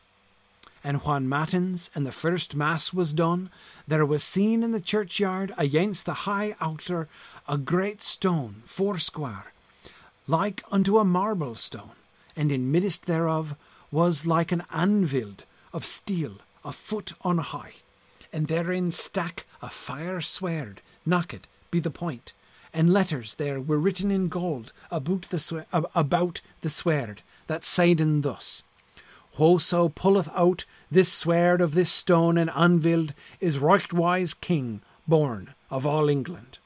[0.83, 3.49] And when matins and the first mass was done,
[3.87, 7.07] there was seen in the churchyard against the high altar
[7.47, 9.53] a great stone foursquare,
[10.27, 11.97] like unto a marble stone,
[12.35, 13.55] and in midst thereof
[13.91, 15.35] was like an anvil
[15.71, 17.73] of steel a foot on high
[18.33, 20.21] and therein stack a fire
[21.05, 22.33] sword, knocked be the point,
[22.73, 25.65] and letters there were written in gold about the,
[25.95, 28.63] about the sword, that saiden thus
[29.35, 35.85] Whoso pulleth out this sword of this stone and anviled is rightwise king born of
[35.85, 36.59] all England.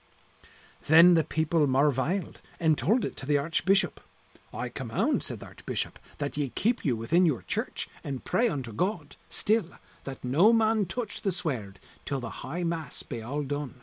[0.87, 4.01] Then the people marvelled and told it to the archbishop.
[4.53, 8.73] I command, said the archbishop, that ye keep you within your church and pray unto
[8.73, 9.65] God still
[10.05, 13.81] that no man touch the sword till the high mass be all done.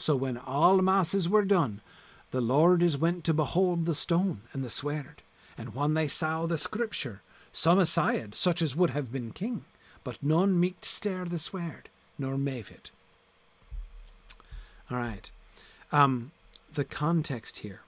[0.00, 1.80] So when all masses were done,
[2.30, 5.22] the lords went to behold the stone and the sword,
[5.58, 7.20] and when they saw the scripture,
[7.52, 9.64] some aside such as would have been king,
[10.04, 12.92] but none meeked stare the sword, nor mave it.
[14.88, 15.28] All right.
[15.90, 16.30] Um,
[16.72, 17.80] the context here.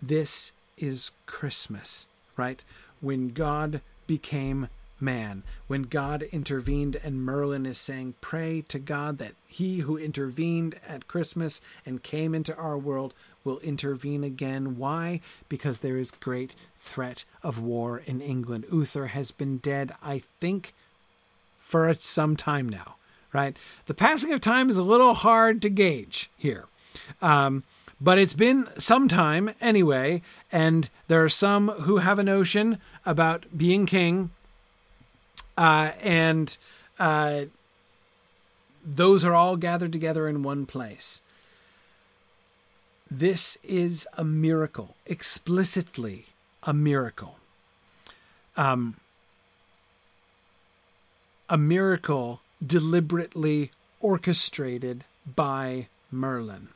[0.00, 2.08] This is Christmas,
[2.38, 2.64] right?
[3.02, 4.68] When God became
[5.00, 5.42] man.
[5.66, 11.08] When God intervened, and Merlin is saying, Pray to God that he who intervened at
[11.08, 13.14] Christmas and came into our world
[13.44, 14.76] will intervene again.
[14.78, 15.20] Why?
[15.48, 18.64] Because there is great threat of war in England.
[18.72, 20.74] Uther has been dead, I think,
[21.60, 22.96] for some time now,
[23.32, 23.56] right?
[23.86, 26.66] The passing of time is a little hard to gauge here.
[27.20, 27.64] Um,
[28.00, 33.46] but it's been some time anyway, and there are some who have a notion about
[33.56, 34.30] being king,
[35.56, 36.56] uh, and
[36.98, 37.44] uh,
[38.84, 41.22] those are all gathered together in one place.
[43.10, 46.26] This is a miracle, explicitly
[46.62, 47.36] a miracle.
[48.56, 48.96] Um,
[51.48, 53.70] a miracle deliberately
[54.00, 55.04] orchestrated
[55.36, 56.68] by Merlin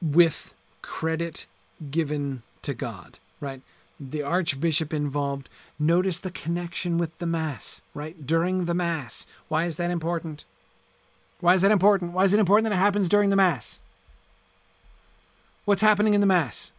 [0.00, 1.46] with credit
[1.90, 3.60] given to God, right?
[4.00, 5.48] The archbishop involved.
[5.78, 8.26] Notice the connection with the Mass, right?
[8.26, 9.26] During the Mass.
[9.48, 10.44] Why is that important?
[11.40, 12.12] Why is that important?
[12.12, 13.80] Why is it important that it happens during the Mass?
[15.64, 16.72] What's happening in the Mass?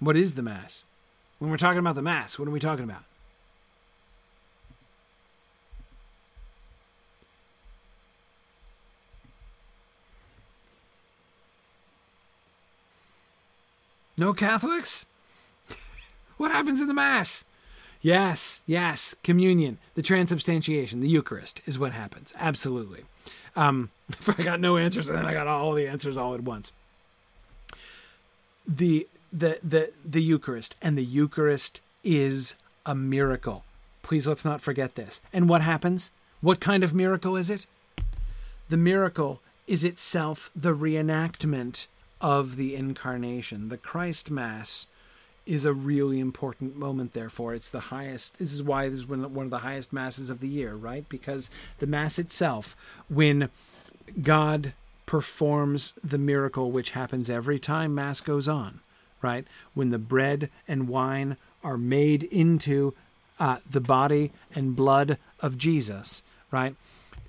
[0.00, 0.84] What is the Mass?
[1.38, 3.04] When we're talking about the Mass, what are we talking about?
[14.20, 15.06] No Catholics?
[16.36, 17.46] what happens in the Mass?
[18.02, 22.34] Yes, yes, communion, the transubstantiation, the Eucharist is what happens.
[22.38, 23.04] Absolutely.
[23.56, 23.88] Um,
[24.38, 26.70] I got no answers, and then I got all the answers all at once.
[28.68, 33.64] The the the the Eucharist, and the Eucharist is a miracle.
[34.02, 35.22] Please let's not forget this.
[35.32, 36.10] And what happens?
[36.42, 37.64] What kind of miracle is it?
[38.68, 41.86] The miracle is itself the reenactment
[42.20, 43.68] of the incarnation.
[43.68, 44.86] The Christ Mass
[45.46, 47.54] is a really important moment, therefore.
[47.54, 50.48] It's the highest, this is why this is one of the highest Masses of the
[50.48, 51.08] year, right?
[51.08, 52.76] Because the Mass itself,
[53.08, 53.48] when
[54.22, 54.74] God
[55.06, 58.80] performs the miracle which happens every time Mass goes on,
[59.22, 59.44] right?
[59.74, 62.94] When the bread and wine are made into
[63.40, 66.22] uh, the body and blood of Jesus,
[66.52, 66.76] right?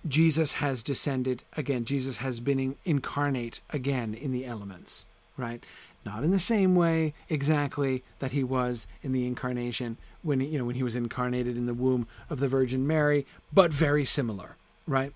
[0.07, 1.85] Jesus has descended again.
[1.85, 5.05] Jesus has been in, incarnate again in the elements,
[5.37, 5.63] right?
[6.05, 10.57] Not in the same way exactly that he was in the incarnation when he, you
[10.57, 14.55] know when he was incarnated in the womb of the Virgin Mary, but very similar,
[14.87, 15.13] right?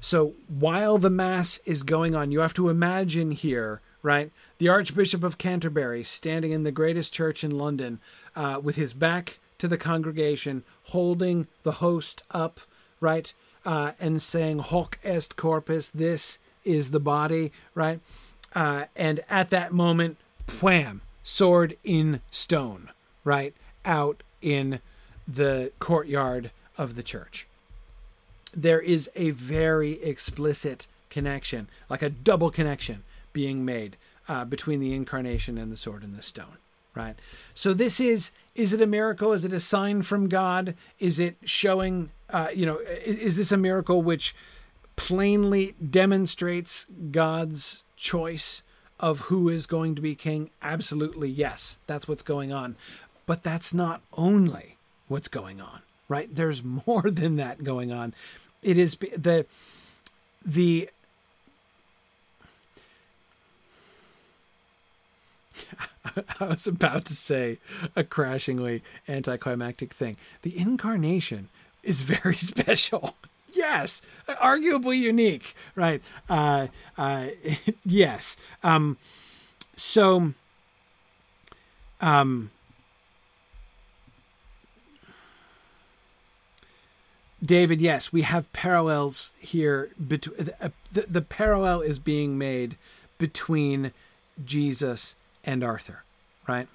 [0.00, 4.30] So while the mass is going on, you have to imagine here, right?
[4.58, 8.00] The Archbishop of Canterbury standing in the greatest church in London
[8.36, 12.60] uh, with his back to the congregation, holding the host up,
[13.00, 13.32] right?
[13.64, 18.00] Uh, and saying hoc est corpus, this is the body, right?
[18.54, 20.16] Uh, and at that moment,
[20.60, 22.90] wham, sword in stone,
[23.24, 23.54] right?
[23.84, 24.80] Out in
[25.26, 27.46] the courtyard of the church.
[28.52, 33.96] There is a very explicit connection, like a double connection being made
[34.28, 36.58] uh, between the incarnation and the sword and the stone
[36.94, 37.16] right
[37.54, 39.32] so this is is it a miracle?
[39.32, 40.74] Is it a sign from god?
[40.98, 44.34] Is it showing uh, you know is, is this a miracle which
[44.96, 48.62] plainly demonstrates god's choice
[49.00, 50.50] of who is going to be king?
[50.62, 51.78] Absolutely yes.
[51.86, 52.76] That's what's going on.
[53.26, 54.76] But that's not only
[55.08, 56.34] what's going on right?
[56.34, 58.14] There's more than that going on.
[58.62, 59.46] It is the
[60.44, 60.88] the
[66.40, 67.58] I was about to say
[67.96, 70.16] a crashingly anticlimactic thing.
[70.42, 71.48] The incarnation
[71.82, 73.16] is very special.
[73.52, 76.02] Yes, arguably unique, right?
[76.28, 76.68] Uh,
[76.98, 77.28] uh,
[77.84, 78.36] yes.
[78.62, 78.96] Um,
[79.76, 80.32] so,
[82.00, 82.50] um,
[87.44, 89.90] David, yes, we have parallels here.
[90.06, 92.76] Between uh, the, the parallel is being made
[93.18, 93.92] between
[94.44, 95.14] Jesus
[95.44, 96.04] and Arthur,
[96.48, 96.68] right?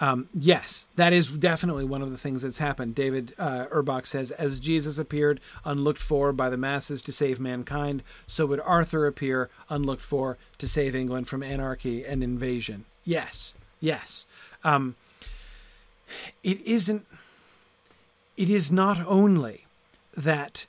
[0.00, 2.94] Um, yes, that is definitely one of the things that's happened.
[2.94, 8.02] David uh, Urbach says, as Jesus appeared unlooked for by the masses to save mankind,
[8.26, 12.84] so would Arthur appear unlooked for to save England from anarchy and invasion.
[13.04, 14.26] Yes, yes.
[14.62, 14.94] Um,
[16.42, 17.04] it isn't.
[18.36, 19.66] It is not only
[20.16, 20.66] that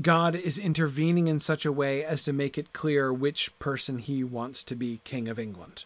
[0.00, 4.22] God is intervening in such a way as to make it clear which person he
[4.22, 5.84] wants to be king of England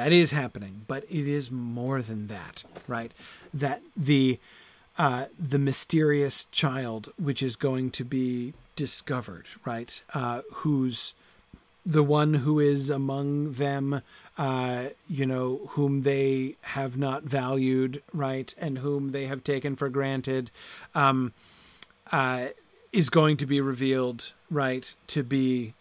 [0.00, 3.12] that is happening, but it is more than that, right?
[3.52, 4.38] That the
[4.96, 10.02] uh, the mysterious child which is going to be discovered, right?
[10.14, 11.12] Uh, who's
[11.84, 14.00] the one who is among them,
[14.38, 19.90] uh, you know, whom they have not valued, right, and whom they have taken for
[19.90, 20.50] granted,
[20.94, 21.34] um,
[22.10, 22.46] uh,
[22.90, 25.74] is going to be revealed, right, to be,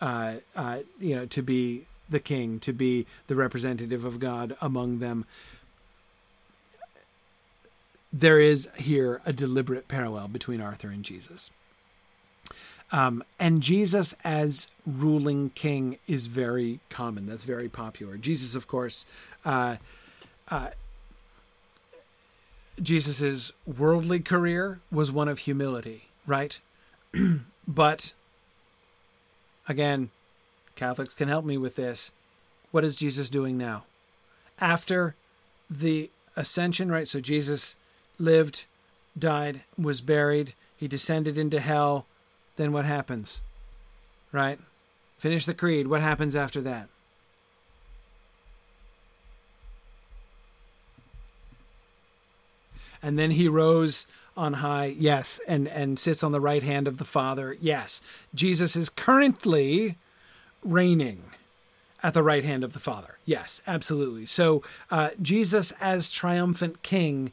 [0.00, 4.98] uh, uh, you know, to be the king, to be the representative of God among
[5.00, 5.24] them.
[8.12, 11.50] there is here a deliberate parallel between Arthur and Jesus.
[12.92, 17.26] Um, and Jesus as ruling king is very common.
[17.26, 18.16] That's very popular.
[18.16, 19.04] Jesus, of course,
[19.44, 19.76] uh,
[20.48, 20.70] uh,
[22.80, 26.58] Jesus's worldly career was one of humility, right?
[27.68, 28.12] but
[29.68, 30.10] again,
[30.76, 32.12] Catholics can help me with this.
[32.70, 33.84] What is Jesus doing now?
[34.60, 35.16] After
[35.68, 37.08] the ascension, right?
[37.08, 37.74] So Jesus
[38.18, 38.66] lived,
[39.18, 42.06] died, was buried, he descended into hell.
[42.56, 43.42] Then what happens?
[44.30, 44.58] Right?
[45.18, 45.88] Finish the creed.
[45.88, 46.88] What happens after that?
[53.06, 56.98] and then he rose on high yes and and sits on the right hand of
[56.98, 58.00] the father yes
[58.34, 59.96] jesus is currently
[60.70, 61.22] reigning
[62.02, 67.32] at the right hand of the father yes absolutely so uh, jesus as triumphant king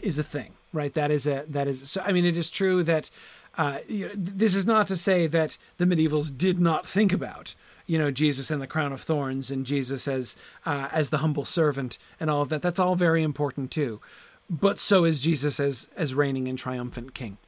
[0.00, 2.82] is a thing right that is a that is so i mean it is true
[2.82, 3.10] that
[3.56, 7.56] uh, you know, this is not to say that the medievals did not think about
[7.88, 11.44] you know Jesus and the crown of thorns and Jesus as uh, as the humble
[11.44, 12.62] servant and all of that.
[12.62, 14.00] That's all very important too
[14.50, 17.38] but so is Jesus as as reigning and triumphant king.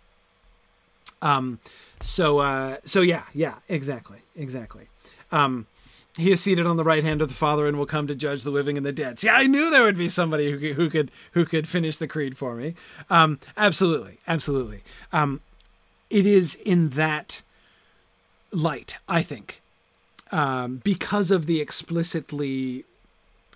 [1.22, 1.60] Um,
[2.00, 4.88] so uh, so yeah, yeah, exactly, exactly.
[5.32, 5.66] Um,
[6.16, 8.42] he is seated on the right hand of the Father and will come to judge
[8.42, 9.18] the living and the dead.
[9.18, 12.08] See, I knew there would be somebody who could who could, who could finish the
[12.08, 12.74] creed for me.
[13.08, 14.82] Um, absolutely, absolutely.
[15.12, 15.40] Um,
[16.08, 17.42] it is in that
[18.52, 19.62] light, I think,
[20.32, 22.84] um, because of the explicitly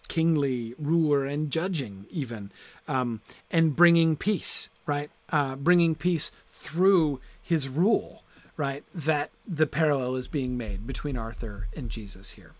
[0.09, 2.51] kingly ruler and judging even
[2.87, 3.21] um,
[3.51, 8.23] and bringing peace right uh, bringing peace through his rule
[8.57, 12.53] right that the parallel is being made between arthur and jesus here.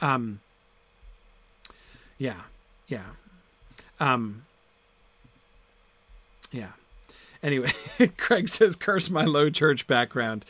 [0.00, 0.40] Um,
[2.18, 2.42] yeah
[2.88, 3.10] yeah.
[4.00, 4.44] Um,
[6.50, 6.72] yeah.
[7.42, 7.72] Anyway
[8.18, 10.44] craig says curse my low church background.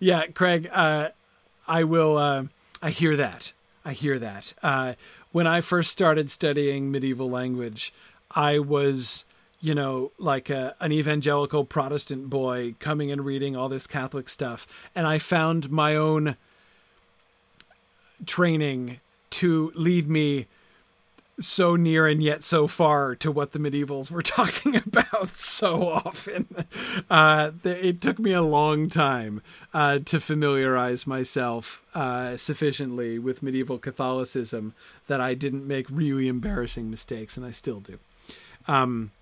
[0.00, 1.10] Yeah craig uh,
[1.66, 2.44] i will uh,
[2.82, 3.52] i hear that.
[3.84, 4.52] I hear that.
[4.62, 4.94] Uh,
[5.32, 7.92] when I first started studying medieval language,
[8.30, 9.24] I was,
[9.60, 14.66] you know, like a, an evangelical Protestant boy coming and reading all this Catholic stuff.
[14.94, 16.36] And I found my own
[18.24, 20.46] training to lead me
[21.40, 26.46] so near and yet so far to what the medievals were talking about so often.
[27.08, 29.40] Uh, it took me a long time
[29.72, 34.74] uh, to familiarize myself uh, sufficiently with medieval Catholicism
[35.06, 37.98] that I didn't make really embarrassing mistakes, and I still do.
[38.66, 39.12] Um,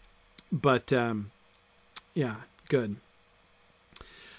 [0.60, 1.30] but um,
[2.14, 2.36] yeah,
[2.68, 2.96] good.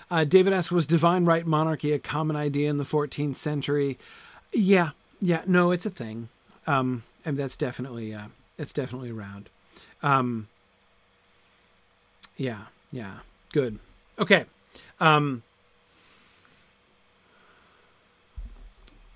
[0.10, 3.98] Uh, David asks, was divine right monarchy a common idea in the 14th century?
[4.54, 4.92] Yeah,
[5.22, 6.30] yeah, no, it's a thing.
[6.66, 8.28] Um, and that's definitely uh,
[8.58, 9.50] it's definitely around.
[10.02, 10.48] Um,
[12.38, 13.20] yeah, yeah,
[13.52, 13.80] good.
[14.18, 14.46] Okay.
[15.00, 15.44] Um,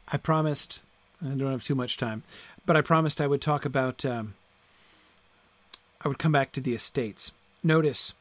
[0.08, 0.82] I promised.
[1.24, 2.24] I don't have too much time,
[2.66, 4.04] but I promised I would talk about.
[4.06, 4.34] Um,
[6.04, 7.32] I would come back to the estates.
[7.64, 8.14] Notice,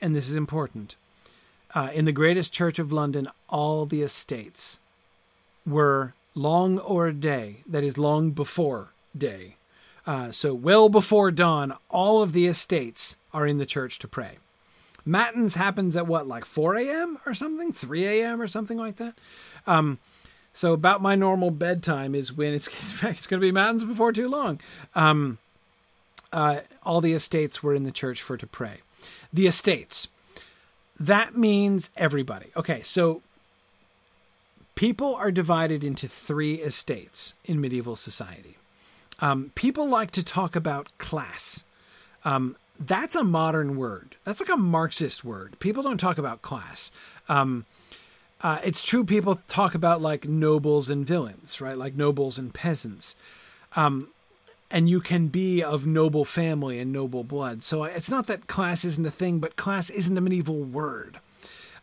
[0.00, 0.96] and this is important.
[1.74, 4.78] Uh, in the greatest church of London, all the estates
[5.66, 9.56] were long or day, that is, long before day.
[10.06, 14.38] Uh, so, well before dawn, all of the estates are in the church to pray.
[15.04, 17.18] Matins happens at what, like 4 a.m.
[17.26, 17.72] or something?
[17.72, 18.40] 3 a.m.
[18.40, 19.14] or something like that?
[19.66, 19.98] Um,
[20.52, 22.66] so, about my normal bedtime is when it's,
[23.02, 24.60] it's going to be Matins before too long.
[24.94, 25.38] Um,
[26.32, 28.78] uh, all the estates were in the church for to pray.
[29.32, 30.08] The estates.
[30.98, 32.50] That means everybody.
[32.56, 33.22] Okay, so
[34.74, 38.56] people are divided into three estates in medieval society.
[39.20, 41.64] Um, people like to talk about class.
[42.24, 44.16] Um, that's a modern word.
[44.24, 45.58] That's like a Marxist word.
[45.60, 46.90] People don't talk about class.
[47.28, 47.66] Um,
[48.42, 49.04] uh, it's true.
[49.04, 51.76] People talk about like nobles and villains, right?
[51.76, 53.16] Like nobles and peasants.
[53.76, 54.08] Um,
[54.70, 57.62] and you can be of noble family and noble blood.
[57.62, 61.18] So it's not that class isn't a thing, but class isn't a medieval word.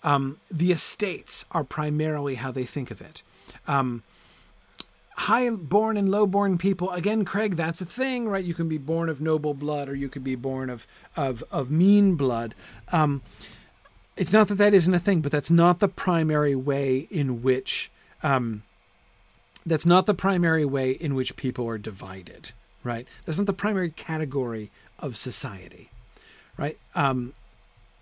[0.04, 3.24] Um, the estates are primarily how they think of it.
[3.68, 4.04] Um,
[5.18, 8.78] high born and low born people again craig that's a thing right you can be
[8.78, 10.86] born of noble blood or you could be born of
[11.16, 12.54] of of mean blood
[12.92, 13.24] um,
[14.16, 17.90] it's not that that isn't a thing but that's not the primary way in which
[18.22, 18.62] um,
[19.66, 22.52] that's not the primary way in which people are divided
[22.88, 25.90] right that's not the primary category of society
[26.58, 27.34] right um,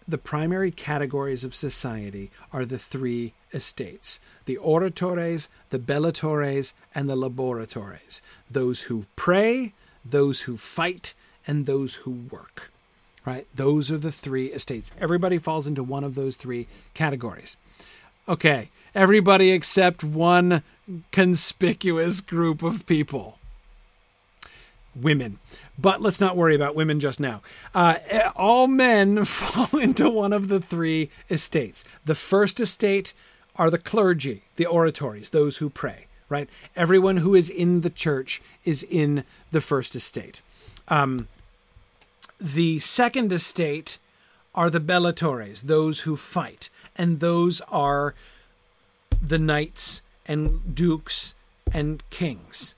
[0.07, 7.15] the primary categories of society are the three estates the oratores, the bellatores, and the
[7.15, 11.13] laboratores those who pray, those who fight,
[11.47, 12.71] and those who work.
[13.25, 13.47] right?
[13.55, 14.91] Those are the three estates.
[14.99, 17.57] Everybody falls into one of those three categories.
[18.27, 20.61] Okay, everybody except one
[21.11, 23.39] conspicuous group of people
[24.95, 25.39] women.
[25.77, 27.41] But let's not worry about women just now.
[27.73, 27.97] Uh,
[28.35, 31.83] all men fall into one of the three estates.
[32.05, 33.13] The first estate
[33.55, 36.49] are the clergy, the oratores, those who pray, right?
[36.75, 40.41] Everyone who is in the church is in the first estate.
[40.87, 41.27] Um,
[42.39, 43.97] the second estate
[44.53, 48.13] are the bellatores, those who fight, and those are
[49.21, 51.35] the knights and dukes
[51.73, 52.75] and kings,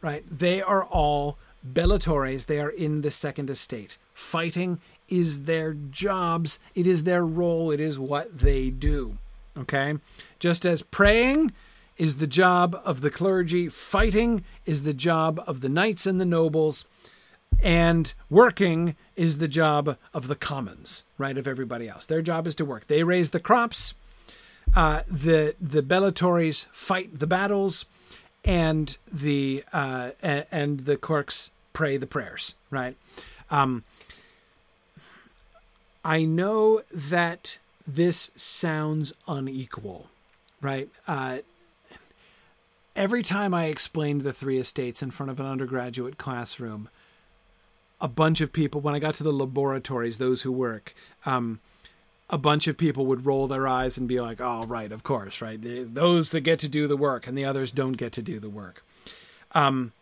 [0.00, 0.24] right?
[0.30, 2.46] They are all bellatores.
[2.46, 3.98] They are in the second estate.
[4.14, 9.18] Fighting is their jobs, it is their role, it is what they do.
[9.58, 9.96] Okay?
[10.38, 11.52] Just as praying
[11.98, 16.24] is the job of the clergy, fighting is the job of the knights and the
[16.24, 16.84] nobles,
[17.62, 21.36] and working is the job of the commons, right?
[21.36, 22.06] Of everybody else.
[22.06, 22.86] Their job is to work.
[22.86, 23.92] They raise the crops.
[24.74, 27.84] Uh, the the bellatores fight the battles,
[28.44, 32.96] and the uh, and, the clerks pray the prayers, right?
[33.50, 33.84] Um,
[36.04, 40.08] I know that this sounds unequal,
[40.60, 40.88] right?
[41.06, 41.38] Uh,
[42.96, 46.88] every time I explained the three estates in front of an undergraduate classroom,
[48.00, 50.94] a bunch of people, when I got to the laboratores, those who work,
[51.26, 51.60] um,
[52.30, 55.42] a bunch of people would roll their eyes and be like, "Oh, right, of course,
[55.42, 55.58] right.
[55.60, 58.48] Those that get to do the work, and the others don't get to do the
[58.48, 58.84] work."
[59.52, 59.92] Um,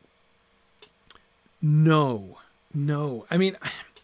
[1.60, 2.38] no,
[2.72, 3.26] no.
[3.30, 3.56] I mean,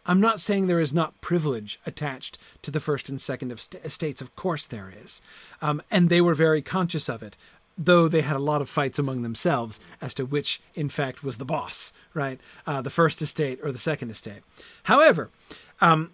[0.07, 3.85] I'm not saying there is not privilege attached to the first and second of st-
[3.85, 4.21] estates.
[4.21, 5.23] Of course there is.
[5.63, 7.37] Um, and they were very conscious of it,
[7.79, 11.39] though they had a lot of fights among themselves as to which, in fact, was
[11.39, 12.41] the boss, right?
[12.67, 14.43] Uh, the first estate or the second estate.
[14.85, 15.31] However,
[15.81, 16.11] um,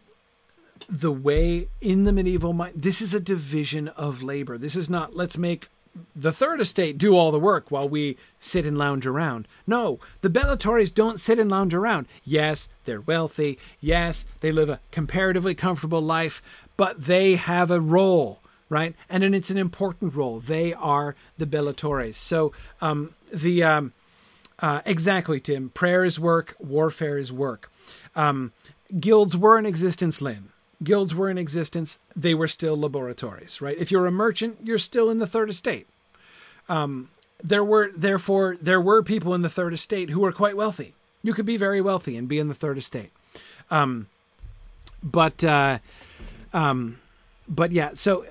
[0.89, 4.59] the way in the medieval mind, this is a division of labor.
[4.59, 5.69] This is not, let's make
[6.15, 9.49] the third estate do all the work while we sit and lounge around.
[9.67, 12.07] No, the Bellatores don't sit and lounge around.
[12.25, 13.59] Yes, they're wealthy.
[13.81, 16.43] Yes, they live a comparatively comfortable life,
[16.77, 18.95] but they have a role, right?
[19.09, 20.39] And it's an important role.
[20.39, 22.15] They are the Bellatores.
[22.15, 23.93] So um, the um,
[24.61, 25.71] uh, exactly, Tim.
[25.71, 26.55] Prayer is work.
[26.59, 27.71] Warfare is work.
[28.15, 28.53] Um,
[28.99, 30.51] guilds were in existence, Lynn
[30.83, 33.77] guilds were in existence, they were still laboratores, right?
[33.79, 35.87] If you're a merchant, you're still in the third estate.
[36.69, 37.11] Um,
[37.43, 40.95] there were therefore there were people in the third estate who were quite wealthy.
[41.23, 43.11] You could be very wealthy and be in the third estate.
[43.71, 44.09] Um,
[45.03, 45.79] but uh,
[46.53, 46.99] um,
[47.49, 48.25] but yeah, so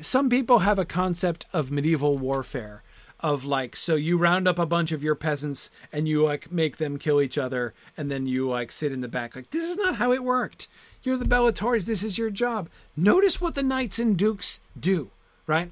[0.00, 2.82] some people have a concept of medieval warfare
[3.20, 6.78] of like so you round up a bunch of your peasants and you like make
[6.78, 9.76] them kill each other and then you like sit in the back like this is
[9.76, 10.68] not how it worked
[11.02, 11.86] you're the Bellatores.
[11.86, 12.68] This is your job.
[12.96, 15.10] Notice what the knights and dukes do,
[15.46, 15.70] right?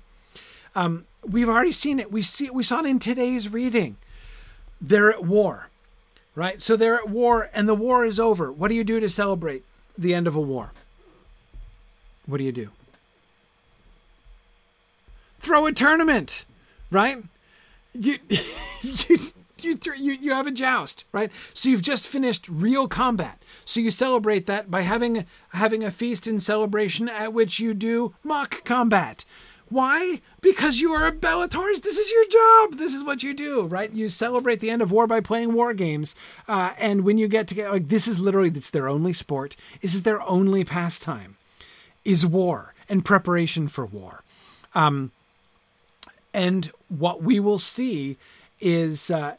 [0.74, 2.10] Um, we've already seen it.
[2.10, 3.96] We see we saw it in today's reading.
[4.80, 5.68] They're at war,
[6.34, 6.62] right?
[6.62, 8.50] So they're at war, and the war is over.
[8.52, 9.64] What do you do to celebrate
[9.96, 10.72] the end of a war?
[12.26, 12.70] What do you do?
[15.38, 16.44] Throw a tournament,
[16.90, 17.22] right?
[17.94, 18.18] You,
[18.82, 19.18] you
[19.64, 21.30] you, you you have a joust, right?
[21.54, 23.42] So you've just finished real combat.
[23.64, 28.14] So you celebrate that by having having a feast in celebration at which you do
[28.22, 29.24] mock combat.
[29.70, 30.22] Why?
[30.40, 31.82] Because you are a Bellatores.
[31.82, 32.78] This is your job.
[32.78, 33.92] This is what you do, right?
[33.92, 36.14] You celebrate the end of war by playing war games.
[36.46, 39.56] Uh, and when you get together, like this is literally it's their only sport.
[39.82, 41.36] This is their only pastime,
[42.04, 44.24] is war and preparation for war.
[44.74, 45.12] Um,
[46.32, 48.16] and what we will see
[48.60, 49.36] is uh,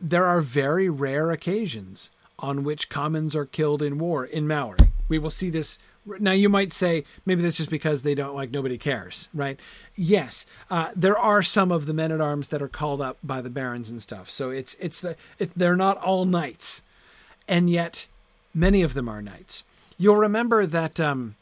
[0.00, 4.90] there are very rare occasions on which commons are killed in war in Malory.
[5.08, 5.78] We will see this.
[6.20, 9.58] Now, you might say maybe that's just because they don't like nobody cares, right?
[9.96, 13.40] Yes, uh, there are some of the men at arms that are called up by
[13.40, 14.30] the barons and stuff.
[14.30, 16.82] So it's it's the it, they're not all knights,
[17.48, 18.06] and yet
[18.54, 19.64] many of them are knights.
[19.98, 21.34] You'll remember that um,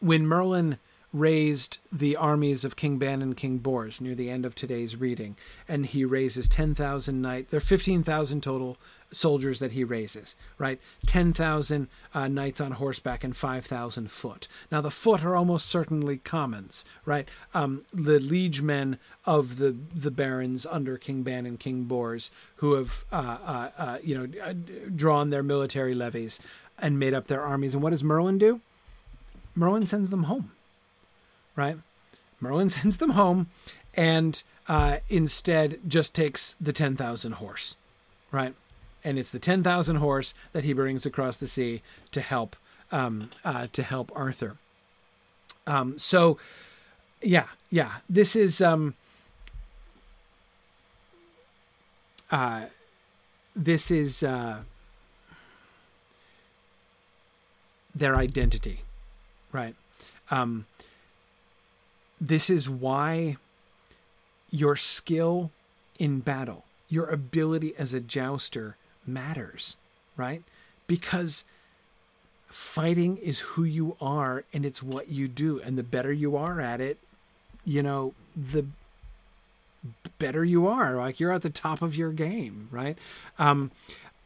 [0.00, 0.78] when Merlin
[1.12, 5.36] raised the armies of King Ban and King Bors near the end of today's reading,
[5.66, 7.50] and he raises 10,000 knights.
[7.50, 8.76] There are 15,000 total
[9.10, 10.78] soldiers that he raises, right?
[11.06, 14.48] 10,000 uh, knights on horseback and 5,000 foot.
[14.70, 17.26] Now, the foot are almost certainly commons, right?
[17.54, 23.06] Um, the liegemen of the, the barons under King Ban and King Bors who have,
[23.10, 24.52] uh, uh, uh you know, uh,
[24.94, 26.38] drawn their military levies
[26.78, 27.72] and made up their armies.
[27.72, 28.60] And what does Merlin do?
[29.56, 30.52] Merlin sends them home
[31.58, 31.76] right?
[32.40, 33.48] Merlin sends them home
[33.94, 37.76] and uh, instead just takes the 10,000 horse,
[38.30, 38.54] right?
[39.04, 41.82] and it's the ten thousand horse that he brings across the sea
[42.12, 42.56] to help
[42.90, 44.56] um, uh, to help Arthur.
[45.66, 46.38] Um, so,
[47.22, 48.94] yeah, yeah, this is um,
[52.30, 52.66] uh,
[53.54, 54.58] this is uh,
[57.94, 58.80] their identity,
[59.52, 59.74] right?
[60.30, 60.66] Um,
[62.20, 63.36] this is why
[64.50, 65.50] your skill
[65.98, 68.76] in battle, your ability as a jouster
[69.06, 69.76] matters,
[70.16, 70.42] right?
[70.86, 71.44] Because
[72.48, 75.60] fighting is who you are and it's what you do.
[75.60, 76.98] And the better you are at it,
[77.64, 78.64] you know, the
[80.18, 80.96] better you are.
[80.96, 82.96] Like you're at the top of your game, right?
[83.38, 83.70] Um,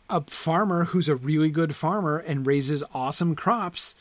[0.09, 3.94] a farmer who's a really good farmer and raises awesome crops,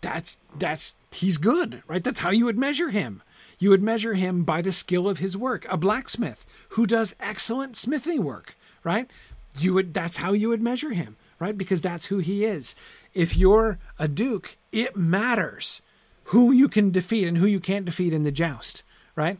[0.00, 2.02] that's that's he's good, right?
[2.02, 3.22] That's how you would measure him.
[3.62, 5.66] You would measure him by the skill of his work.
[5.68, 9.08] A blacksmith who does excellent smithing work, right?
[9.56, 11.56] You would that's how you would measure him, right?
[11.56, 12.74] Because that's who he is.
[13.14, 15.80] If you're a duke, it matters
[16.24, 18.82] who you can defeat and who you can't defeat in the joust,
[19.14, 19.38] right?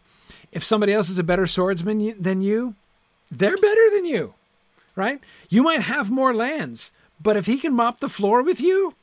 [0.52, 2.76] If somebody else is a better swordsman than you,
[3.28, 4.34] they're better than you,
[4.94, 5.18] right?
[5.48, 8.94] You might have more lands, but if he can mop the floor with you,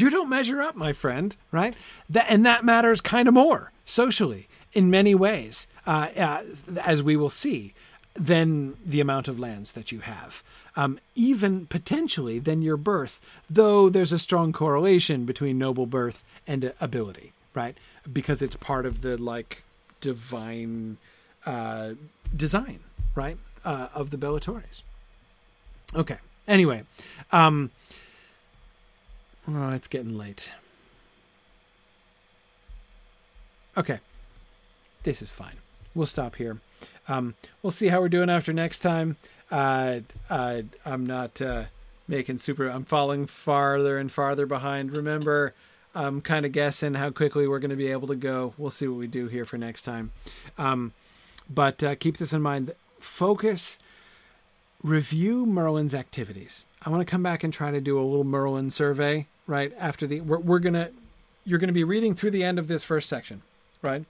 [0.00, 1.74] you don't measure up, my friend, right?
[2.08, 6.42] That and that matters kind of more socially in many ways, uh, uh,
[6.82, 7.74] as we will see,
[8.14, 10.42] than the amount of lands that you have.
[10.74, 16.72] Um, even potentially than your birth, though there's a strong correlation between noble birth and
[16.80, 17.76] ability, right?
[18.10, 19.62] Because it's part of the like
[20.00, 20.96] divine
[21.44, 21.92] uh,
[22.34, 22.80] design,
[23.14, 24.82] right, uh, of the Bellatores.
[25.94, 26.16] Okay.
[26.48, 26.82] Anyway,
[27.30, 27.70] um,
[29.48, 30.52] oh, it's getting late.
[33.76, 34.00] Okay,
[35.02, 35.54] this is fine.
[35.94, 36.58] We'll stop here.
[37.08, 39.16] Um, we'll see how we're doing after next time.
[39.50, 40.00] Uh,
[40.30, 41.64] uh, I'm not uh,
[42.08, 42.68] making super.
[42.68, 44.92] I'm falling farther and farther behind.
[44.92, 45.54] Remember,
[45.94, 48.54] I'm kind of guessing how quickly we're going to be able to go.
[48.56, 50.12] We'll see what we do here for next time.
[50.56, 50.92] Um,
[51.50, 52.72] but uh, keep this in mind.
[52.98, 53.78] Focus.
[54.82, 56.64] Review Merlin's activities.
[56.84, 60.06] I want to come back and try to do a little Merlin survey right after
[60.06, 60.20] the.
[60.20, 60.90] We're, we're gonna.
[61.44, 63.42] You're to be reading through the end of this first section,
[63.82, 64.04] right?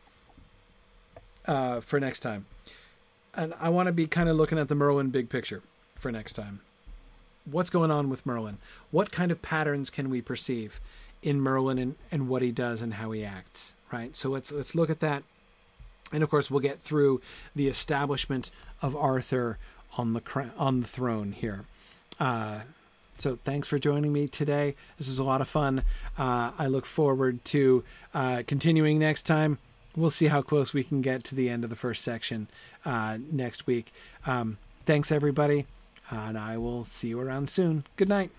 [1.47, 2.47] Uh, for next time
[3.35, 5.63] and I want to be kind of looking at the Merlin big picture
[5.95, 6.61] for next time.
[7.45, 8.59] What's going on with Merlin?
[8.91, 10.81] What kind of patterns can we perceive
[11.23, 13.75] in Merlin and, and what he does and how he acts?
[13.93, 14.17] Right.
[14.17, 15.23] So let's let's look at that,
[16.13, 17.21] and of course we'll get through
[17.55, 18.51] the establishment
[18.81, 19.59] of Arthur
[19.99, 20.23] on the
[20.57, 21.67] on the throne here.
[22.23, 22.61] Uh,
[23.19, 24.77] so thanks for joining me today.
[24.97, 25.83] This is a lot of fun.
[26.17, 27.83] Uh, I look forward to
[28.15, 29.59] uh, continuing next time
[29.97, 32.49] we'll see how close we can get to the end of the first section
[32.85, 33.93] uh, next week.
[34.27, 35.67] Um, thanks, everybody,
[36.11, 37.85] and I will see you around soon.
[37.97, 38.31] Good night.